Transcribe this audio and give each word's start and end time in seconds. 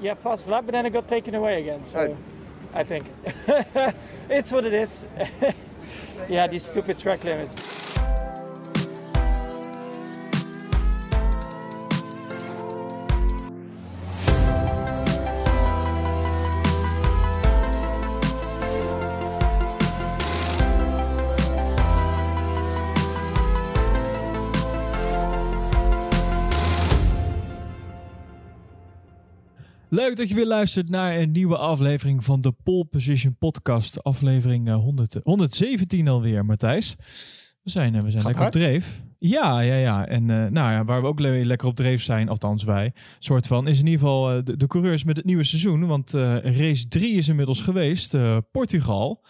yeah, 0.00 0.14
fast 0.14 0.48
lap, 0.48 0.64
but 0.66 0.72
then 0.72 0.86
it 0.86 0.90
got 0.90 1.08
taken 1.08 1.34
away 1.34 1.60
again. 1.60 1.84
So. 1.84 2.16
I 2.74 2.84
think 2.84 3.10
it's 4.28 4.52
what 4.52 4.64
it 4.64 4.74
is. 4.74 5.06
yeah, 6.28 6.46
these 6.46 6.64
stupid 6.64 6.98
track 6.98 7.24
limits. 7.24 7.54
Leuk 30.08 30.16
dat 30.16 30.28
je 30.28 30.34
weer 30.34 30.46
luistert 30.46 30.88
naar 30.88 31.18
een 31.18 31.30
nieuwe 31.30 31.56
aflevering 31.56 32.24
van 32.24 32.40
de 32.40 32.52
Pole 32.62 32.84
Position 32.84 33.36
Podcast. 33.38 34.04
Aflevering 34.04 34.68
eh, 34.68 34.74
100, 34.74 35.20
117 35.22 36.08
alweer, 36.08 36.44
Matthijs. 36.44 36.96
We 37.62 37.70
zijn, 37.70 37.94
eh, 37.94 38.02
we 38.02 38.10
zijn 38.10 38.22
Gaat 38.22 38.30
lekker 38.38 38.46
op 38.46 38.52
dreef. 38.52 39.02
Ja, 39.18 39.60
ja, 39.60 39.74
ja. 39.74 40.06
En 40.06 40.30
eh, 40.30 40.36
nou 40.36 40.70
ja, 40.72 40.84
waar 40.84 41.00
we 41.02 41.06
ook 41.08 41.20
le- 41.20 41.44
lekker 41.44 41.68
op 41.68 41.76
dreef 41.76 42.02
zijn, 42.02 42.28
althans 42.28 42.64
wij, 42.64 42.92
soort 43.18 43.46
van, 43.46 43.68
is 43.68 43.78
in 43.78 43.84
ieder 43.86 44.00
geval 44.00 44.30
eh, 44.30 44.44
de, 44.44 44.56
de 44.56 44.66
coureurs 44.66 45.04
met 45.04 45.16
het 45.16 45.24
nieuwe 45.24 45.44
seizoen. 45.44 45.86
Want 45.86 46.14
eh, 46.14 46.36
race 46.58 46.88
3 46.88 47.16
is 47.16 47.28
inmiddels 47.28 47.60
geweest, 47.60 48.14
eh, 48.14 48.36
Portugal. 48.52 49.24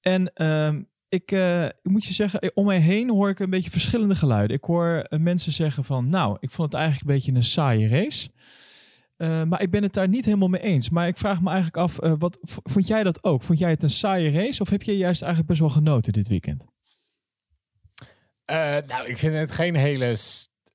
En 0.00 0.32
ehm, 0.34 0.82
ik, 1.08 1.30
eh, 1.32 1.64
ik 1.64 1.90
moet 1.90 2.04
je 2.04 2.12
zeggen, 2.12 2.40
eh, 2.40 2.50
om 2.54 2.64
mij 2.66 2.78
heen 2.78 3.10
hoor 3.10 3.28
ik 3.28 3.38
een 3.38 3.50
beetje 3.50 3.70
verschillende 3.70 4.14
geluiden. 4.14 4.56
Ik 4.56 4.64
hoor 4.64 4.96
eh, 4.98 5.18
mensen 5.18 5.52
zeggen 5.52 5.84
van, 5.84 6.08
nou, 6.08 6.36
ik 6.40 6.50
vond 6.50 6.72
het 6.72 6.80
eigenlijk 6.80 7.10
een 7.10 7.16
beetje 7.16 7.32
een 7.32 7.44
saaie 7.44 7.88
race. 7.88 8.28
Eh, 9.16 9.42
maar 9.42 9.62
ik 9.62 9.70
ben 9.70 9.82
het 9.82 9.92
daar 9.92 10.08
niet 10.08 10.24
helemaal 10.24 10.48
mee 10.48 10.60
eens. 10.60 10.88
Maar 10.88 11.08
ik 11.08 11.16
vraag 11.16 11.40
me 11.40 11.46
eigenlijk 11.46 11.76
af, 11.76 11.98
eh, 11.98 12.12
wat, 12.18 12.38
vond 12.42 12.86
jij 12.86 13.02
dat 13.02 13.24
ook? 13.24 13.42
Vond 13.42 13.58
jij 13.58 13.70
het 13.70 13.82
een 13.82 13.90
saaie 13.90 14.30
race? 14.30 14.62
Of 14.62 14.68
heb 14.68 14.82
je 14.82 14.96
juist 14.96 15.22
eigenlijk 15.22 15.50
best 15.50 15.60
wel 15.60 15.70
genoten 15.70 16.12
dit 16.12 16.28
weekend? 16.28 16.64
Eh, 18.44 18.76
nou, 18.86 19.08
ik 19.08 19.18
vind 19.18 19.34
het 19.34 19.52
geen 19.52 19.74
hele... 19.74 20.16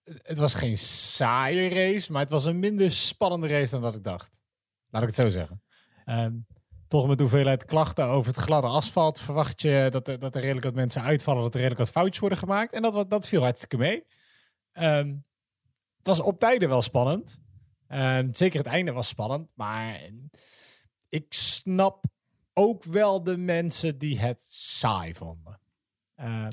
Het 0.04 0.38
was 0.38 0.54
geen 0.54 0.78
saaie 0.78 1.70
race, 1.70 2.12
maar 2.12 2.22
het 2.22 2.30
was 2.30 2.46
een 2.46 2.60
minder 2.60 2.92
spannende 2.92 3.48
race 3.48 3.72
dan 3.72 3.82
dat 3.82 3.96
ik 3.96 4.04
dacht. 4.04 4.42
Laat 4.90 5.02
ik 5.02 5.08
het 5.08 5.18
zo 5.18 5.30
zeggen. 5.30 5.62
Ehm, 6.06 6.34
toch 6.88 7.08
met 7.08 7.18
de 7.18 7.24
hoeveelheid 7.24 7.66
klachten 7.66 8.06
over 8.06 8.34
het 8.34 8.42
gladde 8.42 8.68
asfalt 8.68 9.20
verwacht 9.20 9.62
je 9.62 9.88
dat 9.92 10.08
er, 10.08 10.20
dat 10.20 10.36
er 10.36 10.42
redelijk 10.42 10.66
wat 10.66 10.76
mensen 10.76 11.02
uitvallen, 11.02 11.42
dat 11.42 11.54
er 11.54 11.60
redelijk 11.60 11.82
wat 11.82 11.92
foutjes 11.92 12.20
worden 12.20 12.38
gemaakt. 12.38 12.74
En 12.74 12.82
dat, 12.82 13.10
dat 13.10 13.28
viel 13.28 13.42
hartstikke 13.42 13.78
mee. 13.78 14.06
Ehm, 14.72 15.08
het 15.98 16.08
was 16.08 16.20
op 16.20 16.40
tijden 16.40 16.70
wel 16.70 16.82
spannend. 16.82 17.42
Ehm, 17.88 18.30
zeker 18.34 18.58
het 18.58 18.68
einde 18.68 18.92
was 18.92 19.08
spannend, 19.08 19.52
maar 19.56 20.02
ik 21.10 21.34
snap 21.34 22.06
ook 22.54 22.84
wel 22.84 23.24
de 23.24 23.38
mensen 23.38 23.98
die 23.98 24.20
het 24.20 24.42
saai 24.50 25.14
vonden. 25.14 25.60
Ehm, 26.16 26.50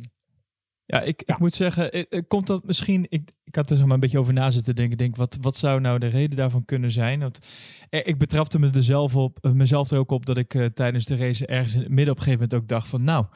Ja, 0.87 1.01
ik, 1.01 1.23
Ja. 1.27 1.35
ik 1.35 1.41
moet 1.41 1.55
zeggen, 1.55 1.93
eh, 1.93 2.05
eh, 2.09 2.23
komt 2.29 2.47
dat 2.47 2.65
misschien... 2.65 3.07
Ik, 3.09 3.31
ik 3.45 3.55
had 3.55 3.71
er 3.71 3.77
zeg 3.77 3.85
maar 3.85 3.95
een 3.95 4.01
beetje 4.01 4.19
over 4.19 4.33
na 4.33 4.51
zitten 4.51 4.75
denken. 4.75 4.99
Denk, 4.99 5.17
wat, 5.17 5.39
wat 5.41 5.57
zou 5.57 5.81
nou 5.81 5.99
de 5.99 6.07
reden 6.07 6.37
daarvan 6.37 6.65
kunnen 6.65 6.91
zijn? 6.91 7.21
Want 7.21 7.39
eh, 7.91 8.01
ik 8.05 8.19
betrapte 8.19 8.59
me 8.59 8.71
er 8.71 8.85
zelf 8.85 9.17
op, 9.17 9.39
mezelf 9.53 9.91
er 9.91 9.99
ook 9.99 10.11
op 10.11 10.27
dat 10.27 10.37
ik 10.37 10.71
tijdens 10.75 11.05
de 11.05 11.17
race 11.17 11.47
ergens 11.47 11.75
in 11.75 11.81
het 11.81 11.89
midden 11.89 12.11
op 12.11 12.17
een 12.17 12.25
gegeven 12.25 12.49
moment 12.49 12.63
ook 12.63 12.69
dacht 12.69 12.89
van... 12.89 13.05
Nou, 13.05 13.27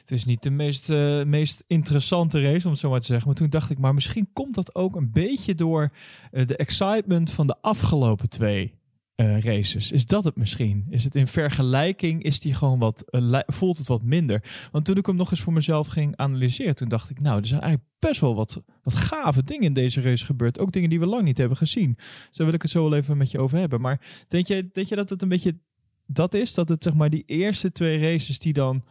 het 0.00 0.10
is 0.10 0.24
niet 0.24 0.42
de 0.42 0.50
meest, 0.50 0.88
meest 1.24 1.64
interessante 1.66 2.42
race, 2.42 2.64
om 2.64 2.70
het 2.70 2.80
zo 2.80 2.90
maar 2.90 3.00
te 3.00 3.06
zeggen. 3.06 3.26
Maar 3.26 3.36
toen 3.36 3.50
dacht 3.50 3.70
ik, 3.70 3.78
maar 3.78 3.94
misschien 3.94 4.28
komt 4.32 4.54
dat 4.54 4.74
ook 4.74 4.96
een 4.96 5.10
beetje 5.12 5.54
door 5.54 5.92
de 6.30 6.56
excitement 6.56 7.30
van 7.30 7.46
de 7.46 7.56
afgelopen 7.60 8.28
twee 8.28 8.75
eh, 9.16 9.40
races. 9.40 9.92
Is 9.92 10.06
dat 10.06 10.24
het 10.24 10.36
misschien? 10.36 10.86
Is 10.90 11.04
het 11.04 11.14
in 11.14 11.26
vergelijking, 11.26 12.22
is 12.22 12.40
die 12.40 12.54
gewoon 12.54 12.78
wat, 12.78 13.10
eh, 13.10 13.40
voelt 13.46 13.78
het 13.78 13.86
wat 13.86 14.02
minder? 14.02 14.68
Want 14.70 14.84
toen 14.84 14.96
ik 14.96 15.06
hem 15.06 15.16
nog 15.16 15.30
eens 15.30 15.40
voor 15.40 15.52
mezelf 15.52 15.86
ging 15.86 16.16
analyseren, 16.16 16.74
toen 16.74 16.88
dacht 16.88 17.10
ik, 17.10 17.20
nou, 17.20 17.40
er 17.40 17.46
zijn 17.46 17.60
eigenlijk 17.60 17.90
best 17.98 18.20
wel 18.20 18.34
wat, 18.34 18.62
wat 18.82 18.94
gave 18.94 19.44
dingen 19.44 19.64
in 19.64 19.72
deze 19.72 20.00
race 20.00 20.24
gebeurd. 20.24 20.58
Ook 20.58 20.72
dingen 20.72 20.88
die 20.88 21.00
we 21.00 21.06
lang 21.06 21.24
niet 21.24 21.38
hebben 21.38 21.56
gezien. 21.56 21.96
Daar 22.30 22.46
wil 22.46 22.54
ik 22.54 22.62
het 22.62 22.70
zo 22.70 22.88
wel 22.88 22.98
even 22.98 23.16
met 23.16 23.30
je 23.30 23.38
over 23.38 23.58
hebben. 23.58 23.80
Maar 23.80 24.24
denk 24.28 24.46
je, 24.46 24.70
denk 24.72 24.86
je 24.86 24.96
dat 24.96 25.10
het 25.10 25.22
een 25.22 25.28
beetje 25.28 25.58
dat 26.06 26.34
is? 26.34 26.54
Dat 26.54 26.68
het 26.68 26.82
zeg 26.82 26.94
maar 26.94 27.10
die 27.10 27.24
eerste 27.26 27.72
twee 27.72 27.98
races 27.98 28.38
die 28.38 28.52
dan, 28.52 28.84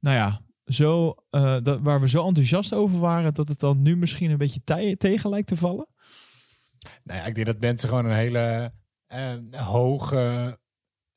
nou 0.00 0.16
ja, 0.16 0.40
zo, 0.64 1.14
eh, 1.30 1.56
dat, 1.62 1.80
waar 1.80 2.00
we 2.00 2.08
zo 2.08 2.26
enthousiast 2.26 2.74
over 2.74 2.98
waren, 2.98 3.34
dat 3.34 3.48
het 3.48 3.60
dan 3.60 3.82
nu 3.82 3.96
misschien 3.96 4.30
een 4.30 4.38
beetje 4.38 4.96
tegen 4.98 5.30
lijkt 5.30 5.48
te 5.48 5.56
vallen? 5.56 5.86
Nou 7.04 7.18
ja, 7.18 7.24
ik 7.24 7.34
denk 7.34 7.46
dat 7.46 7.60
mensen 7.60 7.88
gewoon 7.88 8.04
een 8.04 8.16
hele 8.16 8.72
eh, 9.08 9.34
hoge 9.52 10.58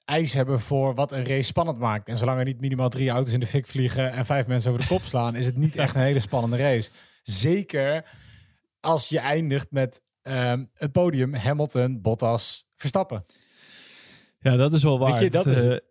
eis 0.05 0.33
hebben 0.33 0.59
voor 0.59 0.95
wat 0.95 1.11
een 1.11 1.25
race 1.25 1.41
spannend 1.41 1.77
maakt. 1.77 2.07
En 2.07 2.17
zolang 2.17 2.39
er 2.39 2.45
niet 2.45 2.61
minimaal 2.61 2.89
drie 2.89 3.09
auto's 3.09 3.33
in 3.33 3.39
de 3.39 3.45
fik 3.45 3.67
vliegen 3.67 4.11
en 4.11 4.25
vijf 4.25 4.47
mensen 4.47 4.71
over 4.71 4.81
de 4.81 4.89
kop 4.89 5.01
slaan, 5.01 5.35
is 5.35 5.45
het 5.45 5.57
niet 5.57 5.75
echt 5.83 5.95
een 5.95 6.01
hele 6.01 6.19
spannende 6.19 6.57
race. 6.57 6.89
Zeker 7.23 8.05
als 8.79 9.09
je 9.09 9.19
eindigt 9.19 9.71
met 9.71 10.03
ehm, 10.21 10.65
het 10.73 10.91
podium 10.91 11.33
Hamilton, 11.33 12.01
Bottas, 12.01 12.69
Verstappen. 12.75 13.25
Ja, 14.39 14.55
dat 14.55 14.73
is 14.73 14.83
wel 14.83 14.99
waar. 14.99 15.11
Weet 15.11 15.21
je, 15.21 15.29
dat 15.29 15.45
is 15.45 15.63
eh, 15.63 15.69
het. 15.69 15.83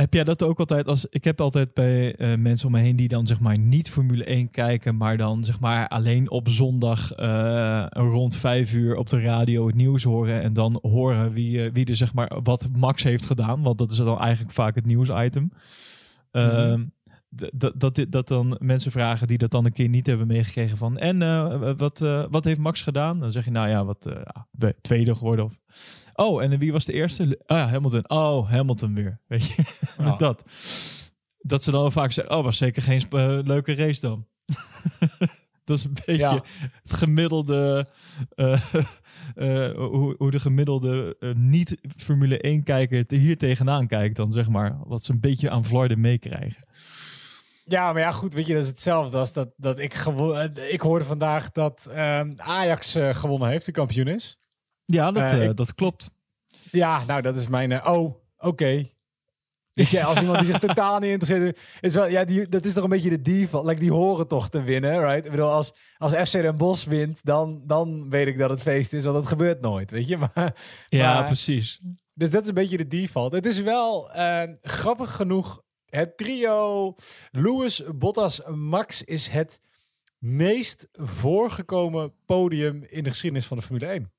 Heb 0.00 0.14
jij 0.14 0.24
dat 0.24 0.42
ook 0.42 0.58
altijd 0.58 0.86
als... 0.86 1.06
Ik 1.10 1.24
heb 1.24 1.40
altijd 1.40 1.74
bij 1.74 2.16
eh, 2.16 2.38
mensen 2.38 2.66
om 2.66 2.72
me 2.72 2.80
heen 2.80 2.96
die 2.96 3.08
dan 3.08 3.26
zeg 3.26 3.40
maar 3.40 3.58
niet 3.58 3.90
Formule 3.90 4.24
1 4.24 4.50
kijken, 4.50 4.96
maar 4.96 5.16
dan 5.16 5.44
zeg 5.44 5.60
maar 5.60 5.88
alleen 5.88 6.30
op 6.30 6.48
zondag 6.48 7.12
eh, 7.12 7.86
rond 7.88 8.36
vijf 8.36 8.72
uur 8.72 8.96
op 8.96 9.08
de 9.08 9.20
radio 9.20 9.66
het 9.66 9.74
nieuws 9.74 10.02
horen 10.02 10.42
en 10.42 10.52
dan 10.52 10.78
horen 10.82 11.32
wie, 11.32 11.64
eh, 11.64 11.72
wie 11.72 11.86
er 11.86 11.96
zeg 11.96 12.14
maar 12.14 12.40
wat 12.42 12.68
Max 12.76 13.02
heeft 13.02 13.26
gedaan, 13.26 13.62
want 13.62 13.78
dat 13.78 13.90
is 13.90 13.96
dan 13.96 14.18
eigenlijk 14.18 14.54
vaak 14.54 14.74
het 14.74 14.86
nieuwsitem. 14.86 15.52
D- 17.36 17.50
dat, 17.52 17.80
dat, 17.80 18.06
dat 18.08 18.28
dan 18.28 18.56
mensen 18.60 18.90
vragen 18.90 19.26
die 19.26 19.38
dat 19.38 19.50
dan 19.50 19.64
een 19.64 19.72
keer 19.72 19.88
niet 19.88 20.06
hebben 20.06 20.26
meegekregen 20.26 20.76
van 20.76 20.98
en 20.98 21.18
wat, 21.76 21.98
wat 22.30 22.44
heeft 22.44 22.60
Max 22.60 22.82
gedaan? 22.82 23.20
Dan 23.20 23.32
zeg 23.32 23.44
je 23.44 23.50
nou 23.50 23.68
ja, 23.68 23.84
wat 23.84 24.10
tweede 24.80 25.14
geworden 25.14 25.44
of 25.44 25.58
Oh, 26.20 26.42
en 26.42 26.58
wie 26.58 26.72
was 26.72 26.84
de 26.84 26.92
eerste? 26.92 27.22
Oh 27.46 27.56
ja, 27.56 27.68
Hamilton. 27.68 28.10
Oh, 28.10 28.50
Hamilton 28.50 28.94
weer. 28.94 29.20
Weet 29.28 29.46
je, 29.46 29.62
Ja. 29.98 30.16
dat. 30.16 30.42
Dat 31.38 31.62
ze 31.62 31.70
dan 31.70 31.92
vaak 31.92 32.12
zeggen, 32.12 32.36
oh, 32.36 32.44
was 32.44 32.56
zeker 32.56 32.82
geen 32.82 33.02
eh, 33.10 33.38
leuke 33.44 33.74
race 33.74 34.00
dan. 34.00 34.26
dat 35.64 35.78
is 35.78 35.84
een 35.84 35.94
beetje 36.06 36.14
Ja. 36.22 36.42
het 36.82 36.92
gemiddelde, 36.92 37.88
eh, 38.34 38.74
eh, 39.34 39.74
hoe, 39.76 40.14
hoe 40.18 40.30
de 40.30 40.40
gemiddelde 40.40 41.16
niet-Formule 41.36 42.58
1-kijker 42.60 43.06
te 43.06 43.16
hier 43.16 43.38
tegenaan 43.38 43.86
kijkt 43.86 44.16
dan, 44.16 44.32
zeg 44.32 44.48
maar. 44.48 44.78
Wat 44.84 45.04
ze 45.04 45.12
een 45.12 45.20
beetje 45.20 45.50
aan 45.50 45.64
Florida 45.64 45.96
meekrijgen. 45.96 46.64
Ja, 47.64 47.92
maar 47.92 48.02
ja, 48.02 48.10
goed, 48.10 48.34
weet 48.34 48.46
je, 48.46 48.54
dat 48.54 48.62
is 48.62 48.68
hetzelfde 48.68 49.18
als 49.18 49.32
dat, 49.32 49.50
dat 49.56 49.78
ik 49.78 49.94
Ik 50.70 50.80
hoorde 50.80 51.04
vandaag 51.04 51.50
dat 51.50 51.86
ehm, 51.90 52.32
Ajax 52.36 52.96
gewonnen 53.10 53.48
heeft, 53.48 53.66
de 53.66 53.72
kampioen 53.72 54.06
is. 54.08 54.39
Ja, 54.90 55.10
dat, 55.12 55.22
Eh, 55.22 55.32
eh, 55.32 55.48
ik- 55.48 55.56
dat 55.56 55.74
klopt. 55.74 56.10
Ja, 56.70 57.04
nou, 57.06 57.22
dat 57.22 57.36
is 57.36 57.48
mijn. 57.48 57.72
eh, 57.72 57.92
oh, 57.92 58.14
oké. 58.38 58.88
Weet 59.72 59.88
je, 59.88 60.04
als 60.04 60.20
iemand 60.20 60.38
die 60.38 60.46
zich 60.46 60.58
totaal 60.58 60.98
niet 60.98 61.10
interesseert, 61.10 61.58
is 61.80 61.94
wel, 61.94 62.06
ja, 62.08 62.24
die, 62.24 62.48
dat 62.48 62.64
is 62.64 62.72
toch 62.74 62.84
een 62.84 62.90
beetje 62.90 63.10
de 63.10 63.22
default. 63.22 63.64
Like, 63.66 63.80
die 63.80 63.92
horen 63.92 64.28
toch 64.28 64.48
te 64.48 64.62
winnen, 64.62 65.00
right? 65.00 65.24
Ik 65.24 65.30
bedoel, 65.30 65.50
als, 65.50 65.72
als 65.98 66.12
FC 66.12 66.32
Den 66.32 66.56
Bosch 66.56 66.84
wint, 66.86 67.24
dan, 67.24 67.62
dan 67.66 68.10
weet 68.10 68.26
ik 68.26 68.38
dat 68.38 68.50
het 68.50 68.62
feest 68.62 68.92
is, 68.92 69.04
want 69.04 69.16
dat 69.16 69.26
gebeurt 69.26 69.60
nooit, 69.60 69.90
weet 69.90 70.08
je. 70.08 70.16
Maar, 70.34 70.54
Ja, 70.88 71.14
maar- 71.14 71.24
precies. 71.26 71.80
dus 72.14 72.30
dat 72.30 72.42
is 72.42 72.48
een 72.48 72.54
beetje 72.54 72.76
de 72.76 72.86
default. 72.86 73.32
Het 73.32 73.46
is 73.46 73.60
wel 73.60 74.10
grappig 74.62 75.14
genoeg. 75.16 75.62
Het 75.86 76.16
trio 76.16 76.94
Lewis, 77.30 77.82
Bottas, 77.94 78.40
Max 78.46 79.02
is 79.04 79.28
het 79.28 79.60
meest 80.18 80.88
voorgekomen 80.92 82.12
podium 82.26 82.82
in 82.86 83.04
de 83.04 83.10
geschiedenis 83.10 83.46
van 83.46 83.56
de 83.56 83.62
Formule 83.62 83.86
1. 83.86 84.12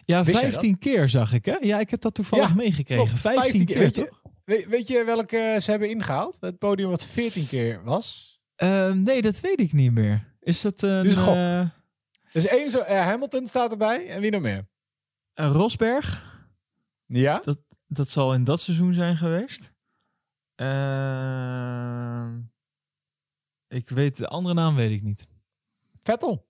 Ja, 0.00 0.24
Wist 0.24 0.40
jij 0.40 0.50
15 0.50 0.78
keer 0.78 1.08
zag 1.08 1.32
ik, 1.32 1.44
hè? 1.44 1.56
Ja, 1.60 1.78
ik 1.80 1.90
heb 1.90 2.00
dat 2.00 2.14
toevallig 2.14 2.48
Ja, 2.48 2.54
meegekregen. 2.54 3.04
klopt. 3.06 3.20
15, 3.20 3.42
15 3.42 3.66
keer, 3.66 3.82
je? 3.82 3.90
toch? 3.90 4.22
Weet, 4.44 4.66
weet 4.66 4.88
je 4.88 5.04
welke 5.04 5.56
ze 5.60 5.70
hebben 5.70 5.90
ingehaald? 5.90 6.36
Het 6.40 6.58
podium 6.58 6.88
wat 6.90 7.04
14 7.04 7.46
keer 7.46 7.82
was. 7.84 8.36
Eh, 8.54 8.92
nee, 8.92 9.22
dat 9.22 9.40
weet 9.40 9.60
ik 9.60 9.72
niet 9.72 9.92
meer. 9.92 10.34
Is 10.40 10.60
dat 10.60 10.82
een, 10.82 11.02
Dus 11.02 11.14
gok. 11.14 11.34
eh, 11.34 11.68
Dus 12.32 12.46
één 12.46 12.70
zo, 12.70 12.78
eh, 12.78 13.00
Hamilton 13.04 13.46
staat 13.46 13.70
erbij. 13.70 14.08
En 14.08 14.20
wie 14.20 14.30
nog 14.30 14.40
meer? 14.42 14.68
een 15.34 15.52
Rosberg? 15.52 16.36
Ja? 17.06 17.42
Dat 17.86 18.08
zal 18.08 18.34
in 18.34 18.44
dat 18.44 18.60
seizoen 18.60 18.94
zijn 18.94 19.16
geweest. 19.16 19.72
Ehm, 20.54 22.38
ik 23.68 23.88
weet 23.88 24.16
de 24.16 24.28
andere 24.28 24.54
naam 24.54 24.74
weet 24.74 24.90
ik 24.90 25.02
niet. 25.02 25.26
Vettel. 26.02 26.47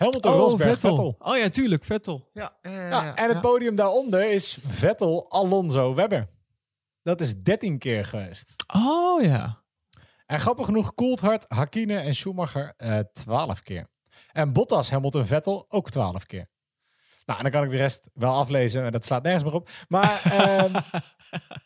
Hamilton, 0.00 0.32
Rosberg, 0.32 0.78
Vettel. 0.78 1.16
Oh 1.18 1.36
ja, 1.36 1.48
tuurlijk, 1.48 1.84
Vettel. 1.84 2.28
Ja, 2.32 2.52
Ja, 2.62 3.16
en 3.16 3.28
het 3.28 3.40
podium 3.40 3.74
daaronder 3.74 4.32
is 4.32 4.58
Vettel, 4.66 5.30
Alonso, 5.30 5.94
Webber. 5.94 6.28
Dat 7.02 7.20
is 7.20 7.34
13 7.42 7.78
keer 7.78 8.04
geweest. 8.04 8.54
Oh 8.74 9.22
ja. 9.22 9.62
En 10.26 10.40
grappig 10.40 10.66
genoeg 10.66 10.94
Coulthard, 10.94 11.44
Hakkine 11.48 11.96
en 11.96 12.14
Schumacher 12.14 12.72
eh 12.76 12.98
12 13.12 13.62
keer. 13.62 13.86
En 14.32 14.52
Bottas, 14.52 14.90
Hamilton, 14.90 15.26
Vettel 15.26 15.64
ook 15.68 15.90
12 15.90 16.26
keer. 16.26 16.48
Nou, 17.26 17.38
en 17.38 17.42
dan 17.42 17.52
kan 17.52 17.64
ik 17.64 17.70
de 17.70 17.82
rest 17.82 18.08
wel 18.14 18.34
aflezen 18.34 18.84
en 18.84 18.92
dat 18.92 19.04
slaat 19.04 19.22
nergens 19.22 19.44
meer 19.44 19.54
op. 19.54 19.68
Maar, 19.88 20.22
ehm, 20.38 20.72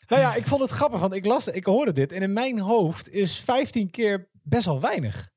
nou 0.09 0.23
ja, 0.23 0.35
ik 0.35 0.47
vond 0.47 0.61
het 0.61 0.71
grappig, 0.71 1.01
want 1.01 1.15
ik 1.15 1.25
las, 1.25 1.49
ik 1.49 1.65
hoorde 1.65 1.93
dit 1.93 2.13
en 2.13 2.23
in 2.23 2.33
mijn 2.33 2.59
hoofd 2.61 3.09
is 3.11 3.39
15 3.39 3.91
keer 3.91 4.29
best 4.43 4.65
wel 4.67 4.81
weinig. 4.81 5.33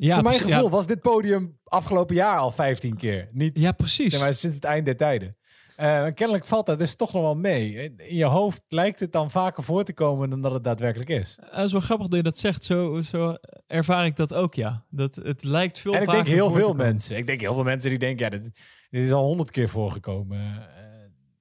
Ja, 0.00 0.14
Voor 0.14 0.22
mijn 0.22 0.34
gevoel 0.34 0.64
ja, 0.64 0.68
was 0.68 0.86
dit 0.86 1.00
podium 1.00 1.58
afgelopen 1.64 2.14
jaar 2.14 2.38
al 2.38 2.50
15 2.50 2.96
keer. 2.96 3.28
Niet 3.32 3.58
ja, 3.60 3.72
precies. 3.72 4.18
maar 4.18 4.34
sinds 4.34 4.56
het 4.56 4.64
eind 4.64 4.84
der 4.84 4.96
tijden. 4.96 5.36
Eh, 5.76 6.06
kennelijk 6.14 6.46
valt 6.46 6.66
dat 6.66 6.78
dus 6.78 6.94
toch 6.94 7.12
nog 7.12 7.22
wel 7.22 7.34
mee. 7.34 7.94
In 7.96 8.16
je 8.16 8.24
hoofd 8.24 8.62
lijkt 8.68 9.00
het 9.00 9.12
dan 9.12 9.30
vaker 9.30 9.62
voor 9.62 9.84
te 9.84 9.92
komen 9.92 10.30
dan 10.30 10.42
dat 10.42 10.52
het 10.52 10.64
daadwerkelijk 10.64 11.10
is. 11.10 11.38
Dat 11.50 11.64
is 11.64 11.72
wel 11.72 11.80
grappig 11.80 12.06
dat 12.06 12.16
je 12.16 12.22
dat 12.22 12.38
zegt. 12.38 12.64
Zo, 12.64 13.00
zo 13.00 13.36
ervaar 13.66 14.04
ik 14.06 14.16
dat 14.16 14.34
ook, 14.34 14.54
ja. 14.54 14.84
Dat, 14.90 15.16
het 15.16 15.44
lijkt 15.44 15.78
veel 15.78 15.94
en 15.94 16.00
ik 16.00 16.04
vaker 16.04 16.24
denk 16.24 16.36
heel 16.36 16.50
veel 16.50 16.74
mensen. 16.74 17.16
Ik 17.16 17.26
denk 17.26 17.40
heel 17.40 17.54
veel 17.54 17.62
mensen 17.62 17.90
die 17.90 17.98
denken, 17.98 18.24
ja, 18.24 18.30
dit, 18.30 18.60
dit 18.90 19.04
is 19.04 19.12
al 19.12 19.24
honderd 19.24 19.50
keer 19.50 19.68
voorgekomen. 19.68 20.38
Eh, 20.38 20.64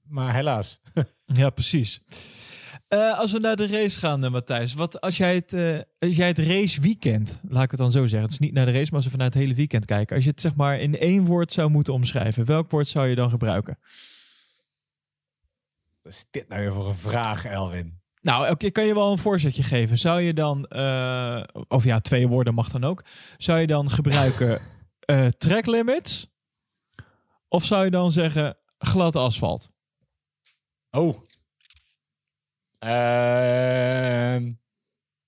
maar 0.04 0.33
helaas. 0.33 0.80
Ja, 1.33 1.50
precies. 1.50 2.01
Eh, 2.88 3.19
als 3.19 3.31
we 3.31 3.39
naar 3.39 3.56
de 3.56 3.68
race 3.68 4.00
gaan, 4.00 4.24
eh, 4.24 4.31
Matthijs. 4.31 4.74
Wat 4.74 5.01
als 5.01 5.18
jij 5.18 5.36
het, 5.36 5.54
eh, 5.54 5.80
als 6.00 6.16
jij 6.16 6.28
het 6.28 6.39
raceweekend, 6.39 7.39
laat 7.50 7.63
ik 7.63 7.72
het 7.72 7.80
dan 7.80 7.92
zo 7.92 8.07
zeggen. 8.07 8.30
Dus 8.30 8.39
niet 8.39 8.54
naar 8.54 8.66
de 8.66 8.72
race, 8.72 8.86
maar 8.86 8.95
als 8.95 9.06
we 9.06 9.12
vanuit 9.12 9.34
het 9.34 9.44
hele 9.44 9.56
weekend 9.56 9.86
kijken. 9.86 10.16
Als 10.16 10.24
je 10.24 10.30
het 10.30 10.42
zeg 10.42 10.56
maar 10.56 10.80
in 10.80 10.98
één 10.98 11.25
woord 11.25 11.51
zou 11.51 11.69
moeten 11.69 11.94
omschrijven, 11.94 12.45
welk 12.45 12.72
woord 12.72 12.88
zou 12.88 13.07
je 13.07 13.16
dan 13.16 13.30
gebruiken? 13.30 13.80
Wat 16.01 16.13
is 16.13 16.25
dit 16.31 16.48
nou 16.48 16.62
weer 16.62 16.74
voor 16.74 16.88
een 16.88 16.95
vraag, 16.95 17.45
Elwin? 17.45 18.00
Nou, 18.22 18.50
oké, 18.50 18.69
kan 18.69 18.86
je 18.86 18.94
wel 18.94 19.12
een 19.12 19.18
voorzetje 19.18 19.63
geven? 19.63 19.98
Zou 19.98 20.22
je 20.22 20.33
dan, 20.33 20.69
of 21.68 21.83
ja, 21.83 22.00
twee 22.00 22.28
woorden 22.28 22.54
mag 22.54 22.69
dan 22.69 22.83
ook. 22.83 23.04
Zou 23.38 23.60
je 23.60 23.68
dan 23.68 23.90
gebruiken 23.90 24.62
track 25.38 25.66
limits? 25.66 26.28
Of 27.48 27.66
zou 27.66 27.83
je 27.83 27.92
dan 27.92 28.12
zeggen 28.12 28.57
glad 28.78 29.16
asfalt? 29.16 29.69
Oh. 30.92 31.26
Ehm, 32.79 34.51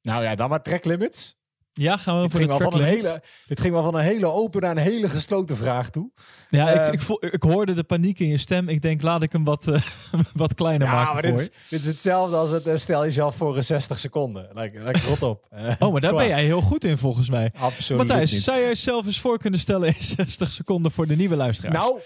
nou 0.01 0.23
ja, 0.23 0.35
dan 0.35 0.49
maar 0.49 0.61
track 0.61 0.85
limits. 0.85 1.37
Ja, 1.79 1.97
gaan 1.97 2.15
we 2.15 2.21
Dit 2.21 2.31
voor 2.31 2.39
de 2.39 2.45
track 2.45 2.61
van 2.61 2.79
een 2.79 2.85
hele, 2.85 3.23
dit 3.47 3.61
ging 3.61 3.73
wel 3.73 3.83
van 3.83 3.95
een 3.95 4.03
hele 4.03 4.25
open 4.25 4.61
naar 4.61 4.71
een 4.71 4.77
hele 4.77 5.09
gesloten 5.09 5.57
vraag 5.57 5.89
toe. 5.89 6.11
Ja, 6.49 6.69
ik, 6.69 6.93
ik, 6.93 7.01
voel, 7.01 7.25
ik 7.25 7.43
hoorde 7.43 7.73
de 7.73 7.83
paniek 7.83 8.19
in 8.19 8.27
je 8.27 8.37
stem. 8.37 8.69
Ik 8.69 8.81
denk, 8.81 9.01
laat 9.01 9.23
ik 9.23 9.31
hem 9.31 9.43
wat, 9.43 9.67
eh, 9.67 9.81
wat 10.33 10.53
kleiner 10.53 10.87
Ja, 10.87 10.93
maken 10.93 11.13
maar 11.13 11.23
voor 11.23 11.31
dit 11.31 11.39
is, 11.39 11.69
dit 11.69 11.79
is 11.79 11.87
hetzelfde 11.87 12.35
als 12.35 12.49
het 12.49 12.67
eh, 12.67 12.75
stel 12.75 13.03
jezelf 13.03 13.35
voor 13.35 13.55
een 13.55 13.63
60 13.63 13.99
seconden. 13.99 14.49
Like, 14.53 14.83
like, 14.83 14.99
rot 15.07 15.23
op. 15.23 15.47
Oh, 15.79 15.91
maar 15.91 16.01
daar 16.01 16.15
ben 16.15 16.27
jij 16.27 16.43
heel 16.43 16.61
goed 16.61 16.83
in 16.83 16.97
volgens 16.97 17.29
mij. 17.29 17.51
Absoluut 17.57 18.07
Matthijs, 18.07 18.43
zou 18.43 18.59
jij 18.59 18.75
zelf 18.75 19.05
eens 19.05 19.19
voor 19.19 19.37
kunnen 19.37 19.59
stellen 19.59 19.87
in 19.87 20.03
60 20.25 20.51
seconden 20.51 20.91
voor 20.91 21.07
de 21.07 21.15
nieuwe 21.15 21.35
luisteraars? 21.35 21.77
Nou, 21.77 21.99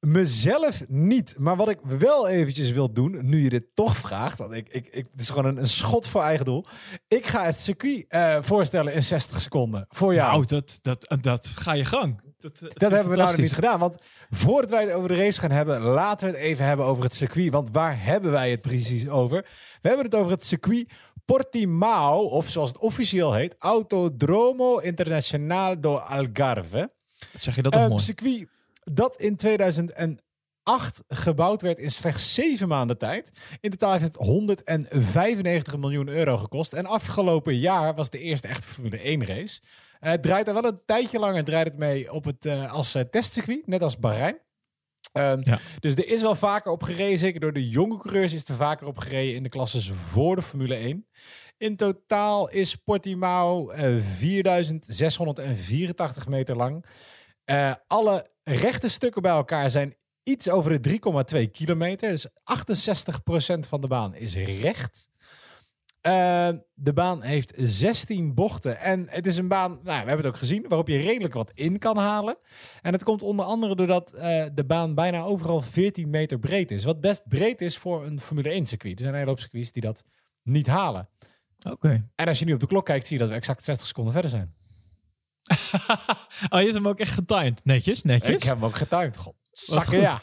mezelf 0.00 0.82
niet. 0.88 1.34
Maar 1.38 1.56
wat 1.56 1.68
ik 1.68 1.78
wel 1.82 2.28
eventjes 2.28 2.70
wil 2.70 2.92
doen, 2.92 3.28
nu 3.28 3.42
je 3.42 3.48
dit 3.48 3.64
toch 3.74 3.96
vraagt, 3.96 4.38
want 4.38 4.52
ik, 4.52 4.68
ik, 4.68 4.86
ik, 4.86 5.06
het 5.12 5.20
is 5.20 5.28
gewoon 5.28 5.44
een, 5.44 5.56
een 5.58 5.66
schot 5.66 6.08
voor 6.08 6.22
eigen 6.22 6.44
doel. 6.44 6.64
Ik 7.08 7.26
ga 7.26 7.44
het 7.44 7.60
circuit 7.60 8.04
eh, 8.08 8.38
voorstellen 8.40 8.92
in 8.92 9.02
60 9.02 9.40
seconden 9.40 9.86
voor 9.88 10.14
jou. 10.14 10.30
Nou, 10.30 10.46
dat, 10.46 10.78
dat, 10.82 11.16
dat 11.20 11.46
ga 11.46 11.72
je 11.72 11.84
gang. 11.84 12.20
Dat, 12.38 12.60
eh, 12.60 12.68
Dat 12.72 12.90
hebben 12.90 13.10
we 13.12 13.18
nou 13.18 13.40
niet 13.40 13.52
gedaan. 13.52 13.78
Want 13.78 13.96
voordat 14.30 14.70
wij 14.70 14.82
het 14.82 14.92
over 14.92 15.08
de 15.08 15.14
race 15.14 15.40
gaan 15.40 15.50
hebben, 15.50 15.80
laten 15.80 16.28
we 16.28 16.34
het 16.34 16.42
even 16.42 16.64
hebben 16.64 16.86
over 16.86 17.04
het 17.04 17.14
circuit. 17.14 17.52
Want 17.52 17.68
waar 17.72 18.04
hebben 18.04 18.30
wij 18.30 18.50
het 18.50 18.60
precies 18.60 19.08
over? 19.08 19.42
We 19.80 19.88
hebben 19.88 20.06
het 20.06 20.14
over 20.14 20.30
het 20.30 20.44
circuit 20.44 20.92
Portimao, 21.24 22.20
of 22.24 22.48
zoals 22.48 22.68
het 22.68 22.78
officieel 22.78 23.34
heet, 23.34 23.54
Autodromo 23.58 24.78
Internacional 24.78 25.80
do 25.80 25.96
Algarve. 25.96 26.92
Wat 27.32 27.42
zeg 27.42 27.56
je 27.56 27.62
dat 27.62 27.72
toch 27.72 27.82
Een 27.82 27.88
mooi? 27.88 28.02
circuit 28.02 28.48
dat 28.92 29.20
in 29.20 29.36
2008 29.36 30.22
gebouwd 31.08 31.62
werd 31.62 31.78
in 31.78 31.90
slechts 31.90 32.34
zeven 32.34 32.68
maanden 32.68 32.98
tijd. 32.98 33.30
In 33.60 33.70
totaal 33.70 33.92
heeft 33.92 34.04
het 34.04 34.14
195 34.16 35.76
miljoen 35.76 36.08
euro 36.08 36.36
gekost. 36.36 36.72
En 36.72 36.86
afgelopen 36.86 37.58
jaar 37.58 37.94
was 37.94 38.10
de 38.10 38.18
eerste 38.18 38.48
echte 38.48 38.68
Formule 38.68 38.98
1 38.98 39.26
race. 39.26 39.60
Het 39.98 40.22
draait 40.22 40.46
er 40.48 40.54
wel 40.54 40.64
een 40.64 40.80
tijdje 40.86 41.18
langer 41.18 41.44
draait 41.44 41.66
het 41.66 41.78
mee 41.78 42.12
op 42.12 42.24
het, 42.24 42.46
eh, 42.46 42.72
als 42.72 42.94
eh, 42.94 43.02
testcircuit, 43.02 43.66
net 43.66 43.82
als 43.82 43.98
Bahrein. 43.98 44.38
Ehm, 45.12 45.40
Ja. 45.44 45.58
Dus 45.80 45.94
er 45.94 46.08
is 46.08 46.22
wel 46.22 46.34
vaker 46.34 46.72
op 46.72 46.82
gereden. 46.82 47.18
Zeker 47.18 47.40
door 47.40 47.52
de 47.52 47.68
jonge 47.68 47.98
coureurs 47.98 48.32
is 48.32 48.48
er 48.48 48.54
vaker 48.54 48.86
op 48.86 48.98
gereden 48.98 49.34
in 49.34 49.42
de 49.42 49.48
klasses 49.48 49.90
voor 49.90 50.36
de 50.36 50.42
Formule 50.42 50.74
1. 50.74 51.06
In 51.56 51.76
totaal 51.76 52.50
is 52.50 52.74
Portimao 52.74 53.70
eh 53.70 53.96
4684 54.00 56.28
meter 56.28 56.56
lang. 56.56 56.84
Alle 57.86 58.26
rechte 58.48 58.88
stukken 58.88 59.22
bij 59.22 59.32
elkaar 59.32 59.70
zijn 59.70 59.94
iets 60.22 60.50
over 60.50 60.82
de 60.82 61.00
3,2 61.44 61.50
kilometer. 61.50 62.10
Dus 62.10 62.26
68% 62.28 62.30
van 63.68 63.80
de 63.80 63.86
baan 63.86 64.14
is 64.14 64.34
recht. 64.36 65.08
Eh, 66.00 66.48
de 66.74 66.92
baan 66.92 67.22
heeft 67.22 67.52
16 67.56 68.34
bochten. 68.34 68.78
En 68.78 69.06
het 69.10 69.26
is 69.26 69.36
een 69.36 69.48
baan, 69.48 69.70
nou, 69.70 69.82
we 69.82 69.92
hebben 69.92 70.16
het 70.16 70.26
ook 70.26 70.36
gezien, 70.36 70.64
waarop 70.68 70.88
je 70.88 70.98
redelijk 70.98 71.34
wat 71.34 71.50
in 71.54 71.78
kan 71.78 71.96
halen. 71.96 72.36
En 72.82 72.92
dat 72.92 73.04
komt 73.04 73.22
onder 73.22 73.44
andere 73.44 73.74
doordat 73.74 74.12
eh, 74.12 74.44
de 74.54 74.64
baan 74.64 74.94
bijna 74.94 75.22
overal 75.22 75.60
14 75.60 76.10
meter 76.10 76.38
breed 76.38 76.70
is. 76.70 76.84
Wat 76.84 77.00
best 77.00 77.28
breed 77.28 77.60
is 77.60 77.78
voor 77.78 78.06
een 78.06 78.20
Formule 78.20 78.48
1 78.50 78.66
circuit. 78.66 78.94
Er 78.94 79.00
zijn 79.00 79.12
een 79.12 79.18
hele 79.18 79.30
hoop 79.30 79.40
circuits 79.40 79.72
die 79.72 79.82
dat 79.82 80.04
niet 80.42 80.66
halen. 80.66 81.08
Oké. 81.70 82.08
En 82.14 82.28
als 82.28 82.38
je 82.38 82.44
nu 82.44 82.52
op 82.52 82.60
de 82.60 82.66
klok 82.66 82.84
kijkt, 82.84 83.06
zie 83.06 83.16
je 83.16 83.22
dat 83.22 83.32
we 83.32 83.38
exact 83.38 83.64
60 83.64 83.86
seconden 83.86 84.12
verder 84.12 84.30
zijn. 84.30 84.54
oh, 86.50 86.58
je 86.58 86.64
hebt 86.64 86.74
hem 86.74 86.88
ook 86.88 86.98
echt 86.98 87.12
getimed. 87.12 87.60
Netjes, 87.64 88.02
netjes. 88.02 88.34
Ik 88.34 88.42
heb 88.42 88.54
hem 88.54 88.64
ook 88.64 88.76
getimed. 88.76 89.16
God, 89.16 89.34
zakken 89.50 90.00
ja. 90.00 90.20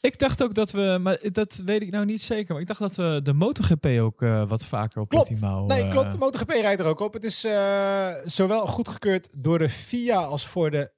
Ik 0.00 0.18
dacht 0.18 0.42
ook 0.42 0.54
dat 0.54 0.70
we, 0.70 0.98
maar 1.00 1.18
dat 1.32 1.62
weet 1.64 1.82
ik 1.82 1.90
nou 1.90 2.04
niet 2.04 2.22
zeker, 2.22 2.52
maar 2.52 2.62
ik 2.62 2.68
dacht 2.68 2.80
dat 2.80 2.96
we 2.96 3.20
de 3.22 3.32
MotoGP 3.32 3.86
ook 3.86 4.22
eh, 4.22 4.48
wat 4.48 4.64
vaker 4.64 5.00
op 5.00 5.08
Klopt. 5.08 5.28
Portimao... 5.28 5.66
Nee, 5.66 5.82
eh, 5.82 5.90
klopt. 5.90 6.12
De 6.12 6.18
MotoGP 6.18 6.50
rijdt 6.50 6.80
er 6.80 6.86
ook 6.86 7.00
op. 7.00 7.12
Het 7.12 7.24
is 7.24 7.44
eh, 7.44 8.10
zowel 8.24 8.66
goedgekeurd 8.66 9.28
door 9.38 9.58
de 9.58 9.68
FIA 9.68 10.16
als 10.16 10.46
voor 10.46 10.70
de 10.70 10.92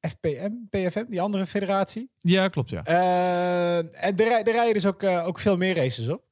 FPM, 0.00 0.50
PFM, 0.70 1.04
die 1.08 1.20
andere 1.20 1.46
federatie. 1.46 2.10
Ja, 2.18 2.48
klopt, 2.48 2.70
ja. 2.70 2.84
En 2.84 4.16
er, 4.16 4.20
er 4.20 4.52
rijden 4.52 4.72
dus 4.72 4.86
ook, 4.86 5.02
ook 5.02 5.38
veel 5.38 5.56
meer 5.56 5.74
races 5.74 6.08
op. 6.08 6.24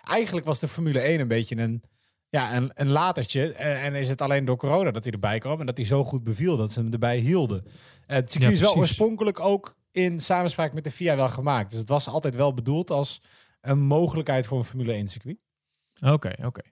Eigenlijk 0.00 0.46
was 0.46 0.60
de 0.60 0.68
Formule 0.68 1.00
1 1.00 1.20
een 1.20 1.28
beetje 1.28 1.56
een, 1.56 1.82
ja, 2.30 2.56
een, 2.56 2.70
een 2.74 2.90
latertje. 2.90 3.52
Eh, 3.52 3.84
en 3.84 3.94
is 3.94 4.08
het 4.08 4.20
alleen 4.20 4.44
door 4.44 4.56
corona 4.56 4.90
dat 4.90 5.04
hij 5.04 5.12
erbij 5.12 5.38
kwam. 5.38 5.60
En 5.60 5.66
dat 5.66 5.76
hij 5.76 5.86
zo 5.86 6.04
goed 6.04 6.24
beviel 6.24 6.56
dat 6.56 6.72
ze 6.72 6.80
hem 6.80 6.92
erbij 6.92 7.18
hielden. 7.18 7.64
Eh, 7.64 8.16
het 8.16 8.30
circuit 8.30 8.58
Ja, 8.58 8.66
is 8.66 8.72
wel 8.72 8.76
oorspronkelijk 8.76 9.40
ook 9.40 9.76
in 9.90 10.20
samenspraak 10.20 10.72
met 10.72 10.84
de 10.84 10.90
FIA 10.90 11.16
wel 11.16 11.28
gemaakt. 11.28 11.70
Dus 11.70 11.78
het 11.78 11.88
was 11.88 12.08
altijd 12.08 12.34
wel 12.34 12.54
bedoeld 12.54 12.90
als 12.90 13.22
een 13.60 13.80
mogelijkheid 13.80 14.46
voor 14.46 14.58
een 14.58 14.64
Formule 14.64 14.92
1 14.92 15.08
circuit. 15.08 15.36
Oké, 16.00 16.32
oké. 16.44 16.62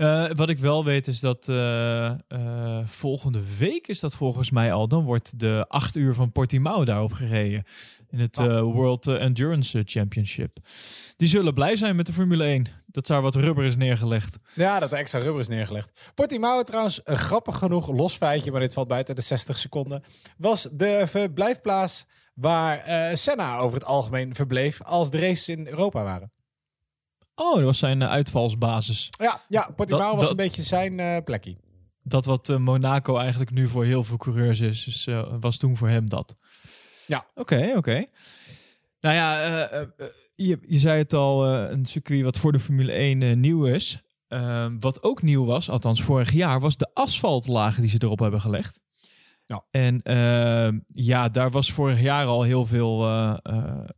Eh, 0.00 0.26
wat 0.34 0.48
ik 0.48 0.58
wel 0.58 0.84
weet 0.84 1.06
is 1.06 1.20
dat 1.20 1.48
eh, 1.48 2.06
eh, 2.06 2.86
volgende 2.86 3.56
week 3.58 3.88
is 3.88 4.00
dat 4.00 4.14
volgens 4.14 4.50
mij 4.50 4.72
al. 4.72 4.88
Dan 4.88 5.04
wordt 5.04 5.38
de 5.38 5.64
acht 5.68 5.96
uur 5.96 6.14
van 6.14 6.32
Portimao 6.32 6.84
daarop 6.84 7.12
gereden. 7.12 7.64
In 8.10 8.18
het 8.18 8.38
Ah. 8.38 8.60
World 8.60 9.06
Endurance 9.06 9.82
Championship. 9.84 10.58
Die 11.16 11.28
zullen 11.28 11.54
blij 11.54 11.76
zijn 11.76 11.96
met 11.96 12.06
de 12.06 12.12
Formule 12.12 12.44
1. 12.44 12.66
Dat 12.86 13.06
daar 13.06 13.22
wat 13.22 13.34
rubber 13.34 13.64
is 13.64 13.76
neergelegd. 13.76 14.36
Ja, 14.54 14.78
dat 14.78 14.92
er 14.92 14.98
extra 14.98 15.18
rubber 15.18 15.40
is 15.40 15.48
neergelegd. 15.48 16.10
Portimao 16.14 16.62
trouwens, 16.62 17.00
grappig 17.04 17.58
genoeg, 17.58 17.88
los 17.88 18.16
feitje, 18.16 18.50
maar 18.50 18.60
dit 18.60 18.72
valt 18.72 18.88
buiten 18.88 19.16
de 19.16 19.22
60 19.22 19.58
seconden, 19.58 20.02
was 20.36 20.68
de 20.72 21.04
verblijfplaats 21.06 22.06
waar 22.34 22.82
Senna 23.16 23.56
over 23.56 23.74
het 23.78 23.86
algemeen 23.86 24.34
verbleef 24.34 24.82
als 24.82 25.10
de 25.10 25.18
races 25.18 25.48
in 25.48 25.66
Europa 25.66 26.02
waren. 26.02 26.32
Oh, 27.40 27.54
dat 27.56 27.64
was 27.64 27.78
zijn 27.78 28.02
eh, 28.02 28.08
uitvalsbasis. 28.10 29.08
Ja, 29.18 29.40
ja 29.48 29.70
Portimao 29.76 30.12
was 30.12 30.20
dat- 30.20 30.30
een 30.30 30.36
beetje 30.36 30.62
zijn 30.62 31.00
eh, 31.00 31.24
plekje. 31.24 31.56
Dat 32.02 32.24
wat 32.24 32.48
eh, 32.48 32.56
Monaco 32.56 33.16
eigenlijk 33.16 33.50
nu 33.50 33.68
voor 33.68 33.84
heel 33.84 34.04
veel 34.04 34.16
coureurs 34.16 34.60
is, 34.60 34.84
dus, 34.84 35.08
was 35.40 35.56
toen 35.56 35.76
voor 35.76 35.88
hem 35.88 36.08
dat. 36.08 36.36
Ja. 37.06 37.26
Oké, 37.34 37.72
oké. 37.76 38.04
Nou 39.00 39.14
ja, 39.14 39.38
je, 40.34 40.58
je 40.66 40.78
zei 40.78 40.98
het 40.98 41.12
al, 41.12 41.46
een 41.48 41.86
circuit 41.86 42.22
wat 42.22 42.38
voor 42.38 42.52
de 42.52 42.58
Formule 42.58 42.92
1 42.92 43.22
eh, 43.22 43.36
nieuw 43.36 43.64
is. 43.64 43.98
Eh, 44.28 44.66
wat 44.80 45.02
ook 45.02 45.22
nieuw 45.22 45.44
was, 45.44 45.70
althans 45.70 46.02
vorig 46.02 46.32
jaar, 46.32 46.60
was 46.60 46.76
de 46.76 46.90
asfaltlagen 46.94 47.82
die 47.82 47.90
ze 47.90 47.98
erop 48.02 48.18
hebben 48.18 48.40
gelegd. 48.40 48.80
Ja. 49.46 49.64
En 49.70 50.02
eh, 50.02 50.78
ja, 50.86 51.28
daar 51.28 51.50
was 51.50 51.72
vorig 51.72 52.00
jaar 52.00 52.26
al 52.26 52.42
heel 52.42 52.66
veel, 52.66 52.98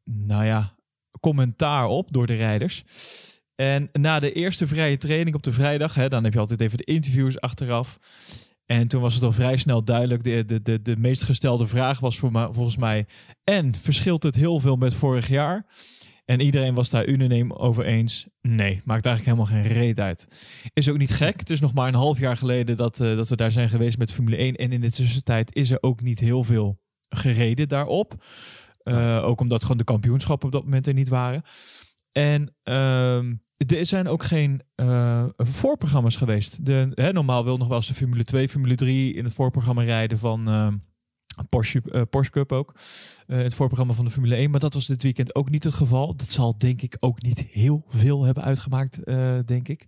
nou 0.05 0.45
ja, 0.45 0.75
commentaar 1.21 1.87
op 1.87 2.13
door 2.13 2.27
de 2.27 2.35
rijders. 2.35 2.85
En 3.55 3.89
na 3.93 4.19
de 4.19 4.33
eerste 4.33 4.67
vrije 4.67 4.99
training 4.99 5.37
op 5.37 5.43
de 5.43 5.53
vrijdag, 5.53 5.95
hè, 5.95 6.09
dan 6.09 6.25
heb 6.25 6.33
je 6.33 6.39
altijd 6.39 6.61
even 6.61 6.79
de 6.79 6.85
interviews 6.85 7.41
achteraf. 7.41 7.99
En 8.67 8.89
toen 8.89 9.01
was 9.01 9.15
het 9.15 9.23
al 9.23 9.33
vrij 9.33 9.57
snel 9.57 9.85
duidelijk. 9.85 10.25
De, 10.25 10.45
de, 10.45 10.63
de, 10.63 10.83
de 10.83 10.97
meest 10.97 11.23
gestelde 11.23 11.67
vraag 11.67 12.01
was 12.01 12.19
voor 12.19 12.33
mij, 12.33 12.49
volgens 12.51 12.77
mij. 12.77 13.07
En 13.45 13.75
verschilt 13.75 14.23
het 14.23 14.35
heel 14.35 14.61
veel 14.61 14.77
met 14.77 14.95
vorig 14.95 15.29
jaar? 15.29 15.67
En 16.25 16.41
iedereen 16.41 16.75
was 16.75 16.91
daar 16.91 17.07
unaniem 17.07 17.53
over 17.53 17.85
eens. 17.85 18.27
Nee, 18.41 18.81
maakt 18.85 19.07
eigenlijk 19.07 19.39
helemaal 19.39 19.63
geen 19.63 19.79
reet 19.81 19.99
uit. 19.99 20.27
Is 20.73 20.89
ook 20.89 20.99
niet 20.99 21.11
gek. 21.11 21.41
Het 21.41 21.51
is 21.51 21.61
nog 21.61 21.75
maar 21.75 21.89
een 21.89 21.95
half 21.95 22.19
jaar 22.19 22.37
geleden 22.37 22.77
dat, 22.77 23.01
eh, 23.01 23.17
dat 23.17 23.29
we 23.29 23.37
daar 23.37 23.53
zijn 23.53 23.69
geweest 23.69 23.99
met 23.99 24.13
Formule 24.13 24.37
1. 24.37 24.55
En 24.55 24.73
in 24.73 24.81
de 24.81 24.91
tussentijd 24.91 25.55
is 25.55 25.71
er 25.71 25.79
ook 25.81 26.01
niet 26.01 26.19
heel 26.19 26.45
veel 26.45 26.81
gereden 27.09 27.69
daarop. 27.69 28.25
Uh, 28.85 29.25
ook 29.25 29.41
omdat 29.41 29.63
gewoon 29.63 29.77
de 29.77 29.85
kampioenschappen 29.85 30.47
op 30.47 30.53
dat 30.53 30.65
moment 30.65 30.87
er 30.87 30.95
niet 30.95 31.09
waren. 31.09 31.43
En 32.12 32.54
ehm, 32.62 33.35
er 33.66 33.87
zijn 33.87 34.09
ook 34.09 34.23
geen 34.23 34.62
uh, 34.76 35.25
voorprogramma's 35.37 36.16
geweest. 36.16 36.66
De, 36.66 36.92
hè, 36.95 37.12
normaal 37.12 37.45
wil 37.45 37.57
nog 37.57 37.69
wel 37.69 37.76
eens 37.76 37.87
de 37.87 37.95
Formule 37.95 38.25
2, 38.25 38.49
Formule 38.49 38.75
3 38.75 39.14
in 39.14 39.25
het 39.25 39.35
voorprogramma 39.35 39.83
rijden 39.83 40.19
van 40.19 40.49
uh, 40.49 40.69
Porsche, 41.49 41.83
uh, 41.85 42.02
Porsche 42.11 42.33
Cup 42.33 42.52
ook. 42.52 42.75
het 43.26 43.54
voorprogramma 43.54 43.95
van 43.95 44.04
de 44.04 44.11
Formule 44.11 44.35
1. 44.35 44.50
Maar 44.50 44.61
dat 44.61 44.75
was 44.75 44.87
dit 44.87 45.02
weekend 45.02 45.35
ook 45.35 45.50
niet 45.50 45.64
het 45.64 45.75
geval. 45.75 46.16
Dat 46.16 46.31
zal 46.31 46.59
denk 46.59 46.83
ik 46.83 46.97
ook 46.99 47.23
niet 47.23 47.40
heel 47.40 47.85
veel 47.88 48.23
hebben 48.23 48.42
uitgemaakt, 48.42 49.07
denk 49.47 49.69
ik. 49.69 49.87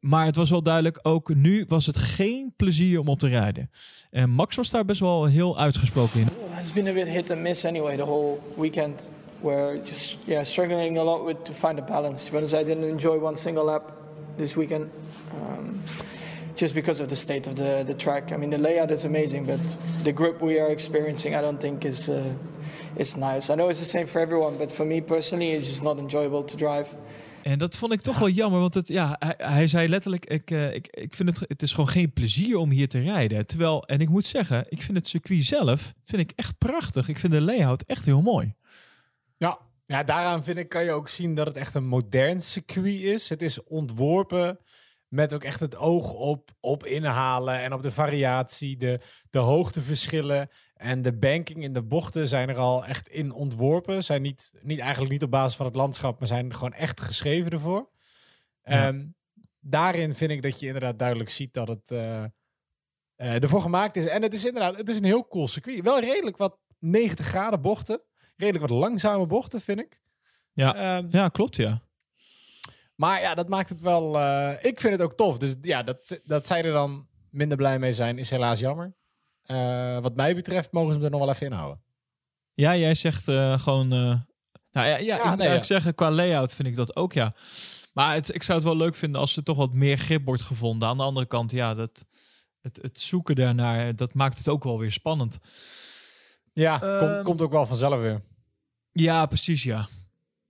maar 0.00 0.26
het 0.26 0.36
was 0.36 0.50
wel 0.50 0.62
duidelijk, 0.62 0.98
ook 1.02 1.34
nu 1.34 1.64
was 1.68 1.86
het 1.86 1.98
geen 1.98 2.52
plezier 2.56 3.00
om 3.00 3.08
op 3.08 3.18
te 3.18 3.28
rijden. 3.28 3.70
En 4.10 4.30
Max 4.30 4.56
was 4.56 4.70
daar 4.70 4.84
best 4.84 5.00
wel 5.00 5.24
heel 5.24 5.58
uitgesproken 5.58 6.20
in. 6.20 6.28
It's 6.60 6.72
been 6.72 6.88
a 6.88 6.92
bit 6.92 7.08
hit 7.08 7.30
and 7.30 7.40
miss 7.40 7.64
anyway, 7.64 7.96
the 7.96 8.02
whole 8.02 8.38
weekend. 8.56 9.10
Where 9.46 9.78
just 9.78 10.18
yeah 10.26 10.44
struggling 10.44 10.98
a 10.98 11.02
lot 11.02 11.24
with 11.24 11.44
to 11.44 11.52
find 11.52 11.78
a 11.78 11.82
balance. 11.82 12.32
Whereas 12.32 12.52
I 12.52 12.64
didn't 12.64 12.88
enjoy 12.90 13.16
one 13.18 13.36
single 13.36 13.64
lap 13.64 13.92
this 14.36 14.56
weekend, 14.56 14.90
um, 15.40 15.80
just 16.54 16.74
because 16.74 17.02
of 17.02 17.08
the 17.08 17.16
state 17.16 17.46
of 17.46 17.54
the 17.54 17.84
the 17.86 17.94
track. 17.94 18.32
I 18.32 18.36
mean, 18.36 18.50
the 18.50 18.58
layout 18.58 18.90
is 18.90 19.04
amazing, 19.04 19.46
but 19.46 19.78
the 20.04 20.12
grip 20.12 20.40
we 20.40 20.60
are 20.60 20.70
experiencing, 20.72 21.34
I 21.34 21.40
don't 21.40 21.60
think 21.60 21.84
is 21.84 22.08
uh, 22.08 22.22
is 22.96 23.16
nice. 23.16 23.52
I 23.52 23.54
know 23.54 23.68
it's 23.70 23.80
the 23.80 23.86
same 23.96 24.06
for 24.06 24.20
everyone, 24.20 24.58
but 24.58 24.72
for 24.72 24.86
me 24.86 25.00
personally, 25.00 25.50
it's 25.52 25.68
just 25.68 25.82
not 25.82 25.98
enjoyable 25.98 26.44
to 26.44 26.56
drive. 26.56 26.88
En 27.42 27.58
dat 27.58 27.76
vond 27.76 27.92
ik 27.92 28.00
toch 28.00 28.18
wel 28.18 28.28
jammer, 28.28 28.60
want 28.60 28.74
het, 28.74 28.88
ja, 28.88 29.16
hij, 29.36 29.68
zei 29.68 29.88
letterlijk: 29.88 30.26
ik, 30.26 30.50
uh, 30.50 30.74
ik, 30.74 30.86
ik 30.90 31.14
vind 31.14 31.28
het, 31.28 31.48
het 31.48 31.62
is 31.62 31.70
gewoon 31.70 31.88
geen 31.88 32.12
plezier 32.12 32.56
om 32.56 32.70
hier 32.70 32.88
te 32.88 33.00
rijden. 33.00 33.46
Terwijl, 33.46 33.84
en 33.84 34.00
ik 34.00 34.08
moet 34.08 34.26
zeggen, 34.26 34.66
ik 34.68 34.82
vind 34.82 34.96
het 34.96 35.08
circuit 35.08 35.44
zelf 35.44 35.94
vind 36.04 36.22
ik 36.22 36.32
echt 36.36 36.58
prachtig. 36.58 37.08
Ik 37.08 37.18
vind 37.18 37.32
de 37.32 37.40
layout 37.40 37.82
echt 37.82 38.04
heel 38.04 38.22
mooi. 38.22 38.54
Ja, 39.86 40.02
daaraan 40.02 40.44
vind 40.44 40.56
ik 40.56 40.68
kan 40.68 40.84
je 40.84 40.90
ook 40.90 41.08
zien 41.08 41.34
dat 41.34 41.46
het 41.46 41.56
echt 41.56 41.74
een 41.74 41.86
modern 41.86 42.40
circuit 42.40 43.00
is. 43.00 43.28
Het 43.28 43.42
is 43.42 43.62
ontworpen 43.62 44.58
met 45.08 45.34
ook 45.34 45.44
echt 45.44 45.60
het 45.60 45.76
oog 45.76 46.12
op, 46.12 46.50
op 46.60 46.84
inhalen 46.84 47.62
en 47.62 47.72
op 47.72 47.82
de 47.82 47.90
variatie, 47.90 48.76
de, 48.76 49.00
de 49.30 49.38
hoogteverschillen 49.38 50.50
en 50.74 51.02
de 51.02 51.16
banking 51.16 51.62
in 51.62 51.72
de 51.72 51.82
bochten 51.82 52.28
zijn 52.28 52.48
er 52.48 52.58
al 52.58 52.84
echt 52.84 53.08
in 53.08 53.32
ontworpen. 53.32 54.04
Zijn 54.04 54.22
niet, 54.22 54.52
niet 54.62 54.78
eigenlijk 54.78 55.12
niet 55.12 55.22
op 55.22 55.30
basis 55.30 55.56
van 55.56 55.66
het 55.66 55.74
landschap, 55.74 56.18
maar 56.18 56.28
zijn 56.28 56.54
gewoon 56.54 56.72
echt 56.72 57.00
geschreven 57.00 57.50
ervoor. 57.50 57.90
Ja. 58.62 58.88
Um, 58.88 59.14
daarin 59.60 60.14
vind 60.14 60.30
ik 60.30 60.42
dat 60.42 60.60
je 60.60 60.66
inderdaad 60.66 60.98
duidelijk 60.98 61.30
ziet 61.30 61.54
dat 61.54 61.68
het 61.68 61.90
uh, 61.90 62.24
uh, 63.16 63.42
ervoor 63.42 63.60
gemaakt 63.60 63.96
is. 63.96 64.06
En 64.06 64.22
het 64.22 64.34
is 64.34 64.44
inderdaad, 64.44 64.76
het 64.76 64.88
is 64.88 64.96
een 64.96 65.04
heel 65.04 65.26
cool 65.26 65.48
circuit. 65.48 65.82
Wel 65.82 66.00
redelijk 66.00 66.36
wat 66.36 66.58
90 66.78 67.26
graden 67.26 67.60
bochten 67.60 68.02
redelijk 68.36 68.68
wat 68.68 68.78
langzame 68.78 69.26
bochten, 69.26 69.60
vind 69.60 69.78
ik. 69.78 70.00
Ja, 70.52 70.96
um, 70.96 71.08
ja 71.10 71.28
klopt, 71.28 71.56
ja. 71.56 71.82
Maar 72.94 73.20
ja, 73.20 73.34
dat 73.34 73.48
maakt 73.48 73.68
het 73.68 73.80
wel... 73.80 74.16
Uh, 74.16 74.52
ik 74.60 74.80
vind 74.80 74.92
het 74.92 75.02
ook 75.02 75.14
tof. 75.14 75.38
Dus 75.38 75.54
ja, 75.62 75.82
dat, 75.82 76.20
dat 76.24 76.46
zij 76.46 76.64
er 76.64 76.72
dan 76.72 77.06
minder 77.30 77.56
blij 77.56 77.78
mee 77.78 77.92
zijn, 77.92 78.18
is 78.18 78.30
helaas 78.30 78.58
jammer. 78.60 78.94
Uh, 79.46 79.98
wat 79.98 80.16
mij 80.16 80.34
betreft 80.34 80.72
mogen 80.72 80.94
ze 80.94 81.00
er 81.00 81.10
nog 81.10 81.20
wel 81.20 81.30
even 81.30 81.46
inhouden. 81.46 81.82
Ja, 82.52 82.76
jij 82.76 82.94
zegt 82.94 83.28
uh, 83.28 83.58
gewoon... 83.58 83.88
nou 83.88 84.18
ja, 84.72 84.84
ja, 84.84 84.96
ja 84.96 84.96
ik 84.96 85.06
moet 85.06 85.08
nee, 85.08 85.22
eigenlijk 85.22 85.56
ja. 85.56 85.62
zeggen, 85.62 85.94
qua 85.94 86.10
layout 86.10 86.54
vind 86.54 86.68
ik 86.68 86.76
dat 86.76 86.96
ook, 86.96 87.12
ja. 87.12 87.34
Maar 87.92 88.14
het, 88.14 88.34
ik 88.34 88.42
zou 88.42 88.58
het 88.58 88.66
wel 88.66 88.76
leuk 88.76 88.94
vinden 88.94 89.20
als 89.20 89.36
er 89.36 89.42
toch 89.42 89.56
wat 89.56 89.72
meer 89.72 89.96
grip 89.96 90.24
wordt 90.24 90.42
gevonden. 90.42 90.88
Aan 90.88 90.96
de 90.96 91.02
andere 91.02 91.26
kant, 91.26 91.50
ja, 91.50 91.74
dat, 91.74 92.04
het, 92.60 92.78
het 92.82 93.00
zoeken 93.00 93.34
daarnaar, 93.34 93.96
dat 93.96 94.14
maakt 94.14 94.38
het 94.38 94.48
ook 94.48 94.64
wel 94.64 94.78
weer 94.78 94.92
spannend. 94.92 95.38
Ja, 96.56 96.82
um, 96.82 97.22
komt 97.22 97.42
ook 97.42 97.52
wel 97.52 97.66
vanzelf 97.66 98.00
weer. 98.00 98.20
Ja, 98.92 99.26
precies, 99.26 99.62
ja. 99.62 99.88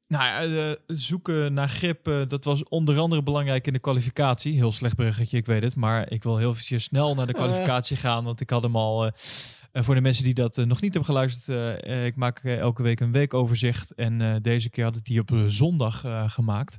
Nou 0.09 0.25
ja, 0.25 0.45
uh, 0.45 0.75
zoeken 0.87 1.55
naar 1.55 1.69
grip, 1.69 2.09
uh, 2.09 2.23
dat 2.29 2.45
was 2.45 2.65
onder 2.69 2.99
andere 2.99 3.23
belangrijk 3.23 3.67
in 3.67 3.73
de 3.73 3.79
kwalificatie. 3.79 4.55
Heel 4.55 4.73
slecht 4.73 4.97
bruggetje, 4.97 5.37
ik 5.37 5.47
weet 5.47 5.63
het. 5.63 5.77
Maar 5.77 6.11
ik 6.11 6.23
wil 6.23 6.37
heel 6.37 6.51
eventjes 6.51 6.85
snel 6.85 7.15
naar 7.15 7.27
de 7.27 7.33
kwalificatie 7.33 7.97
gaan. 7.97 8.25
Want 8.25 8.41
ik 8.41 8.51
had 8.51 8.63
hem 8.63 8.77
al, 8.77 9.07
uh, 9.07 9.13
voor 9.73 9.95
de 9.95 10.01
mensen 10.01 10.25
die 10.25 10.35
dat 10.35 10.57
nog 10.57 10.81
niet 10.81 10.95
hebben 10.95 11.05
geluisterd. 11.05 11.85
ik 12.07 12.17
maak 12.17 12.39
elke 12.45 12.83
week 12.83 13.01
een 13.01 13.13
weekoverzicht. 13.13 13.95
En 13.95 14.43
deze 14.43 14.71
keer 14.71 14.85
had 14.85 14.97
ik 14.97 15.05
die 15.05 15.21
op 15.21 15.31
zondag 15.47 16.05
gemaakt. 16.27 16.79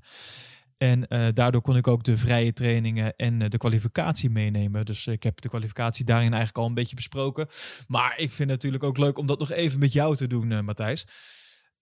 En 0.77 1.05
uh, 1.09 1.27
daardoor 1.33 1.61
kon 1.61 1.77
ik 1.77 1.87
ook 1.87 2.03
de 2.03 2.17
vrije 2.17 2.53
trainingen 2.53 3.15
en 3.15 3.39
uh, 3.39 3.49
de 3.49 3.57
kwalificatie 3.57 4.29
meenemen. 4.29 4.85
Dus 4.85 5.07
ik 5.07 5.23
heb 5.23 5.41
de 5.41 5.49
kwalificatie 5.49 6.05
daarin 6.05 6.29
eigenlijk 6.29 6.57
al 6.57 6.65
een 6.65 6.73
beetje 6.73 6.95
besproken. 6.95 7.47
Maar 7.87 8.11
ik 8.11 8.31
vind 8.31 8.37
het 8.37 8.47
natuurlijk 8.49 8.83
ook 8.83 8.97
leuk 8.97 9.17
om 9.17 9.25
dat 9.25 9.39
nog 9.39 9.51
even 9.51 9.79
met 9.79 9.93
jou 9.93 10.15
te 10.15 10.27
doen, 10.27 10.65
Matthijs. 10.65 11.07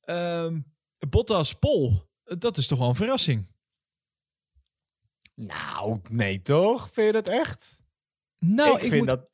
Um, 0.05 0.73
Bottas 1.09 1.53
Pol, 1.53 2.09
dat 2.23 2.57
is 2.57 2.67
toch 2.67 2.79
wel 2.79 2.89
een 2.89 2.95
verrassing? 2.95 3.53
Nou, 5.35 5.99
nee 6.09 6.41
toch? 6.41 6.89
Vind 6.91 7.07
je 7.07 7.13
dat 7.13 7.27
echt? 7.27 7.83
Nou, 8.39 8.77
ik, 8.77 8.83
ik 8.83 8.89
vind 8.89 8.99
moet... 8.99 9.09
dat... 9.09 9.29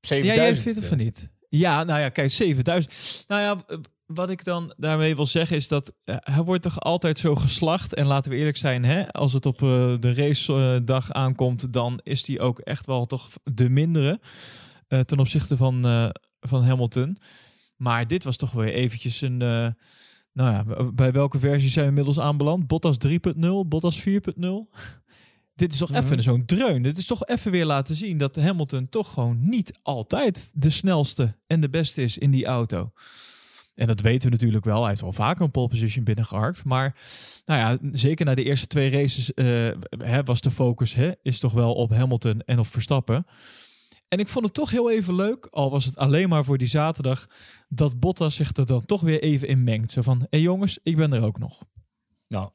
7000. 0.00 0.26
Ja, 0.26 0.34
jij 0.34 0.62
vindt 0.62 0.78
het 0.78 0.88
van 0.88 0.98
niet. 0.98 1.30
Ja, 1.48 1.84
nou 1.84 2.00
ja, 2.00 2.08
kijk, 2.08 2.30
7000. 2.30 3.24
Nou 3.26 3.40
ja, 3.42 3.78
wat 4.14 4.30
ik 4.30 4.44
dan 4.44 4.74
daarmee 4.76 5.16
wil 5.16 5.26
zeggen 5.26 5.56
is 5.56 5.68
dat 5.68 5.92
uh, 6.04 6.16
hij 6.18 6.42
wordt 6.42 6.62
toch 6.62 6.80
altijd 6.80 7.18
zo 7.18 7.34
geslacht. 7.34 7.94
En 7.94 8.06
laten 8.06 8.30
we 8.30 8.36
eerlijk 8.36 8.56
zijn, 8.56 8.84
hè, 8.84 9.12
als 9.12 9.32
het 9.32 9.46
op 9.46 9.62
uh, 9.62 9.94
de 10.00 10.14
racedag 10.14 11.08
uh, 11.08 11.10
aankomt, 11.10 11.72
dan 11.72 12.00
is 12.02 12.26
hij 12.26 12.40
ook 12.40 12.58
echt 12.58 12.86
wel 12.86 13.06
toch 13.06 13.28
de 13.44 13.68
mindere 13.68 14.20
ten 15.04 15.18
opzichte 15.18 15.56
van, 15.56 15.82
van 16.40 16.62
Hamilton. 16.62 17.18
Maar 17.76 18.06
dit 18.06 18.24
was 18.24 18.36
toch 18.36 18.52
weer 18.52 18.72
eventjes 18.72 19.20
een... 19.20 19.36
nou 19.36 19.74
ja, 20.32 20.64
bij 20.94 21.12
welke 21.12 21.38
versie 21.38 21.70
zijn 21.70 21.84
we 21.84 21.90
inmiddels 21.90 22.18
aanbeland? 22.18 22.66
Bottas 22.66 22.96
3.0, 23.06 23.12
Bottas 23.66 24.00
4.0? 24.00 24.08
dit 25.54 25.72
is 25.72 25.78
toch 25.78 25.90
Mhm. 25.90 25.98
even 25.98 26.12
-hmm. 26.12 26.20
zo'n 26.22 26.44
dreun. 26.44 26.82
Dit 26.82 26.98
is 26.98 27.06
toch 27.06 27.26
even 27.26 27.50
weer 27.50 27.66
laten 27.66 27.96
zien 27.96 28.18
dat 28.18 28.36
Hamilton 28.36 28.88
toch 28.88 29.12
gewoon 29.12 29.48
niet 29.48 29.78
altijd 29.82 30.50
de 30.54 30.70
snelste 30.70 31.36
en 31.46 31.60
de 31.60 31.70
beste 31.70 32.02
is 32.02 32.18
in 32.18 32.30
die 32.30 32.46
auto. 32.46 32.92
En 33.78 33.86
dat 33.86 34.00
weten 34.00 34.28
we 34.28 34.34
natuurlijk 34.34 34.64
wel. 34.64 34.80
Hij 34.80 34.88
heeft 34.88 35.02
al 35.02 35.12
vaker 35.12 35.44
een 35.44 35.50
pole 35.50 35.68
position 35.68 36.04
binnengeharkt. 36.04 36.64
Maar 36.64 36.96
nou 37.44 37.60
ja, 37.60 37.90
zeker 37.92 38.24
na 38.24 38.34
de 38.34 38.44
eerste 38.44 38.66
twee 38.66 38.90
races 38.90 39.32
uh, 39.34 39.70
hè, 39.98 40.22
was 40.22 40.40
de 40.40 40.50
focus 40.50 40.94
hè, 40.94 41.12
is 41.22 41.38
toch 41.38 41.52
wel 41.52 41.74
op 41.74 41.90
Hamilton 41.90 42.40
en 42.40 42.58
op 42.58 42.66
Verstappen. 42.66 43.26
En 44.08 44.18
ik 44.18 44.28
vond 44.28 44.44
het 44.44 44.54
toch 44.54 44.70
heel 44.70 44.90
even 44.90 45.14
leuk, 45.14 45.46
al 45.46 45.70
was 45.70 45.84
het 45.84 45.96
alleen 45.96 46.28
maar 46.28 46.44
voor 46.44 46.58
die 46.58 46.68
zaterdag, 46.68 47.26
dat 47.68 48.00
Bottas 48.00 48.34
zich 48.34 48.56
er 48.56 48.66
dan 48.66 48.84
toch 48.84 49.00
weer 49.00 49.22
even 49.22 49.48
in 49.48 49.64
mengt. 49.64 49.90
Zo 49.90 50.02
van, 50.02 50.18
hé 50.18 50.26
hey 50.30 50.40
jongens, 50.40 50.78
ik 50.82 50.96
ben 50.96 51.12
er 51.12 51.24
ook 51.24 51.38
nog. 51.38 51.62
Nou. 52.28 52.50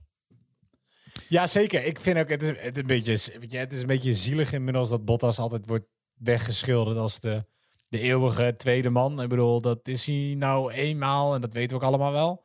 Ja, 1.30 1.48
zeker. 1.48 1.86
Ik 1.86 2.00
vind 2.00 2.18
ook, 2.18 2.30
het 2.30 2.42
is, 2.42 2.48
het, 2.60 2.78
een 2.78 2.88
beetje, 2.88 3.12
het 3.58 3.74
is 3.74 3.82
een 3.82 3.88
beetje 3.88 4.14
zielig 4.14 4.54
inmiddels 4.54 4.90
dat 4.90 5.06
Bottas 5.06 5.40
altijd 5.40 5.66
wordt 5.66 5.86
weggeschilderd 6.14 6.98
als 6.98 7.20
de 7.20 7.46
de 7.94 8.00
eeuwige 8.00 8.54
tweede 8.58 8.90
man. 8.90 9.22
Ik 9.22 9.30
bedoel, 9.30 9.62
dat 9.62 9.88
is 9.88 10.06
hij 10.06 10.36
nou 10.38 10.72
eenmaal 10.72 11.36
en 11.36 11.42
dat 11.42 11.54
weten 11.54 11.70
we 11.70 11.84
ook 11.84 11.90
allemaal 11.90 12.12
wel. 12.12 12.44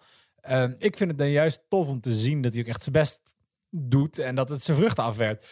Uh, 0.49 0.71
ik 0.79 0.97
vind 0.97 1.11
het 1.11 1.19
dan 1.19 1.31
juist 1.31 1.65
tof 1.69 1.89
om 1.89 2.01
te 2.01 2.15
zien 2.15 2.43
dat 2.43 2.53
hij 2.53 2.63
ook 2.63 2.69
echt 2.69 2.83
zijn 2.83 2.95
best 2.95 3.21
doet 3.71 4.19
en 4.19 4.35
dat 4.35 4.49
het 4.49 4.63
zijn 4.63 4.77
vruchten 4.77 5.05
afwerpt. 5.05 5.49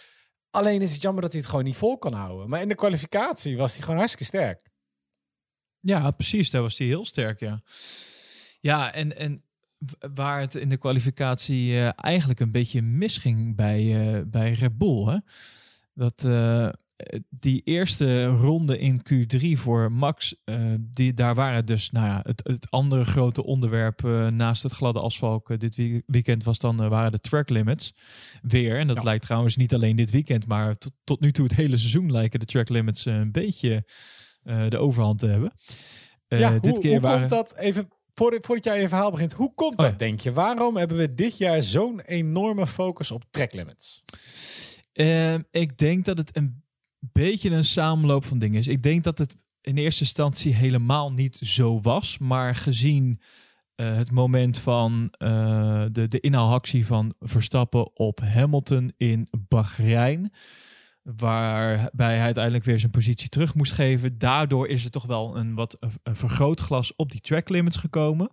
Alleen 0.50 0.83
is 0.83 0.93
het 0.93 1.03
jammer 1.03 1.23
dat 1.23 1.33
hij 1.33 1.41
het 1.41 1.50
gewoon 1.50 1.65
niet 1.65 1.76
vol 1.76 1.99
kan 1.99 2.12
houden. 2.12 2.49
Maar 2.49 2.61
in 2.61 2.69
de 2.69 2.75
kwalificatie 2.75 3.57
was 3.57 3.73
hij 3.73 3.81
gewoon 3.81 3.97
hartstikke 3.97 4.26
sterk. 4.26 4.71
Ja, 5.81 6.11
precies. 6.11 6.50
Daar 6.50 6.62
was 6.62 6.79
hij 6.79 6.87
heel 6.87 7.05
sterk, 7.05 7.41
ja. 7.41 7.62
Ja, 8.61 8.93
en, 8.93 9.17
en 9.17 9.45
waar 10.15 10.41
het 10.41 10.55
in 10.55 10.69
de 10.69 10.76
kwalificatie 10.76 11.73
uh, 11.73 11.91
eigenlijk 11.97 12.41
een 12.41 12.53
beetje 12.53 12.83
misging 12.83 13.57
bij, 13.57 13.83
uh, 13.83 14.23
bij 14.26 14.53
Red 14.53 14.79
Bull. 14.79 15.07
Hè? 15.07 15.19
Dat 15.95 16.25
uh, 16.25 16.69
die 17.31 17.62
eerste 17.65 18.26
ronde 18.26 18.79
in 18.79 19.03
Q3 19.12 19.53
voor 19.53 19.93
Max, 19.93 20.35
uh, 20.45 20.75
die, 20.79 21.15
daar 21.15 21.35
waren 21.35 21.67
dus, 21.67 21.91
nou 21.91 22.07
ja, 22.07 22.21
het, 22.23 22.41
het 22.45 22.71
andere 22.71 23.05
grote 23.05 23.45
onderwerp 23.45 24.05
uh, 24.05 24.29
naast 24.29 24.62
het 24.62 24.73
gladde 24.73 25.00
asfalt 25.00 25.50
uh, 25.50 25.59
dit 25.59 26.03
weekend 26.07 26.45
was 26.45 26.59
dan, 26.59 26.88
waren 26.88 27.12
de 27.12 27.21
track 27.21 27.49
limits 27.49 27.95
weer. 28.43 28.79
En 28.79 28.87
dat 28.87 28.97
ja. 28.97 29.03
lijkt 29.03 29.25
trouwens 29.25 29.57
niet 29.57 29.75
alleen 29.75 29.97
dit 29.97 30.11
weekend, 30.11 30.47
maar 30.47 30.79
tot, 30.79 30.93
tot 31.05 31.21
nu 31.21 31.33
toe 31.33 31.45
het 31.45 31.55
hele 31.55 31.76
seizoen 31.76 32.12
lijken 32.12 32.41
de 32.41 32.47
track 32.47 32.69
limits 32.69 33.05
een 33.05 33.33
beetje 33.33 33.85
de 34.69 34.79
overhand 34.79 35.19
te 35.19 35.26
hebben. 35.26 35.53
ja, 36.26 36.50
dit 36.59 36.71
hoe, 36.71 36.81
keer 36.81 36.91
hoe 36.91 37.00
waren... 37.00 37.19
komt 37.19 37.31
dat 37.31 37.57
even 37.59 37.88
voordat, 38.15 38.45
voordat 38.45 38.65
jij 38.65 38.81
je 38.81 38.88
verhaal 38.88 39.11
begint, 39.11 39.33
hoe 39.33 39.55
komt 39.55 39.76
dat, 39.76 39.87
oh 39.87 39.93
ja. 39.93 39.99
denk 39.99 40.21
je? 40.21 40.33
Waarom 40.33 40.76
hebben 40.76 40.97
we 40.97 41.15
dit 41.15 41.38
jaar 41.38 41.62
zo'n 41.62 42.00
enorme 42.00 42.67
focus 42.67 43.11
op 43.11 43.25
track 43.31 43.53
limits? 43.53 44.03
Uh, 44.95 45.35
ik 45.50 45.79
denk 45.79 46.05
dat 46.05 46.19
het 46.19 46.37
een 46.37 46.65
beetje 47.13 47.51
een 47.51 47.65
samenloop 47.65 48.25
van 48.25 48.39
dingen 48.39 48.59
is. 48.59 48.67
Ik 48.67 48.83
denk 48.83 49.05
dat 49.05 49.19
het 49.19 49.37
in 49.61 49.77
eerste 49.77 50.03
instantie 50.03 50.55
helemaal 50.55 51.13
niet 51.13 51.37
zo 51.37 51.81
was, 51.81 52.19
maar 52.19 52.55
gezien 52.55 53.21
uh, 53.77 53.97
het 53.97 54.11
moment 54.11 54.59
van 54.59 55.15
uh, 55.19 55.85
de, 55.93 56.09
de 56.09 56.21
inhaalactie 56.21 56.87
van 56.87 57.15
Verstappen 57.21 57.97
op 57.97 58.21
Hamilton 58.21 58.93
in 58.97 59.29
Bahrein, 59.49 60.33
Waarbij 61.03 62.15
hij 62.15 62.25
uiteindelijk 62.25 62.65
weer 62.65 62.79
zijn 62.79 62.91
positie 62.91 63.29
terug 63.29 63.55
moest 63.55 63.73
geven. 63.73 64.19
Daardoor 64.19 64.69
is 64.69 64.85
er 64.85 64.91
toch 64.91 65.05
wel 65.05 65.37
een 65.37 65.55
wat 65.55 65.77
een, 65.81 65.91
een 66.03 66.17
vergrootglas 66.17 66.97
op 66.97 67.11
die 67.11 67.21
track 67.21 67.49
limits 67.49 67.77
gekomen. 67.77 68.31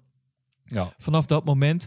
Ja. 0.64 0.94
Vanaf 0.98 1.26
dat 1.26 1.46
moment. 1.46 1.86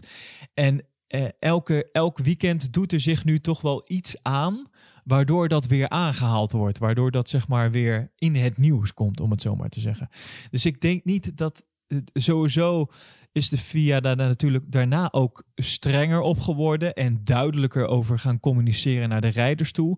En 0.53 0.85
eh, 1.07 1.27
elke, 1.39 1.89
elk 1.91 2.17
weekend 2.17 2.73
doet 2.73 2.91
er 2.91 2.99
zich 2.99 3.25
nu 3.25 3.39
toch 3.39 3.61
wel 3.61 3.81
iets 3.85 4.15
aan. 4.21 4.69
Waardoor 5.07 5.47
dat 5.47 5.65
weer 5.65 5.89
aangehaald 5.89 6.51
wordt. 6.51 6.77
Waardoor 6.77 7.11
dat 7.11 7.29
zeg 7.29 7.47
maar 7.47 7.71
weer 7.71 8.11
in 8.15 8.35
het 8.35 8.57
nieuws 8.57 8.93
komt, 8.93 9.19
om 9.19 9.31
het 9.31 9.41
zo 9.41 9.55
maar 9.55 9.69
te 9.69 9.79
zeggen. 9.79 10.09
Dus 10.49 10.65
ik 10.65 10.81
denk 10.81 11.03
niet 11.03 11.37
dat. 11.37 11.65
eh, 11.87 11.97
Sowieso 12.13 12.87
is 13.31 13.49
de 13.49 13.57
FIA 13.57 13.99
daar 13.99 14.15
natuurlijk 14.15 14.71
daarna 14.71 15.11
ook 15.11 15.43
strenger 15.55 16.19
op 16.19 16.39
geworden. 16.39 16.93
En 16.93 17.23
duidelijker 17.23 17.85
over 17.85 18.19
gaan 18.19 18.39
communiceren 18.39 19.09
naar 19.09 19.21
de 19.21 19.27
rijders 19.27 19.71
toe. 19.71 19.97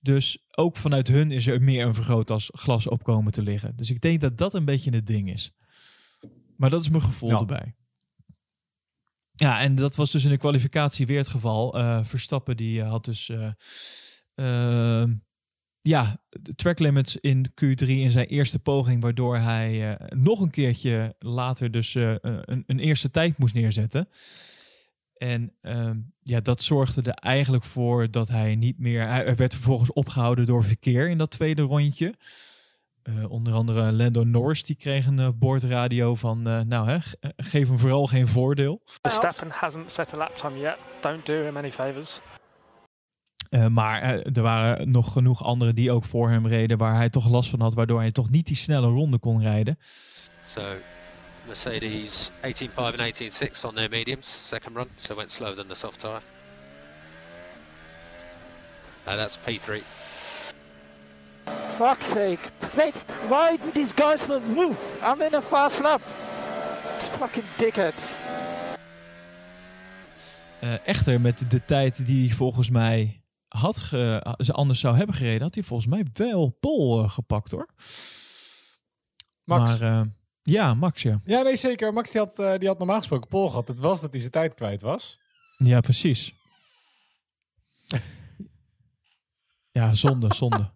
Dus 0.00 0.44
ook 0.56 0.76
vanuit 0.76 1.08
hun 1.08 1.30
is 1.30 1.46
er 1.46 1.62
meer 1.62 1.86
een 1.86 1.94
vergrootglas 1.94 2.48
glas 2.52 2.88
op 2.88 3.02
komen 3.02 3.32
te 3.32 3.42
liggen. 3.42 3.76
Dus 3.76 3.90
ik 3.90 4.00
denk 4.00 4.20
dat 4.20 4.38
dat 4.38 4.54
een 4.54 4.64
beetje 4.64 4.90
het 4.94 5.06
ding 5.06 5.30
is. 5.32 5.52
Maar 6.56 6.70
dat 6.70 6.80
is 6.80 6.88
mijn 6.88 7.02
gevoel 7.02 7.30
Ja. 7.30 7.38
erbij. 7.38 7.74
Ja, 9.34 9.60
en 9.60 9.74
dat 9.74 9.96
was 9.96 10.10
dus 10.10 10.24
in 10.24 10.30
de 10.30 10.36
kwalificatie 10.36 11.06
weer 11.06 11.18
het 11.18 11.28
geval. 11.28 11.78
Eh, 11.78 12.04
Verstappen 12.04 12.56
die 12.56 12.80
eh, 12.82 12.90
had 12.90 13.04
dus 13.04 13.28
ehm, 14.40 15.12
ja, 15.80 16.16
track 16.56 16.78
limits 16.78 17.16
in 17.16 17.50
Q3 17.50 17.86
in 17.86 18.10
zijn 18.10 18.26
eerste 18.26 18.58
poging, 18.58 19.02
waardoor 19.02 19.36
hij 19.36 19.94
eh, 19.96 20.06
nog 20.18 20.40
een 20.40 20.50
keertje 20.50 21.14
later 21.18 21.70
dus 21.70 21.94
eh, 21.94 22.14
een, 22.20 22.64
een 22.66 22.78
eerste 22.78 23.10
tijd 23.10 23.38
moest 23.38 23.54
neerzetten. 23.54 24.08
En 25.16 25.52
ehm, 25.60 25.98
ja, 26.22 26.40
dat 26.40 26.62
zorgde 26.62 27.02
er 27.02 27.14
eigenlijk 27.14 27.64
voor 27.64 28.10
dat 28.10 28.28
hij 28.28 28.54
niet 28.56 28.78
meer. 28.78 29.06
Hij 29.08 29.36
werd 29.36 29.52
vervolgens 29.54 29.92
opgehouden 29.92 30.46
door 30.46 30.64
verkeer 30.64 31.08
in 31.08 31.18
dat 31.18 31.30
tweede 31.30 31.62
rondje. 31.62 32.14
Eh, 33.02 33.30
onder 33.30 33.52
andere 33.52 33.92
Lando 33.92 34.24
Norris, 34.24 34.62
die 34.62 34.76
kreeg 34.76 35.06
een 35.06 35.18
eh, 35.18 35.28
bordradio 35.34 36.14
van, 36.14 36.42
nou 36.42 36.88
hè, 36.88 37.00
ge- 37.00 37.32
geef 37.36 37.68
hem 37.68 37.78
vooral 37.78 38.06
geen 38.06 38.28
voordeel. 38.28 38.82
Verstappen 39.02 39.48
hasn't 39.50 39.90
set 39.90 40.14
a 40.14 40.16
lap 40.16 40.36
time 40.36 40.58
yet. 40.58 40.76
Don't 41.00 41.26
do 41.26 41.44
him 41.44 41.56
any 41.56 41.72
favours. 41.72 42.20
Eh, 43.50 43.66
maar 43.66 44.02
eh, 44.02 44.36
er 44.36 44.42
waren 44.42 44.90
nog 44.90 45.12
genoeg 45.12 45.44
anderen 45.44 45.74
die 45.74 45.90
ook 45.90 46.04
voor 46.04 46.30
hem 46.30 46.46
reden, 46.46 46.78
waar 46.78 46.94
hij 46.94 47.10
toch 47.10 47.28
last 47.28 47.50
van 47.50 47.60
had, 47.60 47.74
waardoor 47.74 48.00
hij 48.00 48.12
toch 48.12 48.30
niet 48.30 48.46
die 48.46 48.56
snelle 48.56 48.86
ronde 48.86 49.18
kon 49.18 49.42
rijden. 49.42 49.78
So 50.54 50.62
Mercedes 51.46 52.30
18.5 52.42 52.74
and 52.74 53.00
18.6 53.00 53.64
on 53.64 53.74
their 53.74 53.88
mediums, 53.88 54.48
second 54.48 54.76
run, 54.76 54.88
so 54.96 55.14
went 55.14 55.30
slower 55.30 55.54
than 55.54 55.66
the 55.66 55.74
soft 55.74 56.00
tyre. 56.00 56.20
Uh, 59.06 59.16
that's 59.16 59.38
P3. 59.38 59.82
Fuck's 61.68 62.10
sake. 62.10 62.38
Mate, 62.76 62.98
why 63.28 63.56
do 63.56 63.70
these 63.72 63.94
guys 63.94 64.26
not 64.26 64.42
move? 64.46 64.78
I'm 65.02 65.22
in 65.22 65.34
a 65.34 65.42
fast 65.42 65.82
lap. 65.82 66.00
Fucking 66.98 67.44
dickheads. 67.56 68.16
Eh, 70.60 70.86
echter, 70.86 71.20
met 71.20 71.50
de 71.50 71.64
tijd 71.64 72.06
die 72.06 72.26
hij 72.26 72.36
volgens 72.36 72.70
mij 72.70 73.19
had 73.58 73.78
ge- 73.78 74.34
ze 74.38 74.52
anders 74.52 74.80
zou 74.80 74.96
hebben 74.96 75.14
gereden, 75.14 75.42
had 75.42 75.54
hij 75.54 75.62
volgens 75.62 75.88
mij 75.88 76.04
wel 76.12 76.56
Pol 76.60 77.02
eh, 77.02 77.10
gepakt 77.10 77.50
hoor. 77.50 77.68
Max. 79.44 79.78
Maar 79.78 79.82
eh, 80.00 80.06
ja, 80.42 80.74
Max 80.74 81.02
ja. 81.02 81.20
Ja, 81.24 81.42
nee, 81.42 81.56
zeker. 81.56 81.92
Max 81.92 82.10
die 82.10 82.20
had, 82.20 82.38
eh, 82.38 82.54
die 82.58 82.68
had 82.68 82.78
normaal 82.78 82.98
gesproken 82.98 83.28
pol 83.28 83.48
gehad. 83.48 83.68
Het 83.68 83.78
was 83.78 84.00
dat 84.00 84.10
hij 84.10 84.18
zijn 84.20 84.32
tijd 84.32 84.54
kwijt 84.54 84.80
was. 84.82 85.18
Ja, 85.56 85.80
precies. 85.80 86.34
ja, 89.72 89.94
zonde, 89.94 90.34
zonde. 90.34 90.70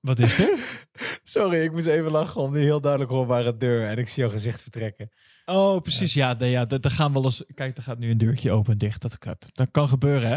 Wat 0.00 0.18
is 0.18 0.38
er? 0.38 0.58
Sorry, 1.22 1.62
ik 1.62 1.72
moest 1.72 1.86
even 1.86 2.10
lachen 2.10 2.40
om 2.40 2.52
die 2.52 2.62
heel 2.62 2.80
duidelijk 2.80 3.10
hoorbare 3.10 3.56
deur. 3.56 3.86
En 3.86 3.98
ik 3.98 4.08
zie 4.08 4.22
jouw 4.22 4.32
gezicht 4.32 4.62
vertrekken. 4.62 5.10
Oh, 5.44 5.80
precies. 5.80 6.14
Ja, 6.14 6.32
nee, 6.32 6.50
ja 6.50 6.64
daar 6.64 6.90
gaan 6.90 7.12
wel 7.12 7.24
eens. 7.24 7.44
Kijk, 7.54 7.76
er 7.76 7.82
gaat 7.82 7.98
nu 7.98 8.10
een 8.10 8.18
deurtje 8.18 8.50
open 8.52 8.72
en 8.72 8.78
dicht. 8.78 9.02
Dat, 9.02 9.18
kan- 9.18 9.36
dat 9.52 9.70
kan 9.70 9.88
gebeuren, 9.88 10.28
hè? 10.30 10.36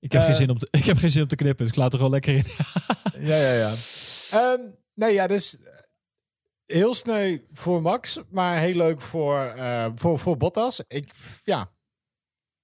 Ik 0.00 0.12
heb, 0.12 0.20
Eh. 0.20 0.26
geen 0.26 0.36
zin 0.36 0.50
om 0.50 0.58
te, 0.58 0.68
ik 0.78 0.84
heb 0.84 0.96
geen 0.96 1.10
zin 1.10 1.22
om 1.22 1.28
te 1.28 1.36
knippen, 1.36 1.64
dus 1.64 1.74
ik 1.74 1.80
laat 1.80 1.92
er 1.92 1.98
gewoon 1.98 2.12
lekker 2.12 2.34
in. 2.34 2.44
Ja, 3.28 3.36
ja, 3.36 3.52
ja. 3.52 3.74
Ehm, 4.30 4.60
nee, 4.94 5.12
ja, 5.12 5.26
dus 5.26 5.58
eh, 5.58 5.74
heel 6.64 6.94
sneu 6.94 7.38
voor 7.52 7.82
Max, 7.82 8.20
maar 8.30 8.58
heel 8.58 8.74
leuk 8.74 9.00
voor, 9.00 9.40
eh, 9.44 9.86
voor, 9.94 10.18
voor 10.18 10.36
Bottas. 10.36 10.82
Ik, 10.88 11.12
ja, 11.44 11.70